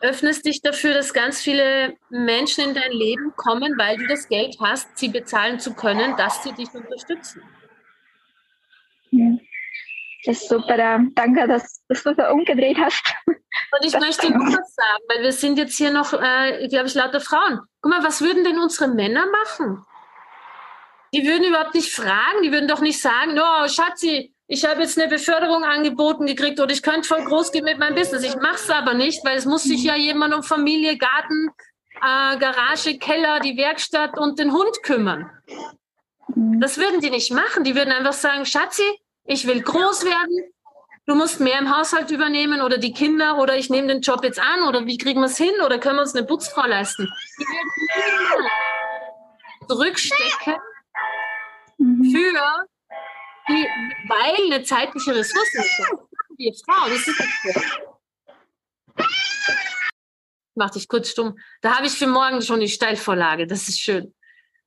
öffnest 0.00 0.44
dich 0.46 0.62
dafür, 0.62 0.94
dass 0.94 1.12
ganz 1.12 1.40
viele 1.40 1.96
Menschen 2.10 2.64
in 2.64 2.74
dein 2.74 2.92
Leben 2.92 3.32
kommen, 3.36 3.76
weil 3.76 3.96
du 3.96 4.06
das 4.06 4.28
Geld 4.28 4.56
hast, 4.60 4.96
sie 4.96 5.08
bezahlen 5.08 5.58
zu 5.58 5.74
können, 5.74 6.16
dass 6.16 6.42
sie 6.44 6.52
dich 6.52 6.72
unterstützen. 6.72 7.42
Ja. 9.10 9.36
Das 10.28 10.42
ist 10.42 10.50
super. 10.50 10.76
Danke, 11.14 11.48
dass, 11.48 11.82
dass 11.88 12.02
du 12.02 12.14
so 12.14 12.22
umgedreht 12.30 12.76
hast. 12.78 13.02
Und 13.26 13.82
ich 13.82 13.92
das 13.92 14.02
möchte 14.02 14.30
noch 14.30 14.46
was 14.46 14.74
sagen, 14.74 15.02
weil 15.08 15.22
wir 15.22 15.32
sind 15.32 15.56
jetzt 15.56 15.74
hier 15.74 15.90
noch, 15.90 16.12
äh, 16.12 16.68
glaube 16.68 16.86
ich, 16.86 16.94
lauter 16.94 17.20
Frauen. 17.20 17.60
Guck 17.80 17.90
mal, 17.90 18.04
was 18.04 18.20
würden 18.20 18.44
denn 18.44 18.58
unsere 18.58 18.88
Männer 18.88 19.24
machen? 19.26 19.86
Die 21.14 21.26
würden 21.26 21.44
überhaupt 21.44 21.74
nicht 21.74 21.94
fragen, 21.94 22.42
die 22.42 22.52
würden 22.52 22.68
doch 22.68 22.80
nicht 22.80 23.00
sagen, 23.00 23.40
oh, 23.40 23.68
Schatzi, 23.68 24.34
ich 24.48 24.66
habe 24.66 24.82
jetzt 24.82 24.98
eine 24.98 25.08
Beförderung 25.08 25.64
angeboten 25.64 26.26
gekriegt 26.26 26.60
oder 26.60 26.72
ich 26.72 26.82
könnte 26.82 27.08
voll 27.08 27.24
groß 27.24 27.50
gehen 27.50 27.64
mit 27.64 27.78
meinem 27.78 27.94
Business. 27.94 28.22
Ich 28.22 28.36
mache 28.36 28.56
es 28.56 28.68
aber 28.68 28.92
nicht, 28.92 29.24
weil 29.24 29.38
es 29.38 29.46
muss 29.46 29.62
sich 29.62 29.82
ja 29.82 29.96
jemand 29.96 30.34
um 30.34 30.42
Familie, 30.42 30.98
Garten, 30.98 31.48
äh, 32.02 32.36
Garage, 32.36 32.98
Keller, 32.98 33.40
die 33.40 33.56
Werkstatt 33.56 34.18
und 34.18 34.38
den 34.38 34.52
Hund 34.52 34.82
kümmern. 34.82 35.30
Mhm. 36.34 36.60
Das 36.60 36.76
würden 36.76 37.00
die 37.00 37.08
nicht 37.08 37.32
machen. 37.32 37.64
Die 37.64 37.74
würden 37.74 37.92
einfach 37.92 38.12
sagen, 38.12 38.44
Schatzi, 38.44 38.84
ich 39.28 39.46
will 39.46 39.62
groß 39.62 40.04
werden, 40.04 40.52
du 41.06 41.14
musst 41.14 41.38
mehr 41.38 41.58
im 41.58 41.76
Haushalt 41.76 42.10
übernehmen 42.10 42.62
oder 42.62 42.78
die 42.78 42.92
Kinder 42.92 43.38
oder 43.38 43.56
ich 43.56 43.70
nehme 43.70 43.88
den 43.88 44.00
Job 44.00 44.24
jetzt 44.24 44.40
an 44.40 44.62
oder 44.66 44.86
wie 44.86 44.96
kriegen 44.98 45.20
wir 45.20 45.26
es 45.26 45.36
hin 45.36 45.54
oder 45.64 45.78
können 45.78 45.96
wir 45.96 46.02
uns 46.02 46.14
eine 46.14 46.26
Putzfrau 46.26 46.66
leisten? 46.66 47.12
Die 47.38 47.44
werden 47.44 48.50
zurückstecken 49.68 50.56
mhm. 51.76 52.10
für 52.10 52.66
die, 53.48 53.68
weil 54.08 54.52
eine 54.52 54.64
zeitliche 54.64 55.14
Ressource 55.14 55.54
ist. 55.54 55.82
Die 56.38 56.54
Frau, 56.64 56.88
das 56.88 57.06
ist 57.06 57.22
Mach 60.54 60.70
dich 60.70 60.88
kurz 60.88 61.10
stumm. 61.10 61.38
Da 61.60 61.76
habe 61.76 61.86
ich 61.86 61.92
für 61.92 62.06
morgen 62.06 62.42
schon 62.42 62.60
die 62.60 62.68
Steilvorlage. 62.68 63.46
Das 63.46 63.68
ist 63.68 63.80
schön. 63.80 64.14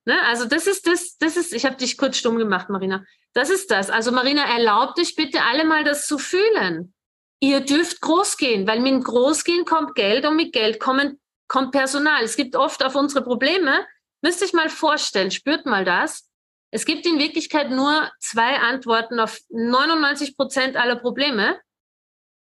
Ne? 0.05 0.21
Also 0.23 0.45
das 0.45 0.67
ist 0.67 0.87
das, 0.87 1.17
das 1.17 1.35
ist, 1.35 1.53
ich 1.53 1.65
habe 1.65 1.75
dich 1.75 1.97
kurz 1.97 2.17
stumm 2.17 2.37
gemacht, 2.37 2.69
Marina. 2.69 3.03
Das 3.33 3.49
ist 3.49 3.71
das. 3.71 3.89
Also 3.89 4.11
Marina, 4.11 4.43
erlaubt 4.43 4.99
euch 4.99 5.15
bitte 5.15 5.41
alle 5.43 5.63
mal 5.65 5.83
das 5.83 6.07
zu 6.07 6.17
fühlen. 6.17 6.93
Ihr 7.39 7.61
dürft 7.61 8.01
groß 8.01 8.37
gehen, 8.37 8.67
weil 8.67 8.81
mit 8.81 9.03
Großgehen 9.03 9.65
kommt 9.65 9.95
Geld 9.95 10.25
und 10.25 10.35
mit 10.35 10.53
Geld 10.53 10.79
kommen, 10.79 11.19
kommt 11.47 11.71
Personal. 11.71 12.23
Es 12.23 12.35
gibt 12.35 12.55
oft 12.55 12.83
auf 12.83 12.95
unsere 12.95 13.23
Probleme, 13.23 13.85
müsst 14.21 14.41
ihr 14.41 14.55
mal 14.55 14.69
vorstellen, 14.69 15.31
spürt 15.31 15.65
mal 15.65 15.85
das. 15.85 16.29
Es 16.71 16.85
gibt 16.85 17.05
in 17.05 17.19
Wirklichkeit 17.19 17.69
nur 17.69 18.11
zwei 18.19 18.59
Antworten 18.59 19.19
auf 19.19 19.39
99 19.49 20.37
Prozent 20.37 20.75
aller 20.77 20.97
Probleme. 20.97 21.59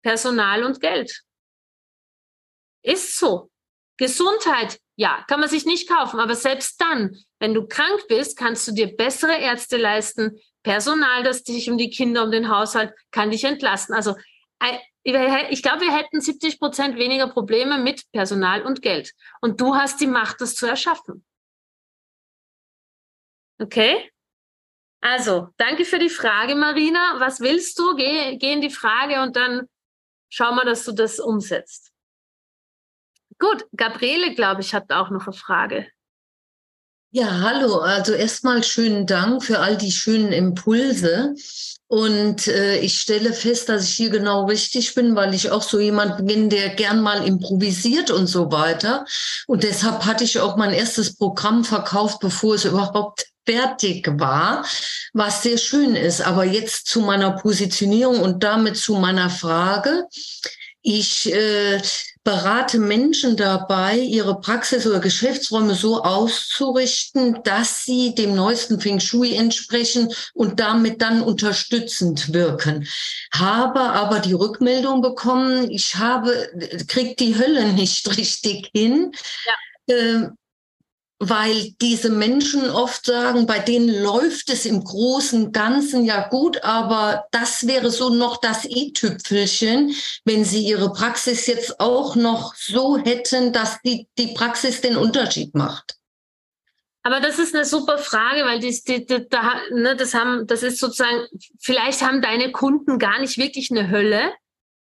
Personal 0.03 0.65
und 0.65 0.81
Geld. 0.81 1.23
Ist 2.83 3.19
so. 3.19 3.51
Gesundheit, 3.99 4.81
ja, 4.97 5.25
kann 5.29 5.41
man 5.41 5.49
sich 5.49 5.67
nicht 5.67 5.89
kaufen, 5.89 6.21
aber 6.21 6.37
selbst 6.37 6.81
dann, 6.81 7.17
wenn 7.41 7.53
du 7.53 7.67
krank 7.67 8.07
bist, 8.09 8.39
kannst 8.39 8.67
du 8.67 8.73
dir 8.73 8.97
bessere 8.97 9.37
Ärzte 9.37 9.77
leisten, 9.77 10.41
Personal, 10.63 11.23
das 11.23 11.39
sich 11.39 11.71
um 11.71 11.79
die 11.79 11.91
Kinder, 11.91 12.25
um 12.25 12.31
den 12.31 12.49
Haushalt, 12.49 12.93
kann 13.11 13.31
dich 13.31 13.45
entlasten. 13.45 13.95
Also 13.95 14.17
ich 15.05 15.63
glaube, 15.63 15.83
wir 15.83 15.97
hätten 15.97 16.21
70 16.21 16.59
Prozent 16.59 16.99
weniger 16.99 17.29
Probleme 17.29 17.79
mit 17.79 18.11
Personal 18.13 18.63
und 18.63 18.83
Geld. 18.83 19.15
Und 19.41 19.61
du 19.61 19.75
hast 19.75 20.01
die 20.01 20.07
Macht, 20.07 20.41
das 20.41 20.55
zu 20.55 20.67
erschaffen. 20.67 21.25
Okay? 23.61 24.11
Also, 25.01 25.49
danke 25.57 25.85
für 25.85 25.99
die 25.99 26.11
Frage, 26.11 26.57
Marina. 26.57 27.21
Was 27.21 27.41
willst 27.41 27.79
du? 27.79 27.95
Geh, 27.95 28.37
geh 28.37 28.53
in 28.53 28.61
die 28.61 28.71
Frage 28.71 29.23
und 29.23 29.37
dann 29.37 29.69
schau 30.29 30.53
mal, 30.53 30.65
dass 30.65 30.85
du 30.85 30.93
das 30.93 31.21
umsetzt. 31.21 31.93
Gut, 33.39 33.65
Gabriele, 33.77 34.35
glaube 34.35 34.61
ich, 34.61 34.75
hat 34.75 34.93
auch 34.93 35.11
noch 35.11 35.27
eine 35.27 35.33
Frage. 35.33 35.89
Ja, 37.11 37.41
hallo. 37.41 37.79
Also 37.79 38.13
erstmal 38.13 38.63
schönen 38.63 39.07
Dank 39.07 39.43
für 39.43 39.61
all 39.61 39.79
die 39.79 39.93
schönen 39.93 40.31
Impulse. 40.31 41.35
Und 41.87 42.47
äh, 42.49 42.81
ich 42.81 43.01
stelle 43.01 43.33
fest, 43.33 43.71
dass 43.71 43.85
ich 43.85 43.97
hier 43.97 44.11
genau 44.11 44.45
richtig 44.45 44.95
bin, 44.95 45.17
weil 45.17 45.33
ich 45.33 45.51
auch 45.51 45.63
so 45.63 45.81
jemand 45.81 46.27
bin, 46.27 46.51
der 46.51 46.69
gern 46.69 47.01
mal 47.01 47.27
improvisiert 47.27 48.11
und 48.11 48.27
so 48.27 48.53
weiter. 48.53 49.07
Und 49.47 49.63
deshalb 49.63 50.05
hatte 50.05 50.25
ich 50.25 50.39
auch 50.39 50.59
mein 50.59 50.75
erstes 50.75 51.17
Programm 51.17 51.65
verkauft, 51.65 52.21
bevor 52.21 52.57
es 52.57 52.67
überhaupt 52.67 53.27
fertig 53.47 54.07
war, 54.21 54.67
was 55.15 55.43
sehr 55.43 55.57
schön 55.57 55.97
ist. 55.97 56.21
Aber 56.21 56.45
jetzt 56.45 56.89
zu 56.89 57.01
meiner 57.01 57.31
Positionierung 57.31 58.21
und 58.21 58.45
damit 58.45 58.77
zu 58.77 58.97
meiner 58.97 59.31
Frage. 59.31 60.07
Ich 60.83 61.33
äh, 61.33 61.81
berate 62.29 62.79
Menschen 62.79 63.39
dabei, 63.39 63.97
ihre 63.97 64.39
Praxis 64.39 64.87
oder 64.87 65.01
Geschäftsräume 65.01 65.75
so 65.75 66.03
auszurichten, 66.03 67.43
dass 67.43 67.87
sie 67.87 68.15
dem 68.15 68.35
neuesten 68.35 68.79
Feng 68.81 69.01
Shui 69.01 69.35
entsprechen 69.35 70.13
und 70.35 70.61
damit 70.61 71.01
dann 71.01 71.23
unterstützend 71.23 72.35
wirken. 72.35 72.87
Habe 73.33 73.81
aber 73.81 74.19
die 74.19 74.35
Rückmeldung 74.35 75.01
bekommen, 75.01 75.71
ich 75.71 75.97
habe, 75.97 76.51
krieg 76.87 77.17
die 77.17 77.39
Hölle 77.39 77.73
nicht 77.73 78.07
richtig 78.19 78.69
hin. 78.75 79.13
Ja. 79.89 79.95
Äh, 79.95 80.29
weil 81.21 81.73
diese 81.81 82.11
Menschen 82.11 82.71
oft 82.71 83.07
sagen, 83.07 83.47
bei 83.47 83.59
denen 83.59 83.89
läuft 84.03 84.51
es 84.51 84.67
im 84.67 84.85
großen 84.85 85.51
Ganzen 85.51 86.05
ja 86.05 86.29
gut, 86.29 86.63
aber 86.63 87.27
das 87.33 87.67
wäre 87.67 87.91
so 87.91 88.11
noch 88.11 88.37
das 88.41 88.65
i-Tüpfelchen, 88.65 89.95
wenn 90.25 90.45
sie 90.45 90.65
ihre 90.65 90.93
Praxis 90.93 91.47
jetzt 91.47 91.81
auch 91.81 92.15
noch 92.15 92.55
so 92.55 92.99
hätten, 92.99 93.53
dass 93.53 93.81
die, 93.83 94.07
die 94.17 94.29
Praxis 94.29 94.81
den 94.81 94.97
Unterschied 94.97 95.55
macht. 95.55 95.97
Aber 97.03 97.21
das 97.21 97.39
ist 97.39 97.55
eine 97.55 97.65
super 97.65 97.99
Frage, 97.99 98.45
weil 98.45 98.61
die, 98.61 98.81
die, 98.87 99.07
die, 99.07 99.29
da, 99.29 99.61
ne, 99.73 99.97
das, 99.97 100.15
haben, 100.15 100.47
das 100.47 100.63
ist 100.63 100.79
sozusagen, 100.79 101.27
vielleicht 101.59 102.03
haben 102.03 102.23
deine 102.23 102.53
Kunden 102.53 102.99
gar 102.99 103.19
nicht 103.21 103.39
wirklich 103.39 103.71
eine 103.71 103.91
Hölle, 103.91 104.33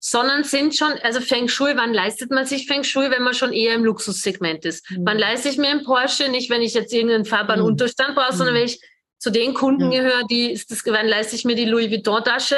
sondern 0.00 0.44
sind 0.44 0.74
schon, 0.74 0.92
also 1.02 1.20
Feng 1.20 1.46
Shui, 1.46 1.76
wann 1.76 1.92
leistet 1.92 2.30
man 2.30 2.46
sich 2.46 2.66
Feng 2.66 2.82
Shui, 2.82 3.10
wenn 3.10 3.22
man 3.22 3.34
schon 3.34 3.52
eher 3.52 3.74
im 3.74 3.84
Luxussegment 3.84 4.64
ist? 4.64 4.90
Mhm. 4.90 5.02
Wann 5.04 5.18
leiste 5.18 5.50
ich 5.50 5.58
mir 5.58 5.68
einen 5.68 5.84
Porsche? 5.84 6.30
Nicht, 6.30 6.48
wenn 6.48 6.62
ich 6.62 6.72
jetzt 6.72 6.92
irgendeinen 6.92 7.26
fahrbaren 7.26 7.60
mhm. 7.60 7.66
Unterstand 7.66 8.14
brauche, 8.14 8.34
sondern 8.34 8.54
mhm. 8.54 8.60
wenn 8.60 8.66
ich 8.66 8.80
zu 9.18 9.30
den 9.30 9.52
Kunden 9.52 9.86
mhm. 9.86 9.90
gehöre, 9.90 10.22
die, 10.30 10.52
ist 10.52 10.70
das, 10.70 10.82
wann 10.86 11.06
leiste 11.06 11.36
ich 11.36 11.44
mir 11.44 11.54
die 11.54 11.66
Louis 11.66 11.90
Vuitton 11.90 12.24
Tasche 12.24 12.56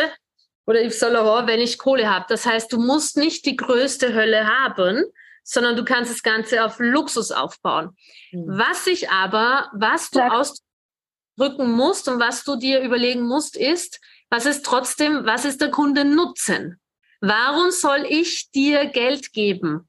oder 0.66 0.84
Yves 0.84 1.00
Saint 1.00 1.14
Laurent, 1.14 1.48
wenn 1.48 1.60
ich 1.60 1.78
Kohle 1.78 2.08
habe? 2.08 2.26
Das 2.28 2.46
heißt, 2.46 2.72
du 2.72 2.78
musst 2.78 3.16
nicht 3.16 3.44
die 3.44 3.56
größte 3.56 4.14
Hölle 4.14 4.46
haben, 4.46 5.04
sondern 5.42 5.74
du 5.74 5.84
kannst 5.84 6.12
das 6.12 6.22
Ganze 6.22 6.64
auf 6.64 6.76
Luxus 6.78 7.32
aufbauen. 7.32 7.96
Mhm. 8.30 8.44
Was 8.46 8.86
ich 8.86 9.10
aber, 9.10 9.68
was 9.74 10.10
du 10.10 10.20
ausdrücken 10.20 11.72
musst 11.72 12.06
und 12.06 12.20
was 12.20 12.44
du 12.44 12.54
dir 12.54 12.82
überlegen 12.82 13.22
musst, 13.22 13.56
ist, 13.56 14.00
was 14.30 14.46
ist 14.46 14.64
trotzdem, 14.64 15.26
was 15.26 15.44
ist 15.44 15.60
der 15.60 15.72
Kunde 15.72 16.04
Nutzen? 16.04 16.78
Warum 17.22 17.70
soll 17.70 18.04
ich 18.08 18.50
dir 18.50 18.86
Geld 18.86 19.32
geben? 19.32 19.88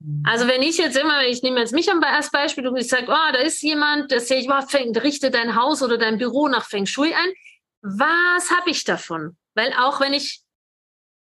Mhm. 0.00 0.22
Also 0.26 0.46
wenn 0.46 0.60
ich 0.60 0.76
jetzt 0.76 0.98
immer, 0.98 1.24
ich 1.26 1.42
nehme 1.42 1.60
jetzt 1.60 1.72
mich 1.72 1.90
als 1.90 2.30
Beispiel 2.30 2.68
und 2.68 2.76
ich 2.76 2.88
sage, 2.88 3.06
oh, 3.08 3.32
da 3.32 3.38
ist 3.38 3.62
jemand, 3.62 4.10
der 4.10 4.20
sehe 4.20 4.38
ich, 4.38 4.50
oh, 4.50 5.00
richte 5.00 5.30
dein 5.30 5.56
Haus 5.56 5.82
oder 5.82 5.96
dein 5.96 6.18
Büro 6.18 6.48
nach 6.48 6.66
Feng 6.66 6.84
Shui 6.84 7.14
ein. 7.14 7.32
Was 7.80 8.50
habe 8.50 8.68
ich 8.70 8.84
davon? 8.84 9.38
Weil 9.54 9.72
auch 9.78 10.00
wenn 10.00 10.12
ich, 10.12 10.42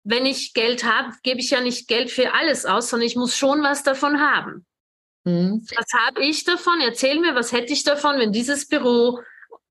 wenn 0.04 0.26
ich 0.26 0.56
Geld 0.56 0.84
habe, 0.84 1.14
gebe 1.22 1.40
ich 1.40 1.52
ja 1.52 1.62
nicht 1.62 1.88
Geld 1.88 2.10
für 2.10 2.34
alles 2.34 2.66
aus, 2.66 2.90
sondern 2.90 3.08
ich 3.08 3.16
muss 3.16 3.38
schon 3.38 3.62
was 3.62 3.84
davon 3.84 4.20
haben. 4.20 4.66
Mhm. 5.26 5.64
Was 5.76 5.94
habe 5.94 6.24
ich 6.24 6.44
davon? 6.44 6.82
Erzähl 6.82 7.20
mir, 7.20 7.36
was 7.36 7.52
hätte 7.52 7.72
ich 7.72 7.84
davon, 7.84 8.18
wenn 8.18 8.32
dieses 8.32 8.68
Büro 8.68 9.22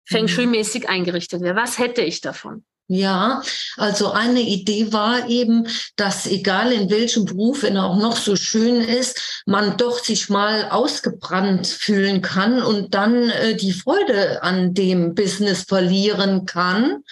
Feng 0.05 0.25
mhm. 0.25 0.29
Shui-mäßig 0.29 0.89
eingerichtet 0.89 1.43
wäre? 1.43 1.57
Was 1.57 1.79
hätte 1.79 2.03
ich 2.03 2.21
davon? 2.21 2.65
Ja, 2.95 3.41
also 3.79 4.13
eine 4.13 4.43
Idee 4.43 4.93
war 4.93 5.27
eben, 5.27 5.67
dass 5.97 6.27
egal 6.27 6.73
in 6.73 6.91
welchem 6.91 7.25
Beruf, 7.25 7.63
wenn 7.63 7.77
er 7.77 7.87
auch 7.87 7.97
noch 7.97 8.19
so 8.19 8.37
schön 8.37 8.83
ist, 8.83 9.43
man 9.47 9.79
doch 9.79 9.99
sich 10.05 10.29
mal 10.29 10.69
ausgebrannt 10.69 11.67
fühlen 11.67 12.21
kann 12.21 12.63
und 12.63 12.93
dann 12.93 13.31
äh, 13.31 13.57
die 13.57 13.73
Freude 13.73 14.43
an 14.43 14.75
dem 14.75 15.15
Business 15.15 15.63
verlieren 15.63 16.45
kann 16.45 17.03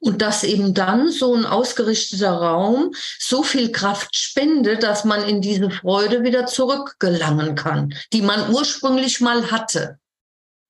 und 0.00 0.20
dass 0.20 0.44
eben 0.44 0.74
dann 0.74 1.10
so 1.10 1.34
ein 1.34 1.46
ausgerichteter 1.46 2.32
Raum 2.32 2.92
so 3.18 3.42
viel 3.42 3.72
Kraft 3.72 4.14
spendet, 4.14 4.82
dass 4.82 5.06
man 5.06 5.26
in 5.26 5.40
diese 5.40 5.70
Freude 5.70 6.22
wieder 6.22 6.44
zurückgelangen 6.44 7.54
kann, 7.54 7.94
die 8.12 8.20
man 8.20 8.52
ursprünglich 8.52 9.22
mal 9.22 9.50
hatte. 9.50 9.98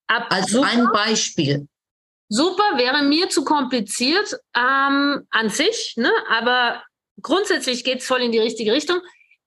Ab 0.06 0.28
Als 0.30 0.54
ein 0.54 0.86
Beispiel. 0.92 1.66
Super, 2.32 2.78
wäre 2.78 3.02
mir 3.02 3.28
zu 3.28 3.44
kompliziert 3.44 4.38
ähm, 4.56 5.26
an 5.30 5.48
sich, 5.48 5.94
ne? 5.96 6.12
aber 6.28 6.80
grundsätzlich 7.20 7.82
geht 7.82 7.98
es 7.98 8.06
voll 8.06 8.22
in 8.22 8.30
die 8.30 8.38
richtige 8.38 8.72
Richtung. 8.72 9.00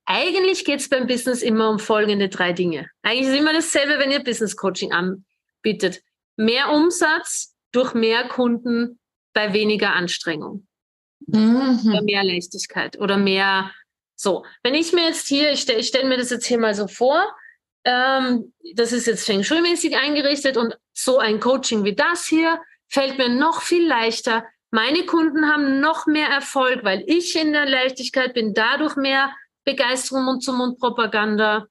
Eigentlich 0.05 0.65
geht 0.65 0.81
es 0.81 0.89
beim 0.89 1.07
Business 1.07 1.41
immer 1.41 1.69
um 1.69 1.79
folgende 1.79 2.27
drei 2.27 2.51
Dinge. 2.51 2.89
Eigentlich 3.01 3.29
ist 3.29 3.39
immer 3.39 3.53
dasselbe, 3.53 3.99
wenn 3.99 4.11
ihr 4.11 4.21
Business 4.21 4.57
Coaching 4.57 4.91
anbietet. 4.91 6.01
Mehr 6.35 6.71
Umsatz 6.71 7.55
durch 7.71 7.93
mehr 7.93 8.27
Kunden 8.27 8.99
bei 9.33 9.53
weniger 9.53 9.93
Anstrengung. 9.93 10.67
Mhm. 11.27 11.79
Oder 11.89 12.01
mehr 12.01 12.25
Leichtigkeit 12.25 12.99
oder 12.99 13.15
mehr 13.15 13.71
so. 14.17 14.45
Wenn 14.61 14.75
ich 14.75 14.91
mir 14.91 15.05
jetzt 15.05 15.29
hier, 15.29 15.53
ich 15.53 15.61
stelle 15.61 15.83
stell 15.83 16.03
mir 16.03 16.17
das 16.17 16.31
jetzt 16.31 16.47
hier 16.47 16.59
mal 16.59 16.75
so 16.75 16.89
vor, 16.89 17.33
ähm, 17.85 18.53
das 18.75 18.91
ist 18.91 19.07
jetzt 19.07 19.25
Feng 19.25 19.41
Shui-mäßig 19.41 19.95
eingerichtet 19.95 20.57
und 20.57 20.77
so 20.91 21.19
ein 21.19 21.39
Coaching 21.39 21.85
wie 21.85 21.95
das 21.95 22.25
hier 22.25 22.59
fällt 22.93 23.17
mir 23.17 23.29
noch 23.29 23.61
viel 23.61 23.87
leichter. 23.87 24.45
Meine 24.69 25.05
Kunden 25.05 25.51
haben 25.51 25.79
noch 25.79 26.05
mehr 26.05 26.27
Erfolg, 26.27 26.83
weil 26.83 27.03
ich 27.07 27.35
in 27.35 27.51
der 27.51 27.65
Leichtigkeit 27.65 28.33
bin, 28.33 28.53
dadurch 28.53 28.95
mehr 28.95 29.31
Begeisterung 29.65 30.25
Mund-zu-Mund-Propaganda. 30.25 31.67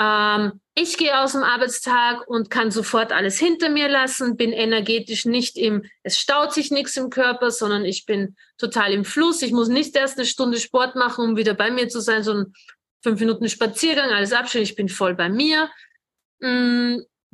Ähm, 0.00 0.60
ich 0.74 0.96
gehe 0.96 1.18
aus 1.18 1.32
dem 1.32 1.42
Arbeitstag 1.42 2.26
und 2.26 2.50
kann 2.50 2.70
sofort 2.70 3.12
alles 3.12 3.38
hinter 3.38 3.68
mir 3.68 3.88
lassen, 3.88 4.36
bin 4.36 4.52
energetisch 4.52 5.26
nicht 5.26 5.56
im, 5.56 5.84
es 6.02 6.18
staut 6.18 6.52
sich 6.52 6.70
nichts 6.70 6.96
im 6.96 7.10
Körper, 7.10 7.50
sondern 7.50 7.84
ich 7.84 8.06
bin 8.06 8.36
total 8.58 8.92
im 8.92 9.04
Fluss. 9.04 9.42
Ich 9.42 9.52
muss 9.52 9.68
nicht 9.68 9.94
erst 9.96 10.18
eine 10.18 10.26
Stunde 10.26 10.58
Sport 10.58 10.96
machen, 10.96 11.24
um 11.24 11.36
wieder 11.36 11.54
bei 11.54 11.70
mir 11.70 11.88
zu 11.88 12.00
sein, 12.00 12.22
sondern 12.22 12.52
fünf 13.02 13.20
Minuten 13.20 13.48
Spaziergang, 13.48 14.10
alles 14.10 14.32
abstellen, 14.32 14.64
ich 14.64 14.76
bin 14.76 14.88
voll 14.88 15.14
bei 15.14 15.28
mir. 15.28 15.70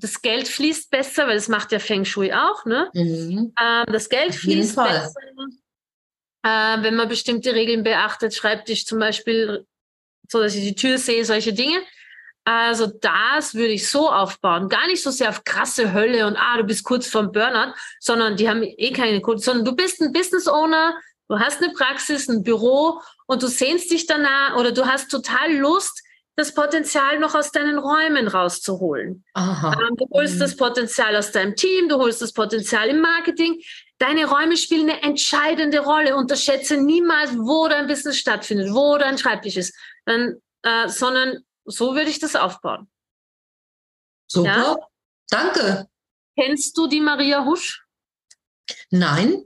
Das 0.01 0.23
Geld 0.23 0.47
fließt 0.47 0.91
besser, 0.91 1.27
weil 1.27 1.35
das 1.35 1.49
macht 1.49 1.73
ja 1.73 1.81
Feng 1.81 2.05
Shui 2.05 2.33
auch, 2.33 2.65
ne? 2.65 2.89
Mhm. 2.95 3.53
Ähm, 3.61 3.85
das 3.93 4.09
Geld 4.09 4.35
fließt 4.35 4.77
besser. 4.77 5.13
Äh, 6.45 6.83
wenn 6.83 6.95
man 6.95 7.09
bestimmte 7.09 7.53
Regeln 7.53 7.83
beachtet, 7.83 8.35
Schreibtisch 8.35 8.87
zum 8.87 9.01
Beispiel, 9.01 9.67
so 10.29 10.41
dass 10.41 10.55
ich 10.55 10.63
die 10.63 10.77
Tür 10.77 10.99
sehe, 10.99 11.25
solche 11.25 11.53
Dinge. 11.53 11.83
Also 12.45 12.87
das 12.87 13.55
würde 13.55 13.73
ich 13.73 13.89
so 13.89 14.09
aufbauen. 14.09 14.71
Gar 14.71 14.87
nicht 14.87 15.03
so 15.03 15.11
sehr 15.11 15.29
auf 15.29 15.45
krasse 15.45 15.93
Hölle 15.93 16.27
und 16.27 16.37
ah, 16.37 16.57
du 16.57 16.65
bist 16.65 16.85
kurz 16.85 17.07
vorm 17.07 17.31
Burnout, 17.31 17.75
sondern 18.01 18.37
die 18.37 18.49
haben 18.49 18.63
eh 18.63 18.93
keine 18.93 19.21
Kunde, 19.21 19.43
sondern 19.43 19.67
du 19.67 19.77
bist 19.77 20.01
ein 20.01 20.13
Business 20.15 20.49
Owner, 20.49 20.97
du 21.29 21.39
hast 21.39 21.63
eine 21.63 21.75
Praxis, 21.75 22.27
ein 22.29 22.43
Büro 22.43 23.03
und 23.27 23.43
du 23.43 23.49
sehnst 23.49 23.91
dich 23.91 24.07
danach 24.07 24.57
oder 24.57 24.73
du 24.73 24.87
hast 24.87 25.11
total 25.11 25.53
Lust, 25.57 26.03
das 26.39 26.55
Potenzial 26.55 27.19
noch 27.19 27.35
aus 27.35 27.51
deinen 27.51 27.79
Räumen 27.79 28.29
rauszuholen. 28.29 29.25
Ähm, 29.37 29.97
du 29.97 30.07
holst 30.13 30.37
mhm. 30.37 30.41
das 30.41 30.57
Potenzial 30.57 31.17
aus 31.17 31.33
deinem 31.33 31.57
Team, 31.57 31.89
du 31.89 31.97
holst 31.97 32.23
das 32.23 32.33
Potenzial 32.33 32.89
im 32.89 33.01
Marketing. 33.01 33.61
Deine 33.99 34.27
Räume 34.27 34.57
spielen 34.57 34.89
eine 34.89 35.03
entscheidende 35.03 35.81
Rolle. 35.81 36.15
Unterschätze 36.15 36.77
niemals, 36.77 37.37
wo 37.37 37.67
dein 37.67 37.89
Business 37.89 38.19
stattfindet, 38.19 38.73
wo 38.73 38.97
dein 38.99 39.19
Schreibtisch 39.19 39.57
ist, 39.57 39.75
Dann, 40.05 40.41
äh, 40.63 40.89
sondern 40.89 41.39
so 41.65 41.97
würde 41.97 42.09
ich 42.09 42.21
das 42.21 42.37
aufbauen. 42.37 42.89
Super, 44.29 44.49
ja? 44.49 44.77
danke. 45.31 45.89
Kennst 46.39 46.79
du 46.79 46.87
die 46.87 47.01
Maria 47.01 47.45
Husch? 47.45 47.85
Nein. 48.91 49.45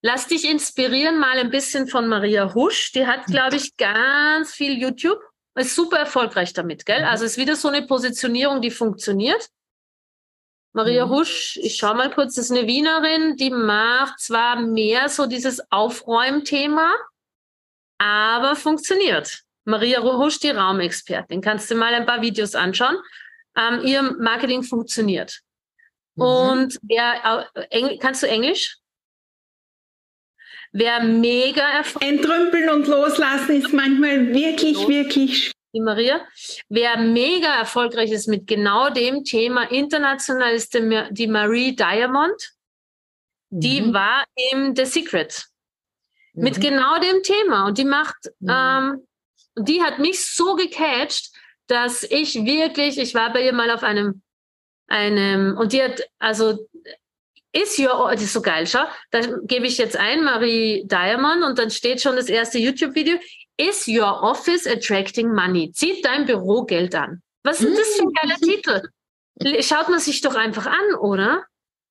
Lass 0.00 0.26
dich 0.26 0.48
inspirieren 0.48 1.18
mal 1.18 1.38
ein 1.38 1.50
bisschen 1.50 1.86
von 1.86 2.08
Maria 2.08 2.54
Husch. 2.54 2.92
Die 2.92 3.06
hat, 3.06 3.26
glaube 3.26 3.56
ich, 3.56 3.76
ganz 3.76 4.52
viel 4.52 4.80
YouTube 4.80 5.20
ist 5.54 5.74
super 5.74 5.98
erfolgreich 5.98 6.52
damit, 6.52 6.86
gell? 6.86 7.00
Mhm. 7.00 7.08
Also 7.08 7.24
ist 7.24 7.36
wieder 7.36 7.56
so 7.56 7.68
eine 7.68 7.86
Positionierung, 7.86 8.60
die 8.60 8.70
funktioniert. 8.70 9.48
Maria 10.72 11.06
mhm. 11.06 11.10
Husch, 11.10 11.58
ich 11.62 11.76
schau 11.76 11.94
mal 11.94 12.10
kurz, 12.10 12.34
das 12.34 12.46
ist 12.46 12.56
eine 12.56 12.66
Wienerin, 12.66 13.36
die 13.36 13.50
macht 13.50 14.18
zwar 14.20 14.56
mehr 14.56 15.08
so 15.08 15.26
dieses 15.26 15.60
Aufräumthema, 15.70 16.94
aber 17.98 18.56
funktioniert. 18.56 19.42
Maria 19.64 20.02
Husch, 20.02 20.40
die 20.40 20.50
Raumexpertin, 20.50 21.40
kannst 21.40 21.70
du 21.70 21.74
mal 21.74 21.94
ein 21.94 22.06
paar 22.06 22.22
Videos 22.22 22.54
anschauen. 22.54 22.96
Ähm, 23.56 23.82
ihr 23.84 24.02
Marketing 24.02 24.62
funktioniert. 24.62 25.40
Mhm. 26.14 26.22
Und 26.22 26.78
wer, 26.82 27.46
äh, 27.70 27.98
kannst 27.98 28.22
du 28.22 28.28
Englisch? 28.28 28.78
Wer 30.72 31.02
mega 31.04 31.62
erfolgreich 31.62 32.10
Entrümpeln 32.10 32.70
und 32.70 32.86
loslassen 32.86 33.56
ist 33.56 33.72
manchmal 33.72 34.32
wirklich, 34.32 34.76
so. 34.76 34.88
wirklich 34.88 35.52
die 35.74 35.80
Maria. 35.80 36.20
Wer 36.68 36.98
mega 36.98 37.58
erfolgreich 37.58 38.10
ist 38.10 38.26
mit 38.28 38.46
genau 38.46 38.90
dem 38.90 39.24
Thema, 39.24 39.70
international 39.70 40.54
ist 40.54 40.74
die 40.74 41.26
Marie 41.26 41.76
Diamond. 41.76 42.52
Die 43.50 43.82
mhm. 43.82 43.92
war 43.92 44.24
im 44.52 44.74
The 44.74 44.86
Secret. 44.86 45.44
Mhm. 46.32 46.44
Mit 46.44 46.60
genau 46.60 46.98
dem 46.98 47.22
Thema. 47.22 47.66
Und 47.66 47.76
die 47.76 47.84
macht, 47.84 48.30
mhm. 48.40 48.50
ähm, 48.50 49.06
die 49.58 49.82
hat 49.82 49.98
mich 49.98 50.24
so 50.24 50.54
gecatcht, 50.56 51.30
dass 51.66 52.02
ich 52.02 52.34
wirklich, 52.46 52.98
ich 52.98 53.14
war 53.14 53.32
bei 53.32 53.44
ihr 53.44 53.52
mal 53.52 53.70
auf 53.70 53.82
einem 53.82 54.22
einem, 54.92 55.56
und 55.56 55.72
die 55.72 55.82
hat, 55.82 56.02
also, 56.18 56.68
ist 57.52 57.78
your, 57.78 58.10
das 58.12 58.22
ist 58.22 58.32
so 58.32 58.42
geil, 58.42 58.66
schau, 58.66 58.84
da 59.10 59.20
gebe 59.42 59.66
ich 59.66 59.78
jetzt 59.78 59.96
ein, 59.96 60.24
Marie 60.24 60.84
Diamond, 60.86 61.44
und 61.44 61.58
dann 61.58 61.70
steht 61.70 62.00
schon 62.00 62.16
das 62.16 62.28
erste 62.28 62.58
YouTube-Video, 62.58 63.18
Is 63.58 63.86
your 63.86 64.22
office 64.22 64.66
attracting 64.66 65.32
money? 65.32 65.70
Zieht 65.72 66.04
dein 66.04 66.24
Büro 66.24 66.64
Geld 66.64 66.94
an? 66.94 67.22
Was 67.44 67.60
ist 67.60 67.78
das 67.78 67.88
für 67.96 68.02
ein 68.02 68.12
geiler 68.12 68.36
Mhm. 68.40 68.46
Titel? 68.48 69.62
Schaut 69.62 69.88
man 69.88 69.98
sich 70.00 70.20
doch 70.22 70.34
einfach 70.34 70.66
an, 70.66 70.94
oder? 71.00 71.44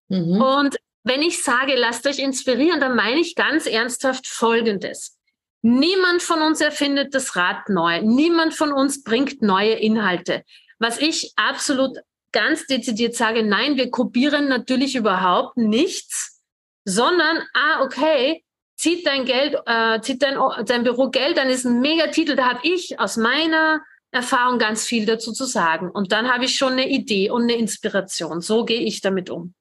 Mhm. 0.10 0.42
Und 0.42 0.78
wenn 1.04 1.22
ich 1.22 1.44
sage, 1.44 1.76
lasst 1.76 2.06
euch 2.08 2.20
inspirieren, 2.20 2.80
dann 2.80 2.96
meine 2.96 3.20
ich 3.20 3.36
ganz 3.36 3.68
ernsthaft 3.68 4.28
Folgendes. 4.28 5.18
Niemand 5.62 6.24
von 6.24 6.42
uns 6.42 6.62
erfindet 6.62 7.14
das 7.14 7.36
Rad 7.36 7.70
neu. 7.70 8.02
Niemand 8.02 8.56
von 8.56 8.74
uns 8.74 9.04
bringt 9.04 9.42
neue 9.42 9.74
Inhalte. 9.74 10.44
Was 10.80 11.00
ich 11.00 11.34
absolut 11.36 12.00
ganz 12.32 12.66
dezidiert 12.66 13.16
sage, 13.16 13.44
nein, 13.44 13.78
wir 13.78 13.92
kopieren 13.92 14.48
natürlich 14.48 14.96
überhaupt 14.96 15.58
nichts, 15.58 16.42
sondern, 16.86 17.44
ah, 17.54 17.84
okay, 17.84 18.44
zieht 18.76 19.06
dein 19.06 19.26
Geld, 19.26 19.56
äh, 19.66 20.02
zieht 20.02 20.24
dein, 20.24 20.38
dein 20.66 20.84
Büro 20.84 21.10
Geld, 21.10 21.38
dann 21.38 21.50
ist 21.50 21.66
ein 21.66 21.82
Megatitel, 21.82 22.36
da 22.36 22.50
habe 22.50 22.62
ich 22.64 23.00
aus 23.00 23.18
meiner 23.18 23.82
Erfahrung 24.12 24.60
ganz 24.60 24.86
viel 24.86 25.06
dazu 25.06 25.32
zu 25.32 25.46
sagen. 25.46 25.90
Und 25.90 26.12
dann 26.12 26.34
habe 26.34 26.46
ich 26.46 26.56
schon 26.56 26.74
eine 26.74 26.90
Idee 26.90 27.30
und 27.30 27.44
eine 27.44 27.56
Inspiration. 27.56 28.42
So 28.42 28.66
gehe 28.66 28.82
ich 28.82 29.02
damit 29.02 29.30
um. 29.30 29.54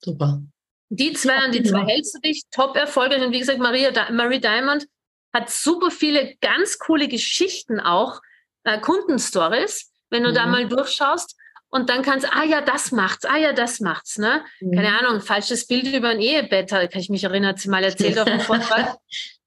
Super. 0.00 0.42
Die 0.90 1.12
zwei, 1.14 1.36
an 1.36 1.52
die 1.52 1.62
zwei 1.62 1.84
hältst 1.86 2.14
du 2.14 2.20
dich, 2.20 2.42
top 2.50 2.76
erfolgreich. 2.76 3.22
Und 3.24 3.32
wie 3.32 3.38
gesagt, 3.38 3.58
Maria, 3.58 3.90
Marie 4.12 4.40
Diamond 4.40 4.86
hat 5.32 5.50
super 5.50 5.90
viele 5.90 6.34
ganz 6.40 6.78
coole 6.78 7.08
Geschichten 7.08 7.80
auch, 7.80 8.20
äh, 8.64 8.80
Kundenstories, 8.80 9.92
wenn 10.10 10.24
du 10.24 10.32
da 10.32 10.46
Mhm. 10.46 10.52
mal 10.52 10.68
durchschaust. 10.68 11.36
Und 11.76 11.90
dann 11.90 12.02
kannst, 12.02 12.28
ah 12.32 12.44
ja, 12.44 12.60
das 12.60 12.92
macht's, 12.92 13.24
ah 13.24 13.36
ja, 13.36 13.52
das 13.52 13.80
macht's, 13.80 14.16
ne? 14.16 14.44
Mhm. 14.60 14.76
Keine 14.76 14.96
Ahnung, 14.96 15.20
falsches 15.20 15.66
Bild 15.66 15.92
über 15.92 16.10
ein 16.10 16.20
Ehebett, 16.20 16.70
da 16.70 16.86
kann 16.86 17.00
ich 17.00 17.10
mich 17.10 17.24
erinnern, 17.24 17.48
hat 17.50 17.58
sie 17.58 17.68
mal 17.68 17.82
erzählt 17.82 18.16
auf 18.18 18.26
dem 18.26 18.38
Vortrag. 18.48 18.96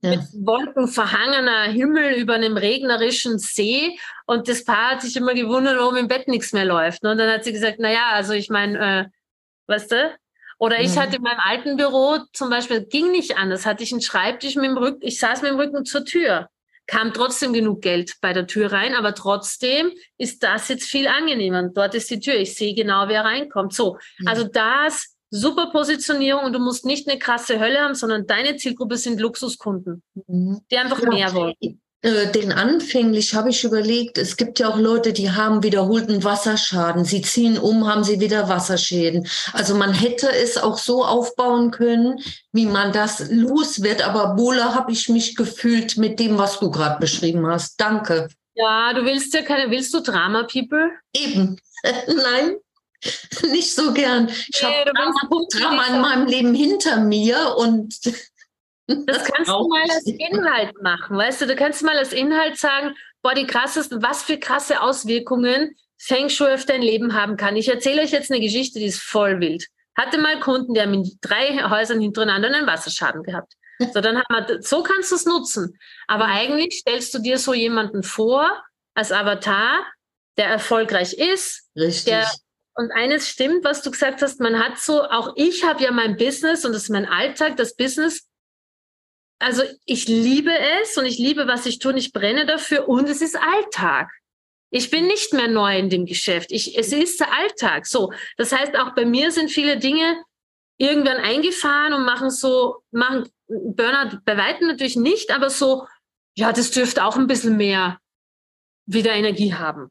Ja. 0.01 0.09
Mit 0.11 0.19
wolkenverhangener 0.33 1.63
Himmel 1.71 2.13
über 2.15 2.33
einem 2.33 2.57
regnerischen 2.57 3.39
See. 3.39 3.97
Und 4.25 4.47
das 4.49 4.65
Paar 4.65 4.91
hat 4.91 5.01
sich 5.03 5.15
immer 5.15 5.33
gewundert, 5.33 5.77
warum 5.79 5.95
im 5.95 6.07
Bett 6.09 6.27
nichts 6.27 6.51
mehr 6.53 6.65
läuft. 6.65 7.01
ne? 7.01 7.11
Und 7.11 7.17
dann 7.17 7.31
hat 7.31 7.45
sie 7.45 7.53
gesagt, 7.53 7.77
na 7.79 7.91
ja, 7.91 8.09
also 8.11 8.33
ich 8.33 8.49
meine, 8.49 8.77
äh, 9.07 9.71
weißt 9.71 9.91
du? 9.93 10.17
Oder 10.59 10.81
ich 10.81 10.95
Mhm. 10.95 10.99
hatte 10.99 11.15
in 11.15 11.21
meinem 11.21 11.39
alten 11.39 11.77
Büro 11.77 12.17
zum 12.33 12.49
Beispiel, 12.49 12.81
ging 12.85 13.11
nicht 13.11 13.37
anders, 13.37 13.65
hatte 13.65 13.83
ich 13.83 13.91
einen 13.91 14.01
Schreibtisch 14.01 14.55
mit 14.55 14.65
dem 14.65 14.77
Rücken, 14.77 14.99
ich 15.01 15.17
saß 15.19 15.41
mit 15.43 15.51
dem 15.51 15.59
Rücken 15.59 15.85
zur 15.85 16.03
Tür. 16.03 16.49
Kam 16.87 17.13
trotzdem 17.13 17.51
genug 17.53 17.81
Geld 17.81 18.15
bei 18.21 18.31
der 18.33 18.47
Tür 18.47 18.71
rein, 18.71 18.95
aber 18.95 19.13
trotzdem 19.13 19.91
ist 20.17 20.41
das 20.43 20.69
jetzt 20.69 20.85
viel 20.89 21.07
angenehmer. 21.07 21.69
Dort 21.73 21.93
ist 21.95 22.09
die 22.09 22.19
Tür. 22.19 22.35
Ich 22.35 22.55
sehe 22.55 22.73
genau, 22.73 23.07
wer 23.09 23.25
reinkommt. 23.25 23.73
So. 23.73 23.97
Ja. 24.19 24.31
Also 24.31 24.45
das, 24.47 25.15
super 25.29 25.69
Positionierung 25.71 26.45
und 26.45 26.53
du 26.53 26.59
musst 26.59 26.85
nicht 26.85 27.09
eine 27.09 27.19
krasse 27.19 27.59
Hölle 27.59 27.79
haben, 27.81 27.95
sondern 27.95 28.25
deine 28.25 28.55
Zielgruppe 28.55 28.95
sind 28.95 29.19
Luxuskunden, 29.19 30.01
Mhm. 30.27 30.61
die 30.71 30.77
einfach 30.77 31.01
Ja. 31.01 31.09
mehr 31.09 31.33
wollen. 31.33 31.81
Äh, 32.07 32.31
Den 32.31 32.53
anfänglich 32.53 33.35
habe 33.35 33.49
ich 33.49 33.65
überlegt, 33.65 34.17
es 34.17 34.37
gibt 34.37 34.59
ja 34.59 34.69
auch 34.69 34.77
Leute, 34.77 35.11
die 35.11 35.31
haben 35.31 35.61
wiederholten 35.61 36.23
Wasserschaden. 36.23 37.03
Sie 37.03 37.21
ziehen 37.21 37.57
um, 37.57 37.85
haben 37.85 38.05
sie 38.05 38.21
wieder 38.21 38.47
Wasserschäden. 38.47 39.27
Also 39.51 39.75
man 39.75 39.93
hätte 39.93 40.31
es 40.31 40.57
auch 40.57 40.77
so 40.77 41.03
aufbauen 41.03 41.71
können, 41.71 42.19
wie 42.53 42.65
man 42.65 42.93
das 42.93 43.29
los 43.29 43.83
wird. 43.83 44.07
Aber 44.07 44.37
wohler 44.37 44.73
habe 44.73 44.93
ich 44.93 45.09
mich 45.09 45.35
gefühlt 45.35 45.97
mit 45.97 46.17
dem, 46.19 46.37
was 46.37 46.59
du 46.59 46.71
gerade 46.71 46.97
beschrieben 46.99 47.45
hast. 47.45 47.79
Danke. 47.81 48.29
Ja, 48.55 48.93
du 48.93 49.03
willst 49.03 49.33
ja 49.33 49.41
keine, 49.41 49.69
willst 49.69 49.93
du 49.93 49.99
Drama 49.99 50.43
People? 50.43 50.89
Eben. 51.13 51.59
Nein, 52.07 52.55
nicht 53.51 53.75
so 53.75 53.91
gern. 53.93 54.29
Ich 54.29 54.61
Nee, 54.61 54.69
habe 54.69 54.91
Drama 54.91 55.85
die 55.89 55.93
in 55.93 56.01
meinem 56.01 56.25
Leben 56.25 56.53
hinter 56.55 57.01
mir 57.01 57.55
und 57.57 57.93
Das 58.87 59.23
kannst 59.31 59.51
du 59.51 59.67
mal 59.67 59.81
als. 59.81 60.05
Inhalt 60.05 60.81
machen, 60.81 61.17
weißt 61.17 61.41
du? 61.41 61.47
Du 61.47 61.55
kannst 61.55 61.83
mal 61.83 61.97
als 61.97 62.13
Inhalt 62.13 62.57
sagen, 62.57 62.95
boah, 63.21 63.33
die 63.33 63.45
krassesten, 63.45 64.01
was 64.01 64.23
für 64.23 64.37
krasse 64.37 64.81
Auswirkungen 64.81 65.75
Feng 65.99 66.29
Shui 66.29 66.53
auf 66.53 66.65
dein 66.65 66.81
Leben 66.81 67.13
haben 67.13 67.37
kann. 67.37 67.55
Ich 67.55 67.67
erzähle 67.67 68.03
euch 68.03 68.11
jetzt 68.11 68.31
eine 68.31 68.39
Geschichte, 68.39 68.79
die 68.79 68.85
ist 68.85 69.01
voll 69.01 69.39
wild. 69.39 69.65
Hatte 69.95 70.19
mal 70.19 70.39
Kunden, 70.39 70.73
die 70.73 70.81
haben 70.81 70.93
in 70.93 71.17
drei 71.21 71.69
Häusern 71.69 71.99
hintereinander 71.99 72.55
einen 72.55 72.67
Wasserschaden 72.67 73.23
gehabt. 73.23 73.53
So, 73.93 74.01
dann 74.01 74.17
haben 74.17 74.47
wir, 74.47 74.61
so 74.61 74.83
kannst 74.83 75.11
du 75.11 75.15
es 75.15 75.25
nutzen. 75.25 75.77
Aber 76.07 76.25
eigentlich 76.25 76.79
stellst 76.79 77.13
du 77.13 77.19
dir 77.19 77.37
so 77.37 77.53
jemanden 77.53 78.03
vor 78.03 78.49
als 78.93 79.11
Avatar, 79.11 79.85
der 80.37 80.47
erfolgreich 80.47 81.13
ist, 81.13 81.69
richtig. 81.75 82.13
Der- 82.13 82.31
und 82.79 82.91
eines 82.91 83.27
stimmt, 83.27 83.63
was 83.63 83.81
du 83.81 83.89
gesagt 83.89 84.21
hast, 84.21 84.39
man 84.39 84.59
hat 84.59 84.77
so, 84.77 85.01
auch 85.01 85.33
ich 85.35 85.63
habe 85.63 85.83
ja 85.83 85.91
mein 85.91 86.15
Business 86.15 86.63
und 86.63 86.73
das 86.73 86.83
ist 86.83 86.89
mein 86.89 87.07
Alltag, 87.07 87.57
das 87.57 87.75
Business. 87.75 88.26
Also 89.39 89.63
ich 89.85 90.07
liebe 90.07 90.51
es 90.81 90.97
und 90.97 91.05
ich 91.05 91.17
liebe, 91.17 91.47
was 91.47 91.65
ich 91.65 91.79
tue 91.79 91.95
ich 91.97 92.11
brenne 92.11 92.45
dafür 92.45 92.89
und 92.89 93.07
es 93.07 93.21
ist 93.21 93.35
Alltag. 93.35 94.09
Ich 94.69 94.89
bin 94.89 95.07
nicht 95.07 95.33
mehr 95.33 95.47
neu 95.47 95.77
in 95.77 95.89
dem 95.89 96.05
Geschäft. 96.05 96.51
Ich, 96.51 96.77
es 96.77 96.91
ist 96.91 97.19
der 97.19 97.33
Alltag. 97.33 97.85
So. 97.85 98.11
Das 98.35 98.51
heißt, 98.51 98.75
auch 98.77 98.95
bei 98.95 99.05
mir 99.05 99.31
sind 99.31 99.49
viele 99.49 99.77
Dinge 99.77 100.23
irgendwann 100.77 101.17
eingefahren 101.17 101.93
und 101.93 102.03
machen 102.03 102.29
so, 102.29 102.83
machen 102.91 103.29
Burnout 103.47 104.19
bei 104.25 104.37
weitem 104.37 104.67
natürlich 104.67 104.97
nicht, 104.97 105.31
aber 105.31 105.49
so, 105.49 105.87
ja, 106.35 106.51
das 106.51 106.71
dürfte 106.71 107.05
auch 107.05 107.15
ein 107.15 107.27
bisschen 107.27 107.55
mehr 107.55 107.99
wieder 108.85 109.13
Energie 109.13 109.53
haben. 109.53 109.89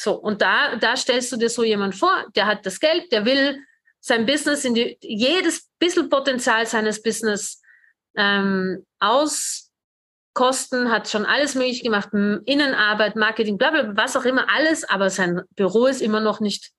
So, 0.00 0.14
und 0.14 0.40
da, 0.40 0.76
da 0.76 0.96
stellst 0.96 1.32
du 1.32 1.36
dir 1.36 1.50
so 1.50 1.64
jemand 1.64 1.96
vor, 1.96 2.24
der 2.36 2.46
hat 2.46 2.64
das 2.64 2.78
Geld, 2.78 3.10
der 3.10 3.24
will 3.24 3.58
sein 4.00 4.26
Business 4.26 4.64
in 4.64 4.74
die, 4.74 4.96
jedes 5.00 5.68
bisschen 5.80 6.08
Potenzial 6.08 6.66
seines 6.66 7.02
Business 7.02 7.60
ähm, 8.18 8.84
auskosten, 8.98 10.90
hat 10.90 11.08
schon 11.08 11.24
alles 11.24 11.54
möglich 11.54 11.82
gemacht, 11.82 12.10
Innenarbeit, 12.12 13.16
Marketing, 13.16 13.56
bla, 13.56 13.70
bla, 13.70 13.84
bla, 13.84 13.96
was 13.96 14.16
auch 14.16 14.24
immer, 14.24 14.50
alles, 14.50 14.84
aber 14.84 15.08
sein 15.08 15.42
Büro 15.54 15.86
ist 15.86 16.02
immer 16.02 16.20
noch 16.20 16.40
nicht, 16.40 16.72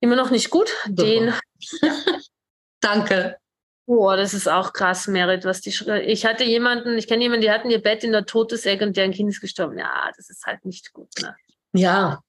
immer 0.00 0.14
noch 0.14 0.30
nicht 0.30 0.50
gut. 0.50 0.70
Den, 0.86 1.32
Danke. 2.80 3.38
boah, 3.86 4.16
das 4.16 4.34
ist 4.34 4.46
auch 4.46 4.72
krass, 4.74 5.08
Merit, 5.08 5.44
was 5.44 5.62
die, 5.62 5.70
ich 6.04 6.26
hatte 6.26 6.44
jemanden, 6.44 6.98
ich 6.98 7.08
kenne 7.08 7.22
jemanden, 7.22 7.42
die 7.42 7.50
hatten 7.50 7.70
ihr 7.70 7.82
Bett 7.82 8.04
in 8.04 8.12
der 8.12 8.26
Todesecke 8.26 8.84
und 8.84 8.96
deren 8.96 9.12
Kind 9.12 9.30
ist 9.30 9.40
gestorben. 9.40 9.78
Ja, 9.78 10.12
das 10.16 10.28
ist 10.28 10.44
halt 10.44 10.64
nicht 10.66 10.92
gut. 10.92 11.08
Ne? 11.20 11.34
Ja. 11.72 12.20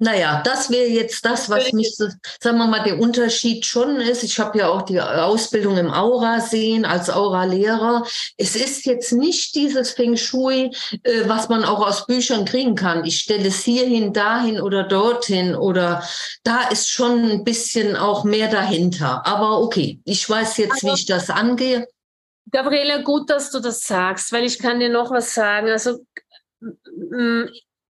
Naja, 0.00 0.42
das 0.44 0.70
wäre 0.70 0.88
jetzt 0.88 1.24
das, 1.24 1.48
was 1.48 1.72
mich, 1.72 1.94
so, 1.94 2.08
sagen 2.40 2.58
wir 2.58 2.66
mal, 2.66 2.82
der 2.82 2.98
Unterschied 2.98 3.64
schon 3.64 4.00
ist. 4.00 4.24
Ich 4.24 4.40
habe 4.40 4.58
ja 4.58 4.68
auch 4.68 4.82
die 4.82 5.00
Ausbildung 5.00 5.78
im 5.78 5.90
Aura 5.90 6.40
sehen 6.40 6.84
als 6.84 7.08
Aura-Lehrer. 7.08 8.04
Es 8.36 8.56
ist 8.56 8.86
jetzt 8.86 9.12
nicht 9.12 9.54
dieses 9.54 9.92
Feng 9.92 10.16
Shui, 10.16 10.72
äh, 11.04 11.28
was 11.28 11.48
man 11.48 11.64
auch 11.64 11.86
aus 11.86 12.06
Büchern 12.06 12.44
kriegen 12.44 12.74
kann. 12.74 13.04
Ich 13.04 13.20
stelle 13.20 13.48
es 13.48 13.60
hierhin, 13.62 14.12
dahin 14.12 14.60
oder 14.60 14.82
dorthin 14.82 15.54
oder 15.54 16.02
da 16.42 16.68
ist 16.68 16.90
schon 16.90 17.30
ein 17.30 17.44
bisschen 17.44 17.96
auch 17.96 18.24
mehr 18.24 18.50
dahinter. 18.50 19.24
Aber 19.24 19.60
okay, 19.60 20.00
ich 20.04 20.28
weiß 20.28 20.56
jetzt, 20.56 20.82
wie 20.82 20.92
ich 20.92 21.06
das 21.06 21.30
angehe. 21.30 21.86
Gabriela, 22.50 23.02
gut, 23.02 23.30
dass 23.30 23.50
du 23.50 23.60
das 23.60 23.82
sagst, 23.84 24.32
weil 24.32 24.44
ich 24.44 24.58
kann 24.58 24.80
dir 24.80 24.90
noch 24.90 25.10
was 25.12 25.34
sagen. 25.34 25.68
Also 25.68 26.00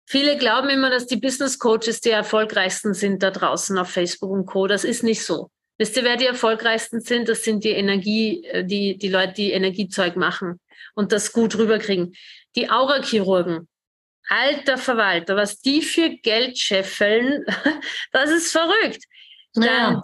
viele 0.05 0.37
glauben 0.37 0.69
immer, 0.69 0.89
dass 0.89 1.07
die 1.07 1.17
Business 1.17 1.59
Coaches 1.59 2.01
die 2.01 2.11
erfolgreichsten 2.11 2.93
sind 2.93 3.23
da 3.23 3.31
draußen 3.31 3.77
auf 3.77 3.89
Facebook 3.89 4.31
und 4.31 4.45
Co. 4.45 4.67
Das 4.67 4.83
ist 4.83 5.03
nicht 5.03 5.23
so. 5.23 5.49
Wisst 5.77 5.97
ihr, 5.97 6.03
wer 6.03 6.15
die 6.15 6.25
erfolgreichsten 6.25 7.01
sind? 7.01 7.27
Das 7.27 7.43
sind 7.43 7.63
die 7.63 7.71
Energie, 7.71 8.45
äh, 8.45 8.63
die, 8.63 8.97
die 8.97 9.09
Leute, 9.09 9.33
die 9.33 9.51
Energiezeug 9.51 10.15
machen 10.15 10.59
und 10.93 11.11
das 11.11 11.33
gut 11.33 11.57
rüberkriegen. 11.57 12.15
Die 12.55 12.69
Aura-Chirurgen, 12.69 13.67
alter 14.29 14.77
Verwalter, 14.77 15.35
was 15.35 15.59
die 15.59 15.81
für 15.81 16.09
Geld 16.09 16.57
scheffeln, 16.57 17.45
das 18.11 18.29
ist 18.29 18.51
verrückt. 18.51 19.03
Ja. 19.55 20.01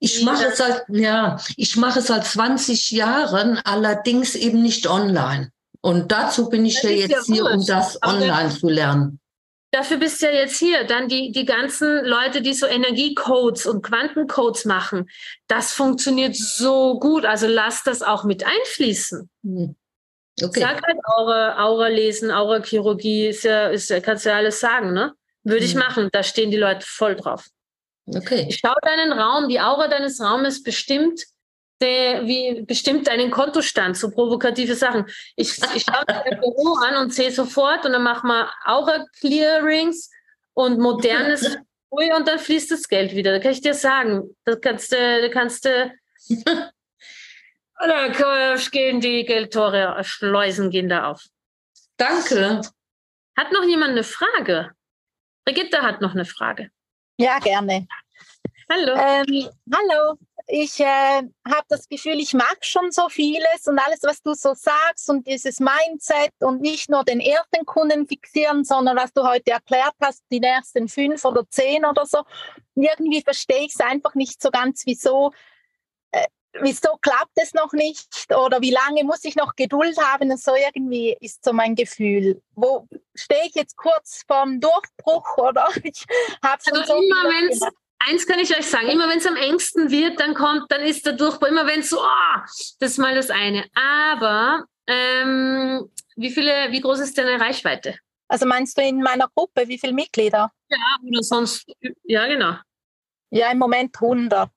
Ich 0.00 0.22
mache 0.22 0.46
es 0.46 0.58
seit, 0.58 0.82
ja, 0.88 1.40
ich 1.56 1.76
mache 1.76 2.00
es 2.00 2.08
seit 2.08 2.26
20 2.26 2.90
Jahren, 2.90 3.58
allerdings 3.64 4.34
eben 4.34 4.60
nicht 4.60 4.86
online. 4.86 5.50
Und 5.80 6.12
dazu 6.12 6.50
bin 6.50 6.66
ich 6.66 6.82
ja 6.82 6.90
jetzt 6.90 7.26
hier, 7.26 7.44
um 7.44 7.64
das 7.64 8.02
online 8.02 8.50
zu 8.50 8.68
lernen. 8.68 9.20
Dafür 9.74 9.96
bist 9.96 10.22
du 10.22 10.26
ja 10.26 10.32
jetzt 10.32 10.56
hier. 10.60 10.84
Dann 10.84 11.08
die, 11.08 11.32
die 11.32 11.44
ganzen 11.44 12.04
Leute, 12.04 12.40
die 12.42 12.54
so 12.54 12.64
Energiecodes 12.64 13.66
und 13.66 13.82
Quantencodes 13.82 14.66
machen. 14.66 15.10
Das 15.48 15.72
funktioniert 15.72 16.36
so 16.36 17.00
gut. 17.00 17.24
Also 17.24 17.48
lass 17.48 17.82
das 17.82 18.00
auch 18.02 18.22
mit 18.22 18.44
einfließen. 18.46 19.28
Hm. 19.42 19.74
Okay. 20.40 20.60
Sag 20.60 20.80
halt 20.86 20.98
Aura, 21.16 21.64
Aura 21.64 21.88
lesen, 21.88 22.30
Aura 22.30 22.62
Chirurgie, 22.62 23.26
ist 23.26 23.42
ja, 23.42 23.66
ist 23.68 23.90
ja, 23.90 23.98
kannst 23.98 24.24
du 24.24 24.28
ja 24.30 24.36
alles 24.36 24.60
sagen, 24.60 24.92
ne? 24.92 25.12
Würde 25.42 25.64
ich 25.64 25.74
Mhm. 25.74 25.80
machen. 25.80 26.08
Da 26.12 26.22
stehen 26.22 26.52
die 26.52 26.56
Leute 26.56 26.86
voll 26.86 27.16
drauf. 27.16 27.44
okay. 28.06 28.48
Schau 28.52 28.74
deinen 28.82 29.12
Raum. 29.12 29.48
Die 29.48 29.60
Aura 29.60 29.88
deines 29.88 30.20
Raumes 30.20 30.62
bestimmt, 30.62 31.20
wie, 31.84 32.62
bestimmt 32.62 33.06
deinen 33.06 33.30
Kontostand, 33.30 33.96
so 33.96 34.10
provokative 34.10 34.74
Sachen. 34.74 35.06
Ich, 35.36 35.58
ich 35.74 35.84
schaue 35.84 36.04
mir 36.08 36.22
dein 36.24 36.40
Büro 36.40 36.76
an 36.84 36.96
und 36.96 37.14
sehe 37.14 37.30
sofort 37.30 37.84
und 37.86 37.92
dann 37.92 38.02
machen 38.02 38.28
wir 38.28 38.50
Aura 38.64 39.04
Clearings 39.20 40.10
und 40.54 40.78
modernes 40.78 41.56
Ui, 41.96 42.12
und 42.12 42.26
dann 42.26 42.40
fließt 42.40 42.72
das 42.72 42.88
Geld 42.88 43.14
wieder. 43.14 43.30
Da 43.30 43.38
kann 43.38 43.52
ich 43.52 43.60
dir 43.60 43.74
sagen. 43.74 44.34
Da 44.44 44.56
kannst 44.56 44.90
du, 44.90 44.96
da 44.96 45.28
kannst 45.28 45.64
du, 45.64 45.92
da 47.78 48.56
gehen 48.72 49.00
die 49.00 49.24
Geldtore, 49.24 50.02
Schleusen 50.02 50.70
gehen 50.70 50.88
da 50.88 51.10
auf. 51.12 51.24
Danke. 51.96 52.62
Hat 53.38 53.52
noch 53.52 53.62
jemand 53.62 53.92
eine 53.92 54.02
Frage? 54.02 54.72
Brigitte 55.44 55.82
hat 55.82 56.00
noch 56.00 56.14
eine 56.14 56.24
Frage. 56.24 56.70
Ja, 57.16 57.38
gerne. 57.38 57.86
Hallo. 58.68 58.94
Ähm, 58.96 59.48
hallo. 59.72 60.18
Ich 60.46 60.78
äh, 60.78 60.84
habe 60.84 61.66
das 61.68 61.88
Gefühl, 61.88 62.20
ich 62.20 62.34
mag 62.34 62.58
schon 62.60 62.90
so 62.90 63.08
vieles 63.08 63.66
und 63.66 63.78
alles, 63.78 64.00
was 64.02 64.20
du 64.20 64.34
so 64.34 64.52
sagst 64.54 65.08
und 65.08 65.26
dieses 65.26 65.58
Mindset 65.58 66.34
und 66.40 66.60
nicht 66.60 66.90
nur 66.90 67.02
den 67.02 67.20
ersten 67.20 67.64
Kunden 67.64 68.06
fixieren, 68.06 68.62
sondern 68.62 68.96
was 68.96 69.12
du 69.14 69.22
heute 69.22 69.52
erklärt 69.52 69.94
hast, 70.02 70.22
die 70.30 70.42
ersten 70.42 70.88
fünf 70.88 71.24
oder 71.24 71.48
zehn 71.48 71.86
oder 71.86 72.04
so. 72.04 72.24
irgendwie 72.74 73.22
verstehe 73.22 73.64
ich 73.64 73.72
es 73.72 73.80
einfach 73.80 74.14
nicht 74.14 74.42
so 74.42 74.50
ganz, 74.50 74.82
wieso, 74.84 75.32
äh, 76.10 76.26
wieso 76.60 76.98
klappt 77.00 77.36
es 77.36 77.54
noch 77.54 77.72
nicht 77.72 78.06
oder 78.34 78.60
wie 78.60 78.72
lange 78.72 79.02
muss 79.04 79.24
ich 79.24 79.36
noch 79.36 79.56
Geduld 79.56 79.96
haben 79.96 80.30
und 80.30 80.40
so 80.40 80.52
irgendwie 80.54 81.16
ist 81.20 81.42
so 81.42 81.54
mein 81.54 81.74
Gefühl. 81.74 82.42
Wo 82.54 82.86
stehe 83.14 83.46
ich 83.46 83.54
jetzt 83.54 83.78
kurz 83.78 84.24
vorm 84.26 84.60
Durchbruch 84.60 85.38
oder 85.38 85.68
ich 85.82 86.04
habe 86.42 86.62
schon 86.62 86.78
also 86.78 86.96
so 86.96 87.02
immer 87.02 87.30
wenn 87.30 87.83
eins 87.98 88.26
kann 88.26 88.38
ich 88.38 88.56
euch 88.56 88.66
sagen, 88.66 88.88
immer 88.88 89.08
wenn 89.08 89.18
es 89.18 89.26
am 89.26 89.36
engsten 89.36 89.90
wird, 89.90 90.20
dann 90.20 90.34
kommt, 90.34 90.70
dann 90.70 90.82
ist 90.82 91.06
der 91.06 91.14
Durchbruch, 91.14 91.48
immer 91.48 91.66
wenn 91.66 91.80
es 91.80 91.90
so, 91.90 92.00
oh, 92.00 92.40
das 92.80 92.90
ist 92.92 92.98
mal 92.98 93.14
das 93.14 93.30
eine. 93.30 93.64
Aber 93.74 94.64
ähm, 94.86 95.88
wie 96.16 96.30
viele, 96.30 96.70
wie 96.70 96.80
groß 96.80 97.00
ist 97.00 97.18
deine 97.18 97.40
Reichweite? 97.40 97.96
Also 98.28 98.46
meinst 98.46 98.76
du 98.78 98.82
in 98.82 99.00
meiner 99.00 99.28
Gruppe, 99.34 99.68
wie 99.68 99.78
viele 99.78 99.92
Mitglieder? 99.92 100.50
Ja, 100.68 100.78
oder 101.06 101.22
sonst, 101.22 101.66
ja, 102.04 102.26
genau. 102.26 102.56
Ja, 103.30 103.50
im 103.50 103.58
Moment 103.58 103.94
100. 103.96 104.50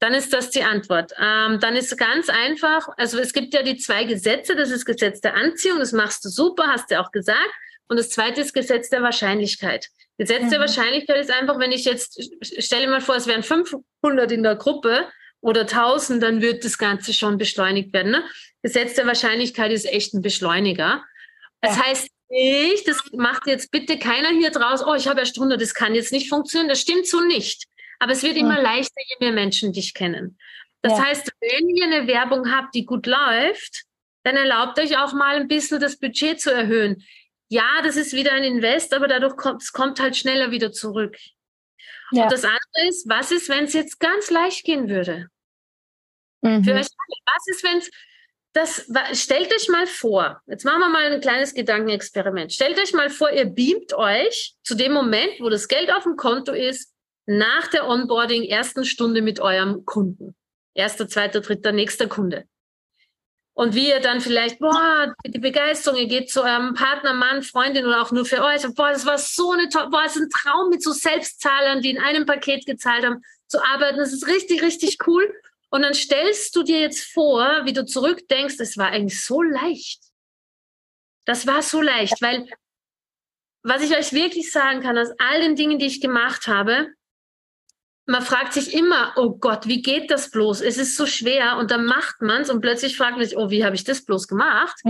Dann 0.00 0.14
ist 0.14 0.32
das 0.32 0.50
die 0.50 0.62
Antwort. 0.62 1.12
Ähm, 1.18 1.58
dann 1.60 1.74
ist 1.74 1.96
ganz 1.98 2.28
einfach, 2.28 2.88
also 2.96 3.18
es 3.18 3.32
gibt 3.32 3.52
ja 3.52 3.62
die 3.62 3.76
zwei 3.78 4.04
Gesetze, 4.04 4.54
das 4.54 4.70
ist 4.70 4.84
Gesetz 4.84 5.20
der 5.20 5.34
Anziehung, 5.34 5.80
das 5.80 5.92
machst 5.92 6.24
du 6.24 6.28
super, 6.28 6.68
hast 6.68 6.90
du 6.90 7.00
auch 7.00 7.10
gesagt. 7.10 7.50
Und 7.88 7.98
das 7.98 8.10
zweite 8.10 8.42
ist 8.42 8.54
Gesetz 8.54 8.90
der 8.90 9.02
Wahrscheinlichkeit. 9.02 9.88
Gesetz 10.18 10.44
mhm. 10.44 10.50
der 10.50 10.60
Wahrscheinlichkeit 10.60 11.16
ist 11.18 11.30
einfach, 11.30 11.58
wenn 11.58 11.72
ich 11.72 11.84
jetzt, 11.84 12.20
stelle 12.42 12.88
mal 12.88 13.00
vor, 13.00 13.14
es 13.14 13.26
wären 13.26 13.44
500 13.44 14.30
in 14.32 14.42
der 14.42 14.56
Gruppe 14.56 15.08
oder 15.40 15.60
1000, 15.62 16.20
dann 16.22 16.42
wird 16.42 16.64
das 16.64 16.76
Ganze 16.76 17.14
schon 17.14 17.38
beschleunigt 17.38 17.92
werden. 17.92 18.10
Ne? 18.10 18.24
Gesetz 18.62 18.94
der 18.94 19.06
Wahrscheinlichkeit 19.06 19.70
ist 19.70 19.86
echt 19.86 20.14
ein 20.14 20.22
Beschleuniger. 20.22 21.04
Das 21.60 21.76
ja. 21.76 21.86
heißt 21.86 22.08
nicht, 22.30 22.86
das 22.88 23.00
macht 23.12 23.46
jetzt 23.46 23.70
bitte 23.70 23.98
keiner 23.98 24.30
hier 24.30 24.50
draus, 24.50 24.84
oh, 24.84 24.94
ich 24.94 25.06
habe 25.06 25.20
erst 25.20 25.38
100, 25.38 25.60
das 25.60 25.72
kann 25.72 25.94
jetzt 25.94 26.12
nicht 26.12 26.28
funktionieren. 26.28 26.68
Das 26.68 26.80
stimmt 26.80 27.06
so 27.06 27.20
nicht. 27.20 27.66
Aber 28.00 28.12
es 28.12 28.22
wird 28.22 28.34
mhm. 28.34 28.40
immer 28.40 28.60
leichter, 28.60 29.00
je 29.08 29.16
mehr 29.20 29.32
Menschen 29.32 29.72
dich 29.72 29.94
kennen. 29.94 30.36
Das 30.82 30.98
ja. 30.98 31.04
heißt, 31.06 31.32
wenn 31.40 31.68
ihr 31.68 31.84
eine 31.84 32.06
Werbung 32.08 32.52
habt, 32.52 32.74
die 32.74 32.84
gut 32.84 33.06
läuft, 33.06 33.84
dann 34.24 34.36
erlaubt 34.36 34.78
euch 34.80 34.98
auch 34.98 35.12
mal 35.12 35.36
ein 35.36 35.48
bisschen 35.48 35.80
das 35.80 35.98
Budget 35.98 36.40
zu 36.40 36.52
erhöhen 36.52 37.04
ja, 37.48 37.82
das 37.82 37.96
ist 37.96 38.12
wieder 38.12 38.32
ein 38.32 38.44
Invest, 38.44 38.92
aber 38.94 39.08
dadurch 39.08 39.36
kommt 39.36 39.62
es 39.62 39.72
kommt 39.72 40.00
halt 40.00 40.16
schneller 40.16 40.50
wieder 40.50 40.72
zurück. 40.72 41.16
Ja. 42.12 42.24
Und 42.24 42.32
das 42.32 42.44
andere 42.44 42.88
ist, 42.88 43.08
was 43.08 43.30
ist, 43.30 43.48
wenn 43.48 43.64
es 43.64 43.72
jetzt 43.72 44.00
ganz 44.00 44.30
leicht 44.30 44.64
gehen 44.64 44.88
würde? 44.88 45.28
Mhm. 46.42 46.64
Für 46.64 46.74
euch 46.74 46.86
was 46.86 47.46
ist, 47.46 47.64
wenn 47.64 47.78
es 47.78 47.90
das, 48.54 48.90
stellt 49.12 49.52
euch 49.54 49.68
mal 49.68 49.86
vor, 49.86 50.40
jetzt 50.46 50.64
machen 50.64 50.80
wir 50.80 50.88
mal 50.88 51.12
ein 51.12 51.20
kleines 51.20 51.54
Gedankenexperiment. 51.54 52.52
Stellt 52.52 52.78
euch 52.78 52.92
mal 52.92 53.10
vor, 53.10 53.30
ihr 53.30 53.44
beamt 53.44 53.92
euch 53.92 54.54
zu 54.64 54.74
dem 54.74 54.92
Moment, 54.92 55.38
wo 55.38 55.48
das 55.48 55.68
Geld 55.68 55.92
auf 55.92 56.02
dem 56.02 56.16
Konto 56.16 56.52
ist, 56.52 56.92
nach 57.26 57.68
der 57.68 57.86
Onboarding 57.86 58.44
ersten 58.44 58.84
Stunde 58.84 59.22
mit 59.22 59.38
eurem 59.38 59.84
Kunden. 59.84 60.34
Erster, 60.74 61.08
zweiter, 61.08 61.40
dritter, 61.40 61.72
nächster 61.72 62.08
Kunde. 62.08 62.46
Und 63.58 63.74
wie 63.74 63.88
ihr 63.88 63.98
dann 63.98 64.20
vielleicht, 64.20 64.60
boah, 64.60 65.16
die 65.26 65.40
Begeisterung, 65.40 65.98
ihr 65.98 66.06
geht 66.06 66.30
zu 66.30 66.44
eurem 66.44 66.74
Partner, 66.74 67.12
Mann, 67.12 67.42
Freundin 67.42 67.86
oder 67.86 68.00
auch 68.00 68.12
nur 68.12 68.24
für 68.24 68.44
euch, 68.44 68.62
boah, 68.76 68.92
das 68.92 69.04
war 69.04 69.18
so 69.18 69.50
eine 69.50 69.68
tolle, 69.68 69.90
boah, 69.90 70.04
es 70.06 70.14
ist 70.14 70.22
ein 70.22 70.30
Traum 70.30 70.68
mit 70.70 70.80
so 70.80 70.92
Selbstzahlern, 70.92 71.82
die 71.82 71.90
in 71.90 71.98
einem 71.98 72.24
Paket 72.24 72.66
gezahlt 72.66 73.04
haben, 73.04 73.20
zu 73.48 73.60
arbeiten. 73.60 73.98
Das 73.98 74.12
ist 74.12 74.28
richtig, 74.28 74.62
richtig 74.62 74.98
cool. 75.08 75.34
Und 75.70 75.82
dann 75.82 75.92
stellst 75.92 76.54
du 76.54 76.62
dir 76.62 76.78
jetzt 76.78 77.12
vor, 77.12 77.64
wie 77.64 77.72
du 77.72 77.84
zurückdenkst, 77.84 78.60
es 78.60 78.76
war 78.76 78.90
eigentlich 78.90 79.24
so 79.24 79.42
leicht. 79.42 80.04
Das 81.24 81.48
war 81.48 81.60
so 81.62 81.82
leicht, 81.82 82.22
weil 82.22 82.48
was 83.64 83.82
ich 83.82 83.96
euch 83.96 84.12
wirklich 84.12 84.52
sagen 84.52 84.82
kann, 84.82 84.96
aus 84.96 85.08
all 85.18 85.40
den 85.40 85.56
Dingen, 85.56 85.80
die 85.80 85.86
ich 85.86 86.00
gemacht 86.00 86.46
habe, 86.46 86.92
man 88.08 88.22
fragt 88.22 88.54
sich 88.54 88.72
immer, 88.72 89.12
oh 89.16 89.36
Gott, 89.38 89.68
wie 89.68 89.82
geht 89.82 90.10
das 90.10 90.30
bloß? 90.30 90.62
Es 90.62 90.78
ist 90.78 90.96
so 90.96 91.04
schwer 91.04 91.58
und 91.58 91.70
dann 91.70 91.84
macht 91.84 92.22
man 92.22 92.40
es 92.40 92.48
und 92.48 92.62
plötzlich 92.62 92.96
fragt 92.96 93.18
man 93.18 93.26
sich, 93.26 93.36
oh, 93.36 93.50
wie 93.50 93.66
habe 93.66 93.76
ich 93.76 93.84
das 93.84 94.02
bloß 94.02 94.28
gemacht? 94.28 94.80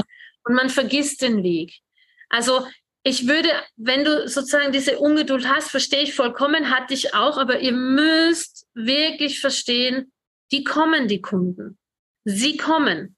Und 0.45 0.55
man 0.55 0.71
vergisst 0.71 1.21
den 1.21 1.43
Weg. 1.43 1.81
Also 2.29 2.65
ich 3.03 3.27
würde, 3.27 3.49
wenn 3.77 4.05
du 4.05 4.29
sozusagen 4.29 4.71
diese 4.71 5.01
Ungeduld 5.01 5.49
hast, 5.49 5.69
verstehe 5.69 6.03
ich 6.03 6.15
vollkommen, 6.15 6.71
hatte 6.71 6.95
ich 6.95 7.13
auch, 7.13 7.39
aber 7.39 7.59
ihr 7.59 7.73
müsst 7.73 8.69
wirklich 8.75 9.41
verstehen, 9.41 10.13
die 10.53 10.63
kommen, 10.63 11.09
die 11.09 11.21
Kunden. 11.21 11.77
Sie 12.25 12.57
kommen. 12.57 13.17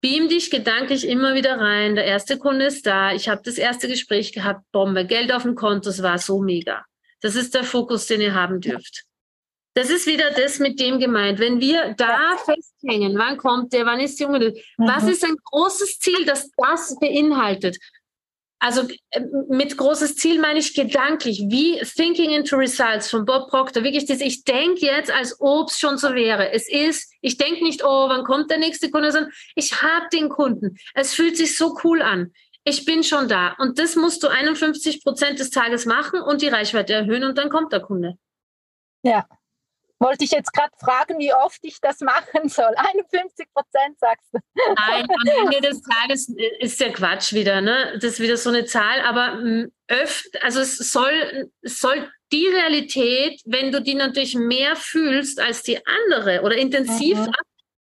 Beam 0.00 0.28
dich 0.28 0.52
gedanklich 0.52 1.06
immer 1.06 1.34
wieder 1.34 1.58
rein. 1.58 1.96
Der 1.96 2.04
erste 2.04 2.38
Kunde 2.38 2.66
ist 2.66 2.86
da. 2.86 3.12
Ich 3.12 3.28
habe 3.28 3.42
das 3.44 3.58
erste 3.58 3.88
Gespräch 3.88 4.32
gehabt. 4.32 4.70
Bombe. 4.70 5.04
Geld 5.04 5.32
auf 5.32 5.42
dem 5.42 5.56
Konto. 5.56 5.90
Es 5.90 6.02
war 6.02 6.18
so 6.18 6.40
mega. 6.40 6.84
Das 7.20 7.34
ist 7.34 7.54
der 7.54 7.64
Fokus, 7.64 8.06
den 8.06 8.20
ihr 8.20 8.34
haben 8.34 8.60
dürft. 8.60 9.04
Das 9.74 9.88
ist 9.88 10.06
wieder 10.06 10.30
das 10.32 10.58
mit 10.58 10.80
dem 10.80 10.98
gemeint. 10.98 11.38
Wenn 11.38 11.60
wir 11.60 11.94
da 11.96 12.36
festhängen, 12.36 13.16
wann 13.16 13.36
kommt 13.36 13.72
der, 13.72 13.86
wann 13.86 14.00
ist 14.00 14.18
die 14.18 14.24
Junge, 14.24 14.40
mhm. 14.40 14.54
was 14.76 15.04
ist 15.04 15.24
ein 15.24 15.36
großes 15.44 16.00
Ziel, 16.00 16.24
das 16.24 16.50
das 16.56 16.98
beinhaltet? 16.98 17.78
Also 18.62 18.86
äh, 19.10 19.22
mit 19.48 19.78
großes 19.78 20.16
Ziel 20.16 20.38
meine 20.38 20.58
ich 20.58 20.74
gedanklich, 20.74 21.44
wie 21.48 21.80
Thinking 21.80 22.30
into 22.30 22.56
Results 22.56 23.08
von 23.08 23.24
Bob 23.24 23.48
Proctor. 23.48 23.82
Wirklich, 23.84 24.04
das, 24.04 24.20
ich 24.20 24.44
denke 24.44 24.84
jetzt, 24.84 25.10
als 25.10 25.40
ob 25.40 25.70
es 25.70 25.78
schon 25.78 25.96
so 25.96 26.14
wäre. 26.14 26.52
Es 26.52 26.68
ist, 26.68 27.10
ich 27.22 27.38
denke 27.38 27.64
nicht, 27.64 27.82
oh, 27.82 28.08
wann 28.08 28.24
kommt 28.24 28.50
der 28.50 28.58
nächste 28.58 28.90
Kunde, 28.90 29.12
sondern 29.12 29.32
ich 29.54 29.80
habe 29.80 30.06
den 30.12 30.28
Kunden. 30.28 30.76
Es 30.94 31.14
fühlt 31.14 31.38
sich 31.38 31.56
so 31.56 31.78
cool 31.84 32.02
an 32.02 32.32
ich 32.64 32.84
bin 32.84 33.02
schon 33.02 33.28
da. 33.28 33.54
Und 33.58 33.78
das 33.78 33.96
musst 33.96 34.22
du 34.22 34.28
51 34.28 35.02
Prozent 35.02 35.38
des 35.38 35.50
Tages 35.50 35.86
machen 35.86 36.20
und 36.20 36.42
die 36.42 36.48
Reichweite 36.48 36.92
erhöhen 36.92 37.24
und 37.24 37.38
dann 37.38 37.48
kommt 37.48 37.72
der 37.72 37.80
Kunde. 37.80 38.18
Ja. 39.02 39.26
Wollte 39.98 40.24
ich 40.24 40.30
jetzt 40.30 40.54
gerade 40.54 40.72
fragen, 40.78 41.18
wie 41.18 41.34
oft 41.34 41.58
ich 41.62 41.78
das 41.80 42.00
machen 42.00 42.48
soll. 42.48 42.72
51 42.76 43.46
Prozent 43.52 43.98
sagst 43.98 44.28
du. 44.32 44.38
Nein, 44.76 45.06
am 45.10 45.44
Ende 45.52 45.68
des 45.68 45.82
Tages 45.82 46.32
ist 46.58 46.80
der 46.80 46.92
Quatsch 46.92 47.34
wieder. 47.34 47.60
Ne? 47.60 47.98
Das 48.00 48.12
ist 48.12 48.20
wieder 48.20 48.38
so 48.38 48.48
eine 48.48 48.64
Zahl. 48.64 49.00
Aber 49.02 49.32
hm, 49.34 49.70
öfter, 49.88 50.42
also 50.42 50.60
es 50.60 50.78
soll, 50.78 51.50
es 51.60 51.80
soll 51.80 52.10
die 52.32 52.46
Realität, 52.46 53.42
wenn 53.44 53.72
du 53.72 53.82
die 53.82 53.94
natürlich 53.94 54.34
mehr 54.34 54.76
fühlst 54.76 55.40
als 55.40 55.62
die 55.62 55.78
andere 55.84 56.42
oder 56.42 56.56
intensiv, 56.56 57.18
mhm. 57.18 57.32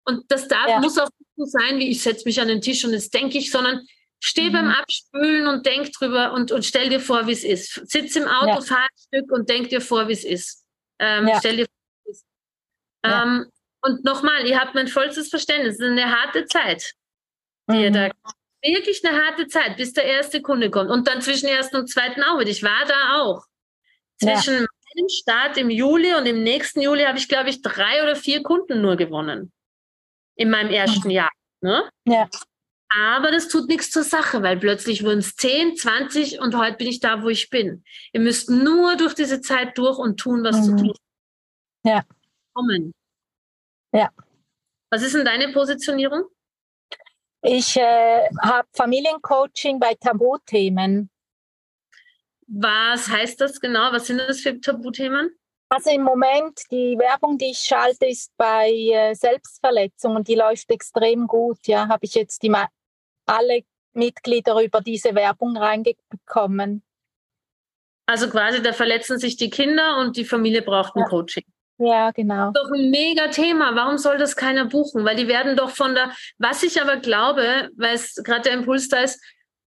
und 0.05 0.31
das 0.31 0.47
darf, 0.47 0.67
ja. 0.67 0.79
muss 0.79 0.99
auch 0.99 1.09
so 1.35 1.45
sein, 1.45 1.79
wie 1.79 1.89
ich 1.89 2.03
setze 2.03 2.25
mich 2.25 2.39
an 2.41 2.47
den 2.47 2.61
Tisch 2.61 2.83
und 2.85 2.91
jetzt 2.91 3.13
denke 3.13 3.37
ich, 3.37 3.49
sondern 3.49 3.87
Steh 4.25 4.49
mhm. 4.49 4.53
beim 4.53 4.69
Abspülen 4.69 5.47
und 5.47 5.65
denk 5.65 5.91
drüber 5.91 6.31
und, 6.31 6.53
und 6.53 6.63
stell 6.63 6.87
dir 6.87 7.01
vor, 7.01 7.27
wie 7.27 7.33
es 7.33 7.43
ist. 7.43 7.73
Sitz 7.91 8.15
im 8.15 8.25
Auto, 8.25 8.47
ja. 8.47 8.61
fahr 8.61 8.83
ein 8.83 8.97
Stück 8.97 9.29
und 9.33 9.49
denk 9.49 9.67
dir 9.67 9.81
vor, 9.81 10.07
wie 10.07 10.13
es 10.13 10.23
ist. 10.23 10.63
Ähm, 10.97 11.27
ja. 11.27 11.39
Stell 11.39 11.57
dir 11.57 11.65
vor, 11.65 12.05
wie 12.05 12.11
es 12.11 12.17
ist. 12.17 12.25
Ja. 13.03 13.23
Ähm, 13.23 13.51
und 13.81 14.05
nochmal, 14.05 14.47
ihr 14.47 14.57
habt 14.57 14.75
mein 14.75 14.87
vollstes 14.87 15.27
Verständnis. 15.27 15.73
Es 15.73 15.79
ist 15.81 15.91
eine 15.91 16.09
harte 16.09 16.45
Zeit, 16.45 16.93
die 17.69 17.75
mhm. 17.75 17.81
ihr 17.81 17.91
da 17.91 18.09
wirklich 18.65 19.05
eine 19.05 19.25
harte 19.25 19.47
Zeit, 19.47 19.75
bis 19.75 19.91
der 19.91 20.05
erste 20.05 20.41
Kunde 20.41 20.71
kommt. 20.71 20.89
Und 20.89 21.05
dann 21.05 21.21
zwischen 21.21 21.49
ersten 21.49 21.75
und 21.75 21.89
zweiten 21.89 22.23
auch 22.23 22.37
mit. 22.37 22.47
Ich 22.47 22.63
war 22.63 22.85
da 22.87 23.21
auch. 23.21 23.43
Zwischen 24.21 24.53
ja. 24.53 24.59
meinem 24.61 25.09
Start 25.09 25.57
im 25.57 25.69
Juli 25.69 26.15
und 26.15 26.25
im 26.27 26.43
nächsten 26.43 26.79
Juli 26.79 27.03
habe 27.03 27.17
ich, 27.17 27.27
glaube 27.27 27.49
ich, 27.49 27.61
drei 27.61 28.01
oder 28.03 28.15
vier 28.15 28.41
Kunden 28.41 28.81
nur 28.81 28.95
gewonnen. 28.95 29.51
In 30.37 30.49
meinem 30.49 30.71
ersten 30.71 31.09
mhm. 31.09 31.13
Jahr. 31.13 31.31
Ne? 31.59 31.89
Ja. 32.05 32.29
Aber 32.95 33.31
das 33.31 33.47
tut 33.47 33.69
nichts 33.69 33.89
zur 33.89 34.03
Sache, 34.03 34.43
weil 34.43 34.57
plötzlich 34.57 35.03
wurden 35.03 35.19
es 35.19 35.35
10, 35.35 35.77
20 35.77 36.39
und 36.39 36.55
heute 36.55 36.77
bin 36.77 36.87
ich 36.87 36.99
da, 36.99 37.23
wo 37.23 37.29
ich 37.29 37.49
bin. 37.49 37.83
Ihr 38.11 38.19
müsst 38.19 38.49
nur 38.49 38.95
durch 38.97 39.15
diese 39.15 39.41
Zeit 39.41 39.77
durch 39.77 39.97
und 39.97 40.19
tun, 40.19 40.43
was 40.43 40.57
mhm. 40.57 40.63
zu 40.63 40.85
tun. 40.85 40.93
Ja. 41.83 42.03
Kommen. 42.53 42.93
Ja. 43.93 44.11
Was 44.91 45.01
ist 45.01 45.15
denn 45.15 45.25
deine 45.25 45.51
Positionierung? 45.51 46.25
Ich 47.41 47.75
äh, 47.77 48.29
habe 48.41 48.67
Familiencoaching 48.73 49.79
bei 49.79 49.95
Tabuthemen. 49.95 51.09
Was 52.47 53.09
heißt 53.09 53.41
das 53.41 53.59
genau? 53.59 53.91
Was 53.91 54.07
sind 54.07 54.19
das 54.19 54.41
für 54.41 54.59
Tabuthemen? 54.59 55.31
Also 55.69 55.89
im 55.89 56.03
Moment, 56.03 56.61
die 56.69 56.95
Werbung, 56.99 57.39
die 57.39 57.51
ich 57.51 57.59
schalte, 57.59 58.05
ist 58.05 58.31
bei 58.37 58.69
äh, 58.69 59.15
Selbstverletzung 59.15 60.15
und 60.15 60.27
die 60.27 60.35
läuft 60.35 60.69
extrem 60.69 61.25
gut. 61.25 61.65
Ja, 61.65 61.87
habe 61.87 62.05
ich 62.05 62.13
jetzt 62.13 62.43
die 62.43 62.49
alle 63.25 63.63
Mitglieder 63.93 64.61
über 64.61 64.81
diese 64.81 65.13
Werbung 65.15 65.57
reingekommen. 65.57 66.83
Also 68.05 68.29
quasi, 68.29 68.61
da 68.61 68.73
verletzen 68.73 69.17
sich 69.17 69.37
die 69.37 69.49
Kinder 69.49 69.97
und 69.99 70.17
die 70.17 70.25
Familie 70.25 70.61
braucht 70.61 70.95
ein 70.95 71.01
Ja. 71.01 71.07
Coaching. 71.07 71.43
Ja, 71.79 72.11
genau. 72.11 72.51
doch 72.51 72.71
ein 72.71 72.91
mega 72.91 73.27
Thema. 73.29 73.75
Warum 73.75 73.97
soll 73.97 74.17
das 74.17 74.35
keiner 74.35 74.65
buchen? 74.65 75.03
Weil 75.05 75.15
die 75.15 75.27
werden 75.27 75.55
doch 75.57 75.71
von 75.71 75.95
der, 75.95 76.11
was 76.37 76.63
ich 76.63 76.81
aber 76.81 76.97
glaube, 76.97 77.69
weil 77.75 77.95
es 77.95 78.15
gerade 78.23 78.43
der 78.43 78.53
Impuls 78.53 78.89
da 78.89 78.99
ist, 78.99 79.19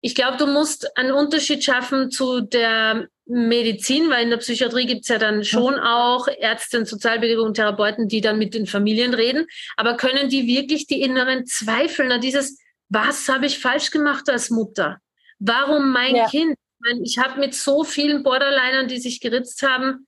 ich 0.03 0.15
glaube, 0.15 0.37
du 0.37 0.47
musst 0.47 0.97
einen 0.97 1.13
Unterschied 1.13 1.65
schaffen 1.65 2.11
zu 2.11 2.43
der 2.43 3.09
Medizin, 3.25 4.09
weil 4.11 4.25
in 4.25 4.31
der 4.31 4.37
Psychiatrie 4.37 4.87
gibt 4.87 5.03
es 5.03 5.09
ja 5.09 5.19
dann 5.19 5.43
schon 5.43 5.79
auch 5.81 6.29
Ärzte 6.29 6.79
und 6.79 6.87
Sozialpädagogen 6.87 7.49
und 7.49 7.55
Therapeuten, 7.55 8.07
die 8.07 8.21
dann 8.21 8.39
mit 8.39 8.55
den 8.55 8.67
Familien 8.67 9.15
reden. 9.15 9.47
Aber 9.77 9.97
können 9.97 10.29
die 10.29 10.47
wirklich 10.47 10.87
die 10.87 11.01
inneren 11.01 11.47
Zweifel, 11.47 12.07
na 12.09 12.19
dieses, 12.19 12.59
was 12.89 13.28
habe 13.28 13.47
ich 13.47 13.59
falsch 13.59 13.91
gemacht 13.91 14.28
als 14.28 14.51
Mutter? 14.51 14.99
Warum 15.39 15.93
mein 15.93 16.16
Ja. 16.16 16.28
Kind? 16.28 16.57
Ich, 17.03 17.18
habe 17.18 17.41
mit 17.41 17.55
so 17.55 17.84
vielen 17.84 18.22
Borderlinern, 18.22 18.87
die 18.87 18.99
sich 18.99 19.20
geritzt 19.20 19.62
haben, 19.62 20.07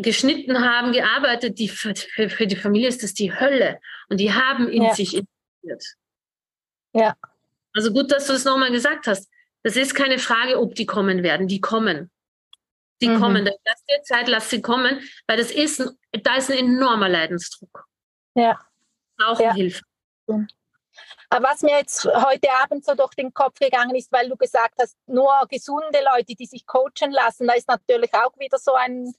geschnitten 0.00 0.60
haben, 0.64 0.92
gearbeitet, 0.92 1.58
die 1.58 1.68
für, 1.68 1.94
für, 1.94 2.46
die 2.46 2.56
Familie 2.56 2.88
ist 2.88 3.02
das 3.02 3.14
die 3.14 3.32
Hölle. 3.32 3.80
Und 4.08 4.18
die 4.18 4.32
haben 4.32 4.68
in 4.68 4.82
Ja. 4.84 4.94
sich 4.94 5.14
investiert. 5.14 5.96
Ja. 6.92 7.16
Also 7.74 7.92
gut, 7.92 8.10
dass 8.10 8.26
du 8.26 8.32
es 8.34 8.44
nochmal 8.44 8.70
gesagt 8.70 9.06
hast. 9.06 9.30
Das 9.62 9.76
ist 9.76 9.94
keine 9.94 10.18
Frage, 10.18 10.58
ob 10.60 10.74
die 10.74 10.86
kommen 10.86 11.22
werden. 11.22 11.48
Die 11.48 11.60
kommen. 11.60 12.10
Die 13.00 13.08
Mhm. 13.08 13.20
kommen. 13.20 13.44
Lass 13.44 13.84
dir 13.84 14.02
Zeit, 14.04 14.28
lass 14.28 14.48
sie 14.50 14.62
kommen, 14.62 15.00
weil 15.26 15.36
das 15.36 15.50
ist 15.50 15.80
ein, 15.80 15.90
da 16.22 16.36
ist 16.36 16.50
ein 16.50 16.58
enormer 16.58 17.08
Leidensdruck. 17.08 17.86
Ja. 18.34 18.58
Brauchen 19.16 19.42
Ja. 19.42 19.54
Hilfe. 19.54 19.82
Was 21.30 21.62
mir 21.62 21.78
jetzt 21.78 22.04
heute 22.04 22.48
Abend 22.62 22.84
so 22.84 22.94
durch 22.94 23.14
den 23.14 23.32
Kopf 23.34 23.58
gegangen 23.58 23.94
ist, 23.94 24.12
weil 24.12 24.28
du 24.28 24.36
gesagt 24.36 24.74
hast, 24.80 24.96
nur 25.06 25.32
gesunde 25.48 26.00
Leute, 26.14 26.34
die 26.34 26.46
sich 26.46 26.66
coachen 26.66 27.10
lassen, 27.10 27.46
da 27.46 27.54
ist 27.54 27.68
natürlich 27.68 28.12
auch 28.14 28.38
wieder 28.38 28.58
so 28.58 28.74
ein 28.74 29.12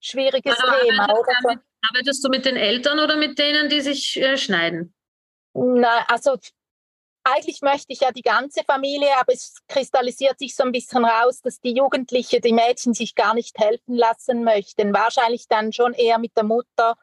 schwieriges 0.00 0.58
Aber 0.58 0.80
Thema, 0.80 1.04
arbeitest, 1.04 1.44
oder? 1.44 1.54
So. 1.54 1.60
arbeitest 1.88 2.24
du 2.24 2.28
mit 2.28 2.44
den 2.44 2.56
Eltern 2.56 2.98
oder 2.98 3.16
mit 3.16 3.38
denen, 3.38 3.68
die 3.68 3.80
sich 3.80 4.20
äh, 4.20 4.36
schneiden? 4.36 4.94
Na, 5.54 6.04
also 6.08 6.36
eigentlich 7.24 7.60
möchte 7.60 7.92
ich 7.92 8.00
ja 8.00 8.12
die 8.12 8.22
ganze 8.22 8.62
Familie, 8.62 9.08
aber 9.18 9.32
es 9.32 9.56
kristallisiert 9.68 10.38
sich 10.38 10.54
so 10.54 10.62
ein 10.62 10.70
bisschen 10.70 11.04
raus, 11.04 11.40
dass 11.42 11.60
die 11.60 11.74
Jugendlichen, 11.74 12.40
die 12.40 12.52
Mädchen 12.52 12.94
sich 12.94 13.14
gar 13.14 13.34
nicht 13.34 13.58
helfen 13.58 13.94
lassen 13.94 14.44
möchten. 14.44 14.94
Wahrscheinlich 14.94 15.48
dann 15.48 15.72
schon 15.72 15.92
eher 15.92 16.18
mit 16.18 16.36
der 16.36 16.44
Mutter, 16.44 16.96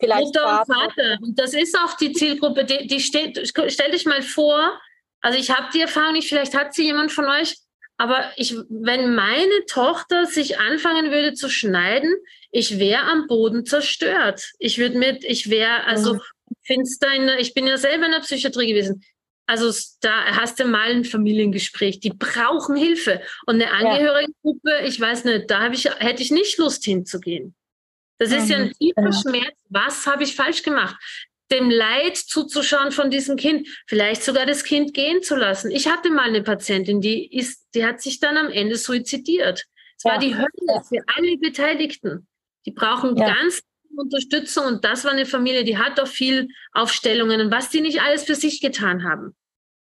vielleicht 0.00 0.24
Mutter 0.24 0.60
und 0.60 0.74
Vater. 0.74 1.18
Und 1.22 1.38
das 1.38 1.54
ist 1.54 1.76
auch 1.78 1.96
die 1.96 2.12
Zielgruppe, 2.12 2.64
die, 2.64 2.86
die 2.86 3.00
steht, 3.00 3.40
stell 3.68 3.90
dich 3.90 4.06
mal 4.06 4.22
vor, 4.22 4.80
also 5.20 5.38
ich 5.38 5.50
habe 5.50 5.68
die 5.72 5.82
Erfahrung 5.82 6.14
nicht, 6.14 6.28
vielleicht 6.28 6.56
hat 6.56 6.74
sie 6.74 6.84
jemand 6.84 7.12
von 7.12 7.26
euch, 7.26 7.56
aber 7.98 8.24
ich, 8.36 8.56
wenn 8.70 9.14
meine 9.14 9.66
Tochter 9.68 10.24
sich 10.24 10.58
anfangen 10.58 11.10
würde 11.10 11.34
zu 11.34 11.50
schneiden, 11.50 12.14
ich 12.50 12.78
wäre 12.78 13.02
am 13.02 13.26
Boden 13.26 13.66
zerstört. 13.66 14.52
Ich 14.58 14.78
würde 14.78 14.96
mit, 14.96 15.22
ich 15.22 15.50
wäre, 15.50 15.84
also 15.84 16.14
Mhm. 16.14 16.20
finster 16.62 17.12
in, 17.12 17.28
ich 17.38 17.52
bin 17.52 17.66
ja 17.66 17.76
selber 17.76 18.06
in 18.06 18.12
der 18.12 18.20
Psychiatrie 18.20 18.68
gewesen. 18.68 19.04
Also 19.46 19.70
da 20.00 20.24
hast 20.36 20.60
du 20.60 20.64
mal 20.64 20.90
ein 20.90 21.04
Familiengespräch. 21.04 22.00
Die 22.00 22.10
brauchen 22.10 22.76
Hilfe. 22.76 23.20
Und 23.46 23.56
eine 23.56 23.70
Angehörigengruppe, 23.70 24.80
ich 24.86 24.98
weiß 24.98 25.24
nicht, 25.24 25.50
da 25.50 25.70
ich, 25.70 25.84
hätte 25.84 26.22
ich 26.22 26.30
nicht 26.30 26.56
Lust 26.58 26.84
hinzugehen. 26.84 27.54
Das 28.20 28.30
ist 28.32 28.48
ja 28.50 28.58
ein 28.58 28.68
Mhm, 28.68 28.72
tiefer. 28.74 29.12
Schmerz. 29.12 29.58
Was 29.70 30.06
habe 30.06 30.22
ich 30.24 30.36
falsch 30.36 30.62
gemacht? 30.62 30.94
Dem 31.50 31.68
Leid 31.70 32.16
zuzuschauen 32.16 32.92
von 32.92 33.10
diesem 33.10 33.36
Kind, 33.36 33.66
vielleicht 33.88 34.22
sogar 34.22 34.46
das 34.46 34.62
Kind 34.62 34.94
gehen 34.94 35.22
zu 35.22 35.34
lassen. 35.34 35.70
Ich 35.72 35.88
hatte 35.88 36.10
mal 36.10 36.28
eine 36.28 36.42
Patientin, 36.42 37.00
die 37.00 37.26
ist, 37.34 37.66
die 37.74 37.84
hat 37.84 38.00
sich 38.00 38.20
dann 38.20 38.36
am 38.36 38.50
Ende 38.52 38.76
suizidiert. 38.76 39.64
Es 39.96 40.04
war 40.04 40.14
Ja, 40.14 40.18
die 40.20 40.36
Hölle 40.36 40.82
für 40.88 41.02
alle 41.16 41.36
Beteiligten. 41.38 42.28
Die 42.66 42.70
brauchen 42.72 43.16
Ja. 43.16 43.34
ganz 43.34 43.54
viel 43.56 43.98
Unterstützung 43.98 44.66
und 44.66 44.84
das 44.84 45.04
war 45.04 45.12
eine 45.12 45.26
Familie, 45.26 45.64
die 45.64 45.78
hat 45.78 45.98
auch 45.98 46.06
viel 46.06 46.48
Aufstellungen 46.72 47.40
und 47.40 47.50
was 47.50 47.70
die 47.70 47.80
nicht 47.80 48.00
alles 48.02 48.22
für 48.24 48.34
sich 48.36 48.60
getan 48.60 49.02
haben. 49.02 49.34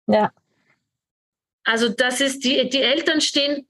Ja. 0.07 0.31
Also 1.71 1.89
das 1.89 2.21
ist, 2.21 2.43
die, 2.43 2.69
die 2.69 2.83
Eltern 2.83 3.21
stehen, 3.21 3.65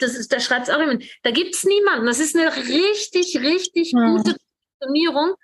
das 0.00 0.16
ist, 0.16 0.32
da 0.32 0.40
schreibt 0.40 0.66
es 0.66 0.74
auch 0.74 0.80
jemand, 0.80 1.04
da 1.22 1.30
gibt 1.30 1.54
es 1.54 1.62
niemanden. 1.62 2.04
Das 2.04 2.18
ist 2.18 2.34
eine 2.36 2.52
richtig, 2.56 3.38
richtig 3.40 3.92
Mhm. 3.92 4.16
gute 4.16 4.36
Positionierung. 4.80 5.34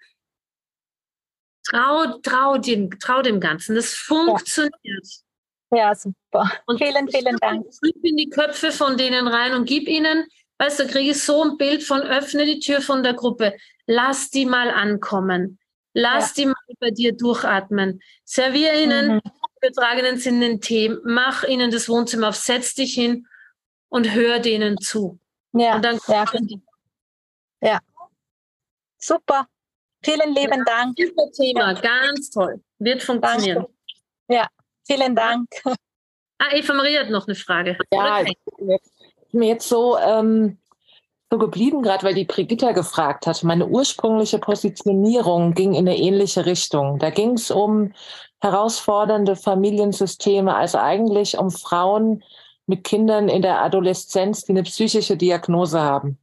Trau, 1.65 2.19
trau, 2.25 2.59
dem, 2.59 2.91
trau 2.99 3.23
dem 3.23 3.39
Ganzen. 3.39 3.77
Das 3.77 3.95
funktioniert. 3.95 5.07
Ja, 5.71 5.95
super. 5.95 6.51
Und 6.67 6.79
Vielen, 6.79 7.09
vielen 7.09 7.37
Dank. 7.37 7.67
Schlüpf 7.73 8.03
in 8.03 8.17
die 8.17 8.29
Köpfe 8.31 8.73
von 8.73 8.97
denen 8.97 9.29
rein 9.29 9.55
und 9.55 9.67
gib 9.67 9.87
ihnen, 9.87 10.27
weißt 10.59 10.81
du, 10.81 10.87
kriege 10.89 11.13
ich 11.13 11.23
so 11.23 11.45
ein 11.45 11.57
Bild 11.57 11.85
von, 11.85 12.01
öffne 12.03 12.45
die 12.47 12.59
Tür 12.59 12.81
von 12.81 13.05
der 13.05 13.15
Gruppe, 13.15 13.55
lass 13.87 14.29
die 14.31 14.45
mal 14.45 14.71
ankommen, 14.71 15.61
lass 15.95 16.35
die 16.35 16.47
mal 16.47 16.55
bei 16.81 16.91
dir 16.91 17.17
durchatmen, 17.17 18.03
servier 18.25 18.75
ihnen 18.75 19.15
Mhm. 19.15 19.21
Übertragenen 19.63 20.19
Sinne 20.19 20.49
den 20.49 20.61
Tee, 20.61 20.91
mach 21.05 21.45
ihnen 21.45 21.71
das 21.71 21.89
Wohnzimmer 21.89 22.29
auf, 22.31 22.37
setz 22.37 22.75
dich 22.75 22.95
hin 22.95 23.27
und 23.89 24.13
hör 24.13 24.39
denen 24.41 24.79
zu. 24.79 25.19
Ja, 25.53 25.77
Und 25.77 25.85
dann 25.85 25.99
ja, 26.09 26.25
die. 26.41 26.61
super. 28.99 29.47
Vielen 30.05 30.35
lieben 30.35 30.65
Dank. 30.65 30.97
Super 30.99 31.31
Thema, 31.33 31.75
ganz 31.75 32.31
toll. 32.31 32.61
Wird 32.79 33.03
funktionieren. 33.03 33.59
Danke. 33.59 33.73
Ja, 34.29 34.49
vielen 34.85 35.15
Dank. 35.15 35.49
Ah, 36.39 36.53
Eva 36.53 36.75
Maria 36.75 37.01
hat 37.01 37.11
noch 37.11 37.29
eine 37.29 37.37
Frage. 37.37 37.79
Ja, 37.93 38.19
Oder? 38.21 38.29
ich 38.29 38.37
bin 38.57 38.71
jetzt- 38.71 38.93
mir 39.31 39.49
jetzt 39.49 39.69
so, 39.69 39.97
ähm, 39.99 40.59
so 41.31 41.39
geblieben, 41.39 41.83
gerade 41.83 42.03
weil 42.05 42.15
die 42.15 42.25
Brigitta 42.25 42.73
gefragt 42.73 43.27
hat. 43.29 43.45
Meine 43.45 43.67
ursprüngliche 43.69 44.39
Positionierung 44.41 45.55
ging 45.55 45.73
in 45.75 45.87
eine 45.89 45.97
ähnliche 45.97 46.45
Richtung. 46.45 46.99
Da 46.99 47.11
ging 47.11 47.35
es 47.35 47.51
um 47.53 47.93
herausfordernde 48.43 49.37
Familiensysteme, 49.37 50.55
also 50.55 50.79
eigentlich 50.79 51.39
um 51.39 51.51
Frauen 51.51 52.25
mit 52.67 52.83
Kindern 52.83 53.29
in 53.29 53.41
der 53.41 53.63
Adoleszenz, 53.63 54.45
die 54.45 54.53
eine 54.53 54.65
psychische 54.65 55.17
Diagnose 55.17 55.81
haben. 55.81 56.19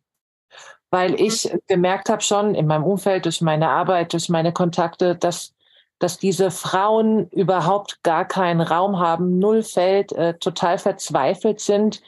Weil 0.91 1.19
ich 1.19 1.49
gemerkt 1.67 2.09
habe 2.09 2.21
schon 2.21 2.55
in 2.55 2.67
meinem 2.67 2.83
Umfeld, 2.83 3.25
durch 3.25 3.41
meine 3.41 3.69
Arbeit, 3.69 4.11
durch 4.11 4.27
meine 4.27 4.51
Kontakte, 4.51 5.15
dass 5.15 5.53
dass 5.99 6.17
diese 6.17 6.49
Frauen 6.49 7.27
überhaupt 7.27 8.01
gar 8.03 8.25
keinen 8.25 8.61
Raum 8.61 8.99
haben, 8.99 9.37
null 9.37 9.63
Feld, 9.63 10.13
äh, 10.13 10.33
total 10.35 10.77
verzweifelt 10.77 11.59
sind 11.59 12.01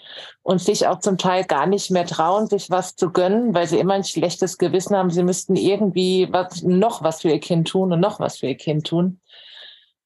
und 0.43 0.61
sich 0.61 0.87
auch 0.87 0.99
zum 0.99 1.17
Teil 1.17 1.43
gar 1.43 1.67
nicht 1.67 1.91
mehr 1.91 2.05
trauen, 2.05 2.47
sich 2.47 2.69
was 2.69 2.95
zu 2.95 3.11
gönnen, 3.11 3.53
weil 3.53 3.67
sie 3.67 3.79
immer 3.79 3.95
ein 3.95 4.05
schlechtes 4.05 4.57
Gewissen 4.57 4.95
haben, 4.95 5.11
sie 5.11 5.23
müssten 5.23 5.57
irgendwie 5.57 6.29
was, 6.31 6.63
noch 6.63 7.03
was 7.03 7.21
für 7.21 7.29
ihr 7.29 7.41
Kind 7.41 7.67
tun 7.67 7.91
und 7.91 7.99
noch 7.99 8.21
was 8.21 8.37
für 8.37 8.47
ihr 8.47 8.55
Kind 8.55 8.87
tun. 8.87 9.19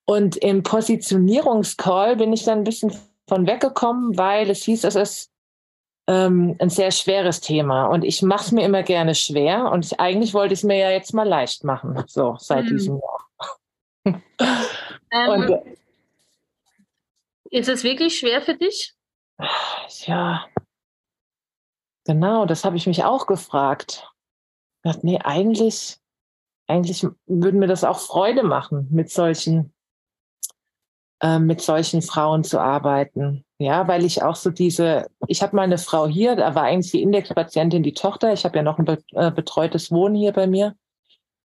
Und 0.05 0.37
im 0.37 0.61
Positionierungscall 0.63 2.15
bin 2.15 2.31
ich 2.31 2.43
dann 2.43 2.59
ein 2.59 2.63
bisschen 2.63 2.95
von 3.27 3.47
weggekommen, 3.47 4.17
weil 4.17 4.49
es 4.49 4.63
hieß, 4.63 4.83
es 4.83 4.95
ist 4.95 5.31
ähm, 6.07 6.55
ein 6.59 6.69
sehr 6.69 6.91
schweres 6.91 7.41
Thema 7.41 7.87
und 7.87 8.03
ich 8.03 8.21
mache 8.21 8.45
es 8.45 8.51
mir 8.51 8.63
immer 8.63 8.83
gerne 8.83 9.15
schwer 9.15 9.71
und 9.71 9.85
ich, 9.85 9.99
eigentlich 9.99 10.35
wollte 10.35 10.53
ich 10.53 10.59
es 10.59 10.63
mir 10.63 10.77
ja 10.77 10.91
jetzt 10.91 11.15
mal 11.15 11.27
leicht 11.27 11.63
machen, 11.63 12.03
so 12.05 12.35
seit 12.39 12.65
Mhm. 12.65 12.69
diesem 12.69 13.01
Jahr. 13.01 14.21
Ähm, 15.11 15.29
Und 15.29 15.51
ist 17.49 17.69
es 17.69 17.83
wirklich 17.83 18.19
schwer 18.19 18.41
für 18.41 18.55
dich? 18.55 18.93
ja, 20.05 20.45
genau, 22.05 22.45
das 22.45 22.63
habe 22.65 22.77
ich 22.77 22.85
mich 22.85 23.03
auch 23.03 23.25
gefragt. 23.25 24.07
Ich 24.83 24.91
dachte, 24.91 25.05
nee, 25.05 25.19
eigentlich, 25.23 25.97
eigentlich 26.67 27.07
würde 27.25 27.57
mir 27.57 27.67
das 27.67 27.83
auch 27.83 27.99
Freude 27.99 28.43
machen, 28.43 28.87
mit 28.91 29.09
solchen, 29.09 29.73
äh, 31.21 31.39
mit 31.39 31.61
solchen 31.61 32.01
Frauen 32.01 32.43
zu 32.43 32.59
arbeiten. 32.59 33.45
Ja, 33.57 33.87
weil 33.87 34.03
ich 34.03 34.21
auch 34.21 34.35
so 34.35 34.49
diese, 34.49 35.07
ich 35.27 35.41
habe 35.41 35.55
mal 35.55 35.61
eine 35.63 35.77
Frau 35.77 36.07
hier, 36.07 36.35
da 36.35 36.55
war 36.55 36.63
eigentlich 36.63 36.91
die 36.91 37.01
Indexpatientin 37.01 37.83
die 37.83 37.93
Tochter. 37.93 38.33
Ich 38.33 38.43
habe 38.43 38.57
ja 38.57 38.63
noch 38.63 38.79
ein 38.79 38.97
äh, 39.13 39.31
betreutes 39.31 39.91
Wohnen 39.91 40.15
hier 40.15 40.33
bei 40.33 40.45
mir. 40.45 40.75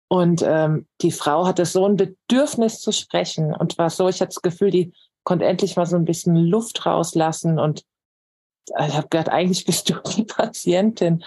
Und 0.07 0.43
ähm, 0.45 0.87
die 1.01 1.11
Frau 1.11 1.45
hatte 1.45 1.65
so 1.65 1.85
ein 1.85 1.95
Bedürfnis 1.95 2.81
zu 2.81 2.91
sprechen 2.91 3.53
und 3.53 3.77
war 3.77 3.89
so, 3.89 4.09
ich 4.09 4.19
hatte 4.19 4.33
das 4.33 4.41
Gefühl, 4.41 4.71
die 4.71 4.93
konnte 5.23 5.45
endlich 5.45 5.77
mal 5.77 5.85
so 5.85 5.95
ein 5.95 6.05
bisschen 6.05 6.35
Luft 6.35 6.85
rauslassen 6.85 7.59
und 7.59 7.85
äh, 8.75 8.87
ich 8.87 8.95
habe 8.95 9.07
gedacht, 9.07 9.29
eigentlich 9.29 9.65
bist 9.67 9.89
du 9.89 9.95
die 10.15 10.23
Patientin. 10.23 11.23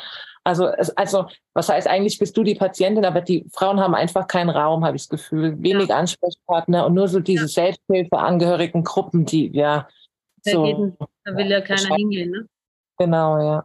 Also, 0.47 0.69
es, 0.69 0.91
also, 0.91 1.27
was 1.55 1.71
heißt 1.71 1.89
eigentlich 1.89 2.19
bist 2.19 2.37
du 2.37 2.43
die 2.43 2.55
Patientin, 2.55 3.07
aber 3.07 3.23
die 3.23 3.47
Frauen 3.53 3.81
haben 3.81 3.95
einfach 3.95 4.29
keinen 4.29 4.51
Raum, 4.51 4.85
habe 4.85 4.97
ich 4.97 5.05
das 5.05 5.09
Gefühl. 5.09 5.63
Wenig 5.63 5.93
Ansprechpartner 5.93 6.85
und 6.85 6.93
nur 6.95 7.09
so 7.09 7.21
diese 7.21 7.49
Selbsthilfeangehörigen 7.49 8.85
Gruppen, 8.85 9.25
die 9.25 9.51
ja 9.57 9.89
Da, 10.45 10.53
so. 10.53 10.65
geht, 10.65 11.09
da 11.25 11.37
will 11.37 11.51
ja 11.51 11.63
keiner 11.63 11.97
hingehen. 11.97 12.31
Ne? 12.31 12.47
Genau, 12.99 13.39
ja. 13.39 13.65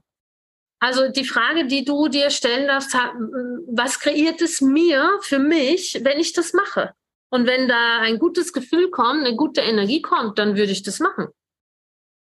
Also 0.81 1.11
die 1.11 1.25
Frage, 1.25 1.67
die 1.67 1.83
du 1.83 2.07
dir 2.07 2.29
stellen 2.29 2.67
darfst, 2.67 2.93
was 2.93 3.99
kreiert 3.99 4.41
es 4.41 4.61
mir 4.61 5.19
für 5.21 5.39
mich, 5.39 5.99
wenn 6.03 6.19
ich 6.19 6.31
das 6.31 6.53
mache? 6.53 6.93
Und 7.29 7.45
wenn 7.45 7.67
da 7.67 7.99
ein 7.99 8.17
gutes 8.17 8.53
Gefühl 8.53 8.89
kommt, 8.89 9.25
eine 9.25 9.35
gute 9.35 9.59
Energie 9.59 10.01
kommt, 10.01 10.39
dann 10.39 10.55
würde 10.55 10.71
ich 10.71 10.81
das 10.81 11.01
machen. 11.01 11.27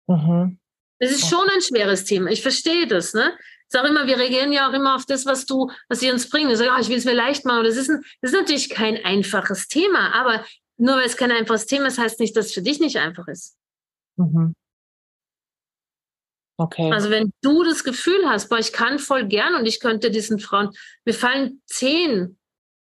Mhm. 0.07 0.59
Es 0.99 1.11
ist 1.11 1.29
schon 1.29 1.47
ein 1.49 1.61
schweres 1.61 2.03
Thema. 2.03 2.29
Ich 2.31 2.41
verstehe 2.41 2.85
das, 2.85 3.13
ne? 3.13 3.33
Sage 3.73 3.87
immer, 3.87 4.05
wir 4.05 4.19
reagieren 4.19 4.53
ja 4.53 4.69
auch 4.69 4.73
immer 4.73 4.93
auf 4.93 5.07
das, 5.07 5.25
was 5.25 5.47
du, 5.47 5.71
was 5.89 5.99
sie 5.99 6.11
uns 6.11 6.29
bringen. 6.29 6.51
Ich 6.51 6.59
sage, 6.59 6.69
oh, 6.75 6.79
ich 6.79 6.89
will 6.89 6.97
es 6.97 7.05
mir 7.05 7.15
leicht 7.15 7.43
machen. 7.43 7.63
Das 7.63 7.75
ist, 7.75 7.89
ein, 7.89 8.03
das 8.21 8.31
ist 8.31 8.39
natürlich 8.39 8.69
kein 8.69 9.03
einfaches 9.03 9.67
Thema, 9.67 10.13
aber 10.13 10.45
nur 10.77 10.97
weil 10.97 11.07
es 11.07 11.17
kein 11.17 11.31
einfaches 11.31 11.65
Thema 11.65 11.87
ist, 11.87 11.97
heißt 11.97 12.19
nicht, 12.19 12.37
dass 12.37 12.45
es 12.47 12.53
für 12.53 12.61
dich 12.61 12.79
nicht 12.79 12.97
einfach 12.97 13.27
ist. 13.27 13.57
Mhm. 14.17 14.53
Okay. 16.57 16.91
Also 16.91 17.09
wenn 17.09 17.33
du 17.41 17.63
das 17.63 17.83
Gefühl 17.83 18.29
hast, 18.29 18.47
boah, 18.49 18.59
ich 18.59 18.73
kann 18.73 18.99
voll 18.99 19.25
gern 19.25 19.55
und 19.55 19.65
ich 19.65 19.79
könnte 19.79 20.11
diesen 20.11 20.37
Frauen, 20.37 20.69
mir 21.03 21.15
fallen 21.15 21.63
zehn 21.65 22.37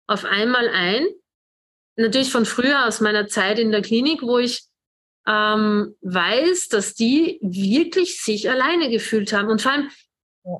auf 0.08 0.26
einmal 0.26 0.68
ein, 0.68 1.06
natürlich 1.96 2.32
von 2.32 2.48
früher 2.48 2.88
aus 2.88 3.02
meiner 3.02 3.28
Zeit 3.28 3.60
in 3.60 3.72
der 3.72 3.84
Klinik, 3.84 4.24
wo 4.24 4.40
ich 4.40 4.64
ähm, 5.28 5.96
weiß, 6.02 6.70
dass 6.70 6.96
die 6.96 7.38
wirklich 7.44 8.20
sich 8.20 8.50
alleine 8.50 8.90
gefühlt 8.90 9.32
haben. 9.32 9.50
Und 9.50 9.62
vor 9.62 9.74
allem 9.74 9.92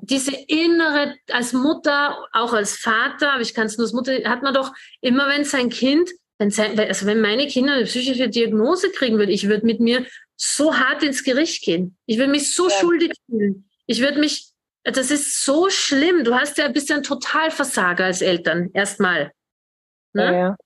diese 0.02 0.34
innere, 0.46 1.16
als 1.30 1.52
Mutter, 1.52 2.26
auch 2.32 2.52
als 2.52 2.76
Vater, 2.76 3.32
aber 3.32 3.42
ich 3.42 3.54
kann 3.54 3.66
es 3.66 3.76
nur 3.76 3.86
als 3.86 3.92
Mutter, 3.92 4.12
hat 4.28 4.42
man 4.42 4.54
doch 4.54 4.72
immer, 5.00 5.28
wenn 5.28 5.44
sein 5.44 5.70
Kind, 5.70 6.08
wenn, 6.38 6.50
sein, 6.50 6.78
also 6.78 7.06
wenn 7.06 7.20
meine 7.20 7.46
Kinder 7.48 7.74
eine 7.74 7.84
psychische 7.84 8.28
Diagnose 8.28 8.90
kriegen 8.90 9.18
würden, 9.18 9.30
ich 9.30 9.48
würde 9.48 9.66
mit 9.66 9.80
mir 9.80 10.06
so 10.36 10.76
hart 10.76 11.02
ins 11.02 11.24
Gericht 11.24 11.62
gehen. 11.64 11.96
Ich 12.06 12.18
würde 12.18 12.30
mich 12.30 12.54
so 12.54 12.68
ja. 12.68 12.76
schuldig 12.76 13.12
fühlen. 13.26 13.68
Ich 13.86 14.00
würde 14.00 14.18
mich, 14.18 14.50
das 14.84 15.10
ist 15.10 15.44
so 15.44 15.68
schlimm. 15.70 16.24
Du 16.24 16.34
hast 16.34 16.58
ja 16.58 16.64
ein 16.64 16.72
bisschen 16.72 17.02
Totalversager 17.02 18.04
als 18.04 18.22
Eltern, 18.22 18.70
erstmal. 18.72 19.32
Ne? 20.14 20.24
Ja, 20.24 20.32
ja. 20.32 20.56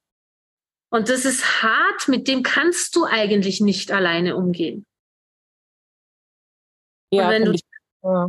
Und 0.90 1.08
das 1.08 1.24
ist 1.24 1.62
hart, 1.62 2.08
mit 2.08 2.28
dem 2.28 2.42
kannst 2.42 2.94
du 2.96 3.04
eigentlich 3.04 3.60
nicht 3.60 3.90
alleine 3.92 4.36
umgehen. 4.36 4.86
Ja, 7.10 7.26
Und 7.26 7.32
wenn 7.32 7.44
du, 7.44 7.58
ja. 8.02 8.26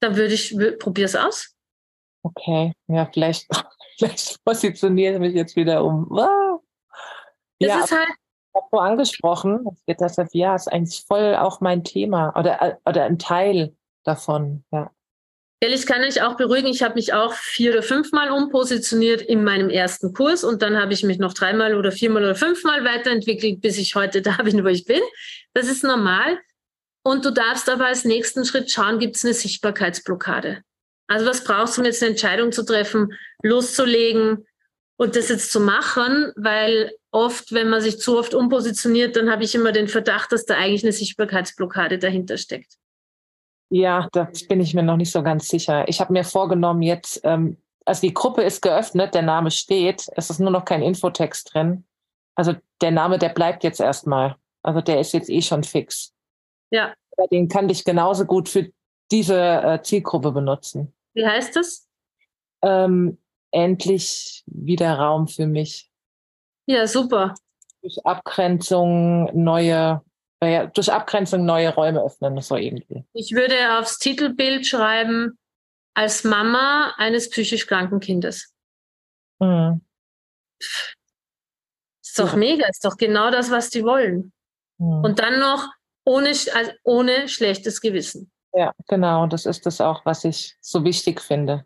Dann 0.00 0.16
würde 0.16 0.34
ich, 0.34 0.56
probier's 0.78 1.14
aus. 1.14 1.54
Okay, 2.22 2.72
ja, 2.88 3.08
vielleicht, 3.12 3.46
vielleicht 3.98 4.44
positioniere 4.44 5.14
ich 5.14 5.20
mich 5.20 5.34
jetzt 5.34 5.56
wieder 5.56 5.84
um. 5.84 6.06
Wow. 6.10 6.62
Das 7.60 7.68
ja, 7.68 7.84
ist 7.84 7.92
halt. 7.92 8.08
Ich 8.52 8.62
habe 8.72 8.82
angesprochen, 8.82 9.64
das 9.64 9.84
geht 9.86 10.00
das 10.00 10.16
ja, 10.32 10.56
ist 10.56 10.66
eigentlich 10.66 11.04
voll 11.06 11.36
auch 11.36 11.60
mein 11.60 11.84
Thema 11.84 12.36
oder, 12.36 12.80
oder 12.84 13.04
ein 13.04 13.18
Teil 13.18 13.76
davon, 14.02 14.64
ja. 14.72 14.90
Ehrlich 15.62 15.84
kann 15.84 16.02
ich 16.02 16.22
auch 16.22 16.38
beruhigen, 16.38 16.68
ich 16.68 16.82
habe 16.82 16.94
mich 16.94 17.12
auch 17.12 17.34
vier 17.34 17.72
oder 17.72 17.82
fünfmal 17.82 18.30
umpositioniert 18.30 19.20
in 19.20 19.44
meinem 19.44 19.68
ersten 19.68 20.14
Kurs 20.14 20.42
und 20.42 20.62
dann 20.62 20.80
habe 20.80 20.94
ich 20.94 21.04
mich 21.04 21.18
noch 21.18 21.34
dreimal 21.34 21.74
oder 21.74 21.92
viermal 21.92 22.24
oder 22.24 22.34
fünfmal 22.34 22.82
weiterentwickelt, 22.82 23.60
bis 23.60 23.76
ich 23.76 23.94
heute 23.94 24.22
da 24.22 24.38
bin, 24.42 24.64
wo 24.64 24.68
ich 24.68 24.86
bin. 24.86 25.02
Das 25.52 25.68
ist 25.68 25.84
normal. 25.84 26.38
Und 27.02 27.24
du 27.24 27.30
darfst 27.30 27.68
aber 27.68 27.86
als 27.86 28.04
nächsten 28.04 28.44
Schritt 28.44 28.70
schauen, 28.70 28.98
gibt 28.98 29.16
es 29.16 29.24
eine 29.24 29.34
Sichtbarkeitsblockade. 29.34 30.62
Also 31.06 31.26
was 31.26 31.44
brauchst 31.44 31.76
du, 31.76 31.80
um 31.80 31.86
jetzt 31.86 32.02
eine 32.02 32.12
Entscheidung 32.12 32.52
zu 32.52 32.64
treffen, 32.64 33.12
loszulegen 33.42 34.46
und 34.96 35.16
das 35.16 35.28
jetzt 35.28 35.50
zu 35.50 35.60
machen, 35.60 36.32
weil 36.36 36.92
oft, 37.10 37.52
wenn 37.52 37.70
man 37.70 37.80
sich 37.80 37.98
zu 37.98 38.18
oft 38.18 38.34
umpositioniert, 38.34 39.16
dann 39.16 39.30
habe 39.30 39.42
ich 39.42 39.54
immer 39.54 39.72
den 39.72 39.88
Verdacht, 39.88 40.30
dass 40.30 40.44
da 40.44 40.54
eigentlich 40.54 40.84
eine 40.84 40.92
Sichtbarkeitsblockade 40.92 41.98
dahinter 41.98 42.36
steckt. 42.36 42.74
Ja, 43.70 44.08
da 44.12 44.28
bin 44.48 44.60
ich 44.60 44.74
mir 44.74 44.82
noch 44.82 44.96
nicht 44.96 45.10
so 45.10 45.22
ganz 45.22 45.48
sicher. 45.48 45.88
Ich 45.88 46.00
habe 46.00 46.12
mir 46.12 46.24
vorgenommen, 46.24 46.82
jetzt, 46.82 47.20
ähm, 47.24 47.56
also 47.84 48.02
die 48.02 48.14
Gruppe 48.14 48.42
ist 48.42 48.62
geöffnet, 48.62 49.14
der 49.14 49.22
Name 49.22 49.50
steht, 49.50 50.06
es 50.16 50.28
ist 50.28 50.40
nur 50.40 50.50
noch 50.50 50.64
kein 50.64 50.82
Infotext 50.82 51.54
drin. 51.54 51.84
Also 52.34 52.54
der 52.80 52.90
Name, 52.90 53.18
der 53.18 53.30
bleibt 53.30 53.64
jetzt 53.64 53.80
erstmal. 53.80 54.36
Also 54.62 54.80
der 54.80 55.00
ist 55.00 55.12
jetzt 55.12 55.30
eh 55.30 55.40
schon 55.40 55.64
fix. 55.64 56.12
Ja. 56.70 56.94
Den 57.30 57.48
kann 57.48 57.68
ich 57.68 57.84
genauso 57.84 58.24
gut 58.24 58.48
für 58.48 58.70
diese 59.10 59.36
äh, 59.36 59.82
Zielgruppe 59.82 60.32
benutzen. 60.32 60.94
Wie 61.14 61.26
heißt 61.26 61.56
es? 61.56 61.88
Ähm, 62.62 63.18
endlich 63.50 64.42
wieder 64.46 64.94
Raum 64.94 65.28
für 65.28 65.46
mich. 65.46 65.90
Ja, 66.66 66.86
super. 66.86 67.34
Durch 67.82 68.04
Abgrenzung 68.04 69.30
neue 69.34 70.02
naja, 70.42 70.66
durch 70.66 70.90
Abgrenzung 70.90 71.44
neue 71.44 71.74
Räume 71.74 72.02
öffnen, 72.02 72.40
so 72.40 72.56
irgendwie. 72.56 73.04
Ich 73.12 73.32
würde 73.32 73.78
aufs 73.78 73.98
Titelbild 73.98 74.66
schreiben, 74.66 75.38
als 75.94 76.24
Mama 76.24 76.94
eines 76.96 77.28
psychisch 77.28 77.66
kranken 77.66 78.00
Kindes. 78.00 78.54
Mhm. 79.38 79.82
Ist 82.02 82.18
doch 82.18 82.34
mega, 82.36 82.66
ist 82.68 82.84
doch 82.84 82.96
genau 82.96 83.30
das, 83.30 83.50
was 83.50 83.68
die 83.70 83.84
wollen. 83.84 84.32
Mhm. 84.78 85.04
Und 85.04 85.18
dann 85.18 85.38
noch 85.38 85.68
ohne, 86.10 86.30
also 86.30 86.72
ohne 86.82 87.28
schlechtes 87.28 87.80
Gewissen. 87.80 88.30
Ja, 88.52 88.72
genau, 88.88 89.28
das 89.28 89.46
ist 89.46 89.64
das 89.64 89.80
auch, 89.80 90.04
was 90.04 90.24
ich 90.24 90.56
so 90.60 90.84
wichtig 90.84 91.20
finde. 91.20 91.64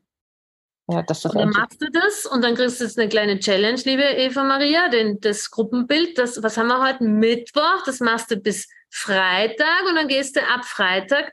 Ja, 0.87 1.03
das 1.03 1.25
ist 1.25 1.31
und 1.31 1.39
dann 1.39 1.49
machst 1.49 1.81
du 1.81 1.91
das 1.91 2.27
und 2.27 2.43
dann 2.43 2.55
kriegst 2.55 2.79
du 2.79 2.85
jetzt 2.85 2.99
eine 2.99 3.09
kleine 3.09 3.39
Challenge, 3.39 3.81
liebe 3.87 4.03
Eva 4.03 4.45
Maria, 4.45 4.91
denn 4.91 5.19
das 5.21 5.51
Gruppenbild, 5.51 6.19
das, 6.19 6.43
was 6.43 6.59
haben 6.59 6.67
wir 6.67 6.87
heute? 6.87 7.05
Mittwoch, 7.05 7.85
das 7.87 8.01
machst 8.01 8.31
du 8.31 8.37
bis 8.37 8.69
Freitag 8.91 9.87
und 9.89 9.95
dann 9.95 10.09
gehst 10.09 10.37
du 10.37 10.41
ab 10.43 10.67
Freitag 10.67 11.33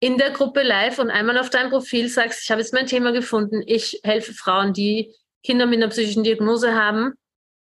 in 0.00 0.18
der 0.18 0.32
Gruppe 0.32 0.62
live 0.62 0.98
und 0.98 1.08
einmal 1.08 1.38
auf 1.38 1.50
dein 1.50 1.70
Profil 1.70 2.08
sagst, 2.08 2.42
ich 2.42 2.50
habe 2.50 2.60
jetzt 2.60 2.74
mein 2.74 2.86
Thema 2.86 3.12
gefunden, 3.12 3.62
ich 3.64 4.00
helfe 4.02 4.34
Frauen, 4.34 4.72
die 4.72 5.14
Kinder 5.44 5.66
mit 5.66 5.76
einer 5.76 5.90
psychischen 5.90 6.24
Diagnose 6.24 6.74
haben, 6.74 7.14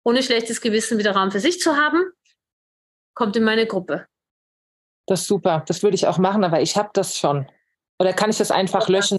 ohne 0.06 0.24
schlechtes 0.24 0.62
Gewissen 0.62 0.98
wieder 0.98 1.12
Raum 1.12 1.32
für 1.32 1.42
sich 1.42 1.60
zu 1.60 1.76
haben, 1.76 2.06
kommt 3.14 3.36
in 3.36 3.44
meine 3.44 3.66
Gruppe. 3.66 4.08
Das 5.08 5.22
ist 5.22 5.28
super, 5.28 5.64
das 5.66 5.82
würde 5.84 5.96
ich 5.96 6.06
auch 6.06 6.18
machen, 6.18 6.44
aber 6.44 6.62
ich 6.62 6.78
habe 6.78 6.90
das 6.94 7.18
schon. 7.18 7.48
Oder 8.00 8.14
kann 8.14 8.30
ich 8.30 8.38
das 8.38 8.52
einfach 8.52 8.90
löschen? 8.90 9.18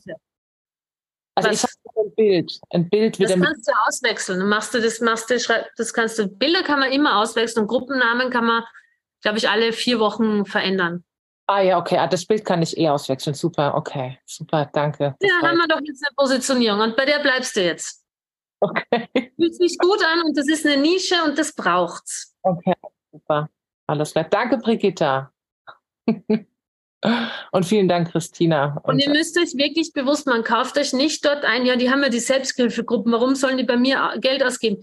Also 1.34 1.50
Was? 1.50 1.56
ich 1.56 1.62
habe 1.62 2.08
ein 2.08 2.14
Bild, 2.14 2.60
ein 2.70 2.88
Bild 2.90 3.18
wieder. 3.18 3.36
Das 3.36 3.46
kannst 3.46 3.68
du 3.68 3.72
auswechseln. 3.86 4.48
Machst 4.48 4.74
du 4.74 4.80
das, 4.80 5.00
machst 5.00 5.30
du, 5.30 5.66
das 5.76 5.92
kannst 5.92 6.18
du. 6.18 6.28
Bilder 6.28 6.62
kann 6.62 6.80
man 6.80 6.92
immer 6.92 7.18
auswechseln 7.18 7.62
und 7.62 7.68
Gruppennamen 7.68 8.30
kann 8.30 8.44
man, 8.44 8.64
glaube 9.22 9.38
ich, 9.38 9.48
alle 9.48 9.72
vier 9.72 9.98
Wochen 9.98 10.44
verändern. 10.44 11.04
Ah 11.46 11.62
ja, 11.62 11.78
okay. 11.78 11.96
Ah, 11.96 12.06
das 12.06 12.26
Bild 12.26 12.44
kann 12.44 12.60
ich 12.60 12.76
eh 12.76 12.90
auswechseln. 12.90 13.34
Super, 13.34 13.74
okay. 13.74 14.18
Super, 14.26 14.68
danke. 14.72 15.14
Das 15.18 15.30
ja, 15.30 15.48
haben 15.48 15.56
wir 15.56 15.68
doch 15.68 15.80
jetzt 15.82 16.04
eine 16.06 16.14
Positionierung 16.14 16.80
und 16.80 16.96
bei 16.96 17.06
der 17.06 17.20
bleibst 17.20 17.56
du 17.56 17.62
jetzt. 17.62 18.04
Okay. 18.60 19.08
Fühlt 19.36 19.54
sich 19.54 19.78
gut 19.78 20.04
an 20.04 20.26
und 20.26 20.36
das 20.36 20.48
ist 20.48 20.66
eine 20.66 20.76
Nische 20.76 21.14
und 21.24 21.38
das 21.38 21.54
braucht's. 21.54 22.36
Okay, 22.42 22.74
super. 23.10 23.48
Alles 23.86 24.12
klar. 24.12 24.24
Danke, 24.24 24.58
Brigitta. 24.58 25.32
Und 27.52 27.64
vielen 27.64 27.88
Dank, 27.88 28.10
Christina. 28.10 28.80
Und, 28.82 28.94
und 28.94 28.98
ihr 28.98 29.10
müsst 29.10 29.38
euch 29.38 29.54
wirklich 29.56 29.92
bewusst 29.92 30.26
machen, 30.26 30.42
kauft 30.42 30.76
euch 30.78 30.92
nicht 30.92 31.24
dort 31.24 31.44
ein, 31.44 31.64
ja, 31.64 31.76
die 31.76 31.90
haben 31.90 32.02
ja 32.02 32.08
die 32.08 32.18
Selbsthilfegruppen, 32.18 33.12
warum 33.12 33.36
sollen 33.36 33.56
die 33.56 33.64
bei 33.64 33.76
mir 33.76 34.14
Geld 34.20 34.42
ausgeben? 34.42 34.82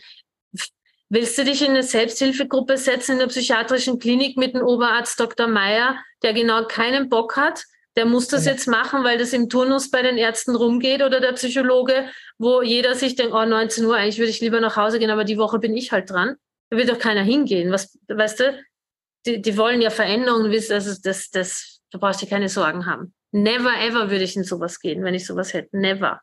Willst 1.09 1.37
du 1.37 1.43
dich 1.43 1.61
in 1.61 1.71
eine 1.71 1.83
Selbsthilfegruppe 1.83 2.77
setzen 2.77 3.13
in 3.13 3.19
der 3.19 3.27
psychiatrischen 3.27 3.99
Klinik 3.99 4.37
mit 4.37 4.55
dem 4.55 4.61
Oberarzt 4.61 5.19
Dr. 5.19 5.47
Meyer, 5.47 5.97
der 6.23 6.33
genau 6.33 6.65
keinen 6.65 7.09
Bock 7.09 7.37
hat? 7.37 7.63
Der 7.95 8.05
muss 8.05 8.27
das 8.27 8.45
ja. 8.45 8.53
jetzt 8.53 8.67
machen, 8.67 9.03
weil 9.03 9.17
das 9.17 9.31
im 9.31 9.47
Turnus 9.47 9.91
bei 9.91 10.01
den 10.01 10.17
Ärzten 10.17 10.55
rumgeht 10.55 11.03
oder 11.03 11.19
der 11.19 11.33
Psychologe, 11.33 12.09
wo 12.37 12.61
jeder 12.61 12.95
sich 12.95 13.15
denkt, 13.15 13.33
oh, 13.33 13.45
19 13.45 13.85
Uhr, 13.85 13.95
eigentlich 13.95 14.17
würde 14.17 14.31
ich 14.31 14.41
lieber 14.41 14.59
nach 14.59 14.75
Hause 14.75 14.99
gehen, 14.99 15.11
aber 15.11 15.23
die 15.23 15.37
Woche 15.37 15.59
bin 15.59 15.77
ich 15.77 15.91
halt 15.91 16.09
dran. 16.09 16.35
Da 16.69 16.77
wird 16.77 16.89
doch 16.89 16.99
keiner 16.99 17.21
hingehen. 17.21 17.71
Was, 17.71 17.97
weißt 18.07 18.39
du, 18.39 18.59
die, 19.25 19.41
die 19.41 19.57
wollen 19.57 19.81
ja 19.81 19.89
Veränderungen, 19.89 20.51
also 20.53 20.93
das, 21.01 21.29
das 21.31 21.75
Du 21.95 22.01
brauchst 22.01 22.21
dir 22.21 22.27
keine 22.27 22.49
Sorgen 22.49 22.85
haben. 22.85 23.13
Never 23.31 23.71
ever 23.81 24.09
würde 24.11 24.25
ich 24.25 24.35
in 24.35 24.43
sowas 24.43 24.81
gehen, 24.81 25.01
wenn 25.05 25.13
ich 25.13 25.25
sowas 25.25 25.53
hätte. 25.53 25.69
Never. 25.77 26.19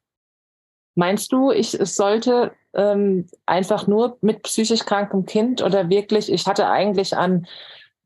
Meinst 0.94 1.32
du, 1.32 1.50
ich 1.50 1.70
sollte 1.70 2.52
ähm, 2.74 3.26
einfach 3.46 3.86
nur 3.86 4.18
mit 4.20 4.42
psychisch 4.42 4.84
krankem 4.84 5.24
Kind 5.24 5.62
oder 5.62 5.88
wirklich, 5.88 6.30
ich 6.30 6.46
hatte 6.46 6.68
eigentlich 6.68 7.16
an 7.16 7.46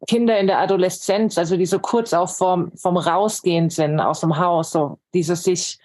Kinder 0.07 0.39
in 0.39 0.47
der 0.47 0.61
Adoleszenz, 0.61 1.37
also 1.39 1.57
die 1.57 1.67
so 1.67 1.81
kurz 1.81 2.13
auch 2.13 2.29
vom, 2.29 2.71
vom 2.77 2.97
Rausgehen 2.97 3.69
sind 3.69 3.99
aus 3.99 4.21
dem 4.21 4.39
Haus, 4.39 4.71
so 4.71 5.01
dieses 5.13 5.43
sich, 5.43 5.79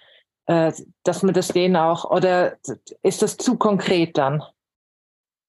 äh, 0.46 0.72
dass 1.02 1.24
man 1.24 1.34
das 1.34 1.48
denen 1.48 1.74
auch, 1.74 2.08
oder 2.08 2.58
ist 3.02 3.22
das 3.22 3.36
zu 3.36 3.56
konkret 3.56 4.16
dann? 4.16 4.40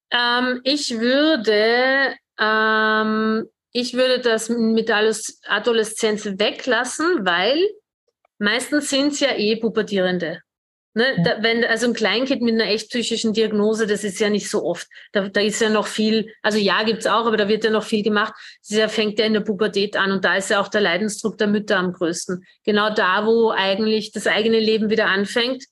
Ähm, 0.09 0.61
ich 0.64 0.97
würde 0.99 2.16
ähm, 2.39 3.45
ich 3.71 3.93
würde 3.93 4.19
das 4.19 4.49
mit 4.49 4.91
Adoleszenz 4.91 6.25
weglassen, 6.25 7.25
weil 7.25 7.59
meistens 8.38 8.89
sind 8.89 9.13
es 9.13 9.19
ja 9.19 9.36
eh 9.36 9.55
Pubertierende. 9.55 10.41
Ne, 10.95 11.05
da, 11.25 11.41
wenn, 11.41 11.65
also 11.65 11.88
ein 11.88 11.95
Kleinkind 11.95 12.43
mit 12.43 12.53
einer 12.53 12.69
echt 12.69 12.91
psychischen 12.91 13.34
Diagnose, 13.34 13.88
das 13.88 14.03
ist 14.03 14.19
ja 14.19 14.29
nicht 14.29 14.47
so 14.47 14.63
oft. 14.63 14.88
Da, 15.11 15.27
da 15.27 15.41
ist 15.41 15.59
ja 15.59 15.69
noch 15.69 15.88
viel, 15.88 16.31
also 16.43 16.59
ja, 16.59 16.84
gibt's 16.84 17.07
auch, 17.07 17.25
aber 17.25 17.36
da 17.36 17.47
wird 17.47 17.63
ja 17.63 17.71
noch 17.71 17.84
viel 17.84 18.03
gemacht. 18.03 18.34
Das 18.69 18.93
fängt 18.93 19.17
ja 19.17 19.25
in 19.25 19.34
der 19.34 19.39
Pubertät 19.39 19.97
an 19.97 20.11
und 20.11 20.23
da 20.23 20.36
ist 20.36 20.51
ja 20.51 20.61
auch 20.61 20.67
der 20.67 20.81
Leidensdruck 20.81 21.39
der 21.39 21.47
Mütter 21.47 21.77
am 21.77 21.93
größten. 21.93 22.45
Genau 22.63 22.93
da, 22.93 23.25
wo 23.25 23.49
eigentlich 23.49 24.11
das 24.11 24.27
eigene 24.27 24.59
Leben 24.59 24.91
wieder 24.91 25.07
anfängt, 25.07 25.63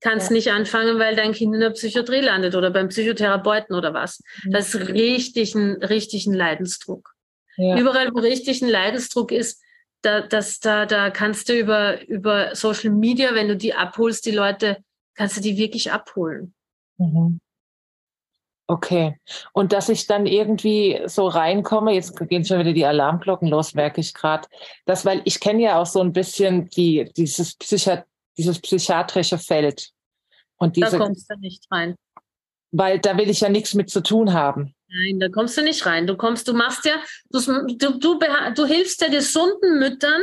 kannst 0.00 0.30
ja. 0.30 0.34
nicht 0.34 0.50
anfangen, 0.50 0.98
weil 0.98 1.16
dein 1.16 1.32
Kind 1.32 1.54
in 1.54 1.60
der 1.60 1.70
Psychiatrie 1.70 2.20
landet 2.20 2.54
oder 2.54 2.70
beim 2.70 2.88
Psychotherapeuten 2.88 3.74
oder 3.74 3.94
was. 3.94 4.22
Mhm. 4.44 4.52
Das 4.52 4.74
ist 4.74 4.88
richtig 4.88 5.54
ein, 5.54 5.82
richtig 5.82 6.26
ein 6.26 6.34
Leidensdruck. 6.34 7.14
Ja. 7.56 7.78
Überall, 7.78 8.10
wo 8.12 8.20
richtig 8.20 8.62
ein 8.62 8.68
Leidensdruck 8.68 9.32
ist, 9.32 9.60
da, 10.02 10.20
das, 10.20 10.60
da, 10.60 10.86
da 10.86 11.10
kannst 11.10 11.48
du 11.48 11.58
über, 11.58 12.06
über 12.06 12.54
Social 12.54 12.90
Media, 12.90 13.34
wenn 13.34 13.48
du 13.48 13.56
die 13.56 13.74
abholst, 13.74 14.26
die 14.26 14.30
Leute, 14.30 14.78
kannst 15.14 15.36
du 15.36 15.40
die 15.40 15.56
wirklich 15.56 15.90
abholen. 15.90 16.54
Mhm. 16.98 17.40
Okay. 18.70 19.16
Und 19.52 19.72
dass 19.72 19.88
ich 19.88 20.06
dann 20.06 20.26
irgendwie 20.26 21.00
so 21.06 21.26
reinkomme, 21.26 21.94
jetzt 21.94 22.14
gehen 22.28 22.44
schon 22.44 22.58
wieder 22.58 22.74
die 22.74 22.84
Alarmglocken 22.84 23.48
los, 23.48 23.74
merke 23.74 24.00
ich 24.00 24.12
gerade. 24.12 24.46
Das, 24.84 25.06
weil 25.06 25.22
ich 25.24 25.40
kenne 25.40 25.62
ja 25.62 25.80
auch 25.80 25.86
so 25.86 26.00
ein 26.00 26.12
bisschen 26.12 26.68
die, 26.68 27.10
dieses, 27.16 27.56
Psychi 27.56 28.02
dieses 28.38 28.60
psychiatrische 28.60 29.38
Feld. 29.38 29.90
Und 30.56 30.76
diese, 30.76 30.92
da 30.92 30.98
kommst 30.98 31.30
du 31.30 31.36
nicht 31.38 31.64
rein. 31.70 31.94
Weil 32.70 32.98
da 32.98 33.16
will 33.16 33.30
ich 33.30 33.40
ja 33.40 33.48
nichts 33.48 33.74
mit 33.74 33.90
zu 33.90 34.02
tun 34.02 34.32
haben. 34.32 34.74
Nein, 34.88 35.20
da 35.20 35.28
kommst 35.28 35.56
du 35.56 35.62
nicht 35.62 35.84
rein. 35.84 36.06
Du 36.06 36.16
kommst, 36.16 36.48
du 36.48 36.54
machst 36.54 36.84
ja, 36.84 36.96
du, 37.30 37.40
du, 37.76 37.98
du, 37.98 38.18
du 38.54 38.64
hilfst 38.64 39.00
ja 39.02 39.08
gesunden 39.08 39.78
Müttern, 39.78 40.22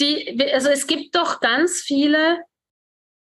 die, 0.00 0.42
also 0.52 0.70
es 0.70 0.86
gibt 0.86 1.14
doch 1.14 1.40
ganz 1.40 1.80
viele 1.80 2.38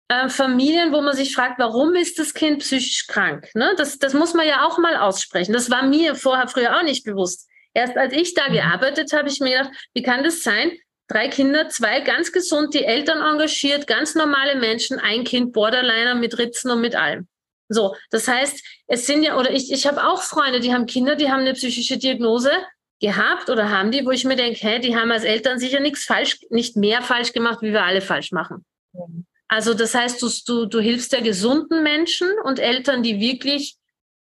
äh, 0.09 0.29
Familien, 0.29 0.93
wo 0.93 1.01
man 1.01 1.17
sich 1.17 1.35
fragt, 1.35 1.59
warum 1.59 1.95
ist 1.95 2.19
das 2.19 2.35
Kind 2.35 2.61
psychisch 2.61 3.07
krank? 3.07 3.49
Ne? 3.55 3.75
Das, 3.77 3.99
das 3.99 4.15
muss 4.15 4.35
man 4.35 4.47
ja 4.47 4.67
auch 4.67 4.79
mal 4.79 4.97
aussprechen. 4.97 5.53
Das 5.53 5.71
war 5.71 5.83
mir 5.83 6.15
vorher 6.15 6.49
früher 6.49 6.77
auch 6.77 6.83
nicht 6.83 7.05
bewusst. 7.05 7.49
Erst 7.75 7.97
als 7.97 8.13
ich 8.13 8.35
da 8.35 8.49
mhm. 8.49 8.55
gearbeitet 8.55 9.13
habe, 9.13 9.29
ich 9.29 9.41
mir 9.41 9.59
gedacht, 9.59 9.89
wie 9.95 10.03
kann 10.03 10.25
das 10.25 10.43
sein? 10.43 10.73
Drei 11.11 11.27
Kinder, 11.27 11.69
zwei 11.69 12.03
ganz 12.03 12.31
gesund, 12.31 12.73
die 12.73 12.85
Eltern 12.85 13.21
engagiert, 13.21 13.89
ganz 13.89 14.15
normale 14.15 14.55
Menschen, 14.55 15.01
ein 15.01 15.25
Kind 15.25 15.53
Borderliner 15.53 16.15
mit 16.15 16.39
Ritzen 16.39 16.71
und 16.71 16.81
mit 16.81 16.95
allem. 16.95 17.27
So, 17.69 17.97
das 18.11 18.29
heißt, 18.29 18.65
es 18.87 19.07
sind 19.07 19.25
ja, 19.25 19.37
oder 19.37 19.51
ich, 19.51 19.73
ich 19.73 19.89
habe 19.89 20.07
auch 20.07 20.23
Freunde, 20.23 20.61
die 20.61 20.73
haben 20.73 20.87
Kinder, 20.87 21.17
die 21.17 21.29
haben 21.29 21.41
eine 21.41 21.55
psychische 21.55 21.99
Diagnose 21.99 22.53
gehabt 23.01 23.51
oder 23.51 23.71
haben 23.71 23.91
die, 23.91 24.07
wo 24.07 24.13
ich 24.13 24.25
mir 24.25 24.37
denke, 24.37 24.61
hä, 24.61 24.79
die 24.79 24.97
haben 24.97 25.11
als 25.11 25.25
Eltern 25.25 25.59
sicher 25.59 25.81
nichts 25.81 26.05
falsch, 26.05 26.39
nicht 26.49 26.77
mehr 26.77 27.03
falsch 27.03 27.33
gemacht, 27.33 27.61
wie 27.61 27.73
wir 27.73 27.83
alle 27.83 28.03
falsch 28.03 28.31
machen. 28.31 28.65
Mhm. 28.93 29.27
Also 29.49 29.75
das 29.75 29.97
heißt, 29.97 30.23
du, 30.23 30.29
du, 30.47 30.67
du 30.67 30.79
hilfst 30.79 31.11
ja 31.13 31.21
gesunden 31.21 31.83
Menschen 31.83 32.29
und 32.45 32.61
Eltern, 32.61 33.03
die 33.03 33.19
wirklich 33.19 33.77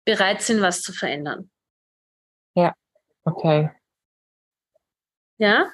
bereit 0.03 0.41
sind, 0.41 0.61
was 0.61 0.81
zu 0.81 0.93
verändern. 0.93 1.51
Ja, 2.55 2.73
okay. 3.23 3.69
Ja? 5.37 5.71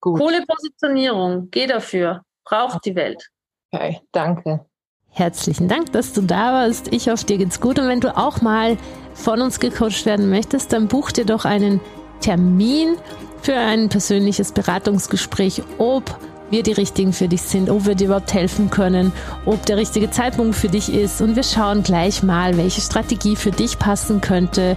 Gut. 0.00 0.20
Coole 0.20 0.44
Positionierung, 0.46 1.48
geh 1.50 1.66
dafür, 1.66 2.22
braucht 2.44 2.84
die 2.84 2.94
Welt. 2.94 3.28
Okay, 3.72 4.00
danke. 4.12 4.64
Herzlichen 5.10 5.68
Dank, 5.68 5.92
dass 5.92 6.12
du 6.12 6.22
da 6.22 6.52
warst. 6.52 6.92
Ich 6.92 7.08
hoffe, 7.08 7.24
dir 7.26 7.38
geht's 7.38 7.60
gut. 7.60 7.78
Und 7.78 7.88
wenn 7.88 8.00
du 8.00 8.16
auch 8.16 8.40
mal 8.40 8.76
von 9.14 9.40
uns 9.40 9.58
gecoacht 9.58 10.06
werden 10.06 10.30
möchtest, 10.30 10.72
dann 10.72 10.86
buch 10.86 11.10
dir 11.10 11.24
doch 11.24 11.44
einen 11.44 11.80
Termin 12.20 12.96
für 13.42 13.54
ein 13.54 13.88
persönliches 13.88 14.52
Beratungsgespräch, 14.52 15.62
ob 15.78 16.04
wir 16.50 16.62
die 16.62 16.72
richtigen 16.72 17.12
für 17.12 17.28
dich 17.28 17.42
sind, 17.42 17.68
ob 17.68 17.86
wir 17.86 17.94
dir 17.94 18.06
überhaupt 18.06 18.32
helfen 18.32 18.70
können, 18.70 19.12
ob 19.44 19.66
der 19.66 19.76
richtige 19.76 20.10
Zeitpunkt 20.10 20.54
für 20.54 20.68
dich 20.68 20.92
ist. 20.92 21.20
Und 21.20 21.36
wir 21.36 21.42
schauen 21.42 21.82
gleich 21.82 22.22
mal, 22.22 22.56
welche 22.56 22.80
Strategie 22.80 23.36
für 23.36 23.50
dich 23.50 23.78
passen 23.78 24.20
könnte, 24.20 24.76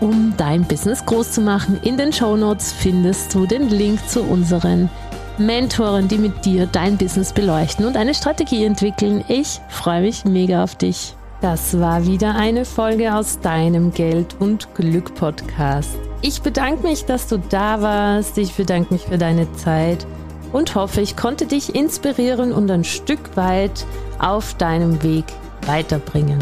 um 0.00 0.34
dein 0.36 0.64
Business 0.64 1.04
groß 1.04 1.32
zu 1.32 1.40
machen. 1.40 1.80
In 1.82 1.96
den 1.96 2.12
Show 2.12 2.36
Notes 2.36 2.72
findest 2.72 3.34
du 3.34 3.46
den 3.46 3.68
Link 3.68 4.08
zu 4.08 4.22
unseren 4.22 4.90
Mentoren, 5.38 6.08
die 6.08 6.18
mit 6.18 6.44
dir 6.44 6.66
dein 6.66 6.96
Business 6.96 7.32
beleuchten 7.32 7.86
und 7.86 7.96
eine 7.96 8.14
Strategie 8.14 8.64
entwickeln. 8.64 9.24
Ich 9.28 9.60
freue 9.68 10.02
mich 10.02 10.24
mega 10.24 10.64
auf 10.64 10.74
dich. 10.74 11.14
Das 11.40 11.78
war 11.78 12.04
wieder 12.04 12.34
eine 12.34 12.64
Folge 12.64 13.14
aus 13.14 13.38
deinem 13.38 13.92
Geld 13.92 14.34
und 14.40 14.74
Glück 14.74 15.14
Podcast. 15.14 15.96
Ich 16.20 16.42
bedanke 16.42 16.82
mich, 16.82 17.04
dass 17.04 17.28
du 17.28 17.38
da 17.38 17.80
warst. 17.80 18.36
Ich 18.38 18.54
bedanke 18.54 18.92
mich 18.92 19.04
für 19.04 19.18
deine 19.18 19.52
Zeit 19.52 20.04
und 20.52 20.74
hoffe, 20.74 21.00
ich 21.00 21.16
konnte 21.16 21.46
dich 21.46 21.76
inspirieren 21.76 22.52
und 22.52 22.68
ein 22.70 22.82
Stück 22.82 23.36
weit 23.36 23.86
auf 24.18 24.54
deinem 24.54 25.00
Weg 25.04 25.26
weiterbringen. 25.66 26.38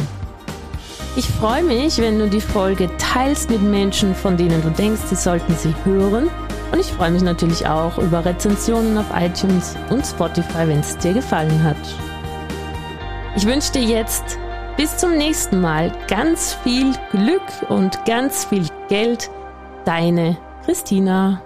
Ich 1.18 1.28
freue 1.28 1.62
mich, 1.62 1.96
wenn 1.96 2.18
du 2.18 2.28
die 2.28 2.42
Folge 2.42 2.90
teilst 2.98 3.48
mit 3.48 3.62
Menschen, 3.62 4.14
von 4.14 4.36
denen 4.36 4.60
du 4.60 4.68
denkst, 4.68 5.00
sie 5.06 5.14
sollten 5.14 5.56
sie 5.56 5.74
hören. 5.82 6.28
Und 6.72 6.78
ich 6.78 6.92
freue 6.92 7.10
mich 7.10 7.22
natürlich 7.22 7.66
auch 7.66 7.96
über 7.96 8.22
Rezensionen 8.22 8.98
auf 8.98 9.06
iTunes 9.14 9.76
und 9.88 10.04
Spotify, 10.04 10.68
wenn 10.68 10.80
es 10.80 10.98
dir 10.98 11.14
gefallen 11.14 11.64
hat. 11.64 11.78
Ich 13.34 13.46
wünsche 13.46 13.72
dir 13.72 13.82
jetzt 13.82 14.38
bis 14.76 14.98
zum 14.98 15.16
nächsten 15.16 15.58
Mal 15.58 15.90
ganz 16.06 16.52
viel 16.62 16.92
Glück 17.12 17.70
und 17.70 18.04
ganz 18.04 18.44
viel 18.44 18.66
Geld. 18.90 19.30
Deine 19.86 20.36
Christina. 20.66 21.40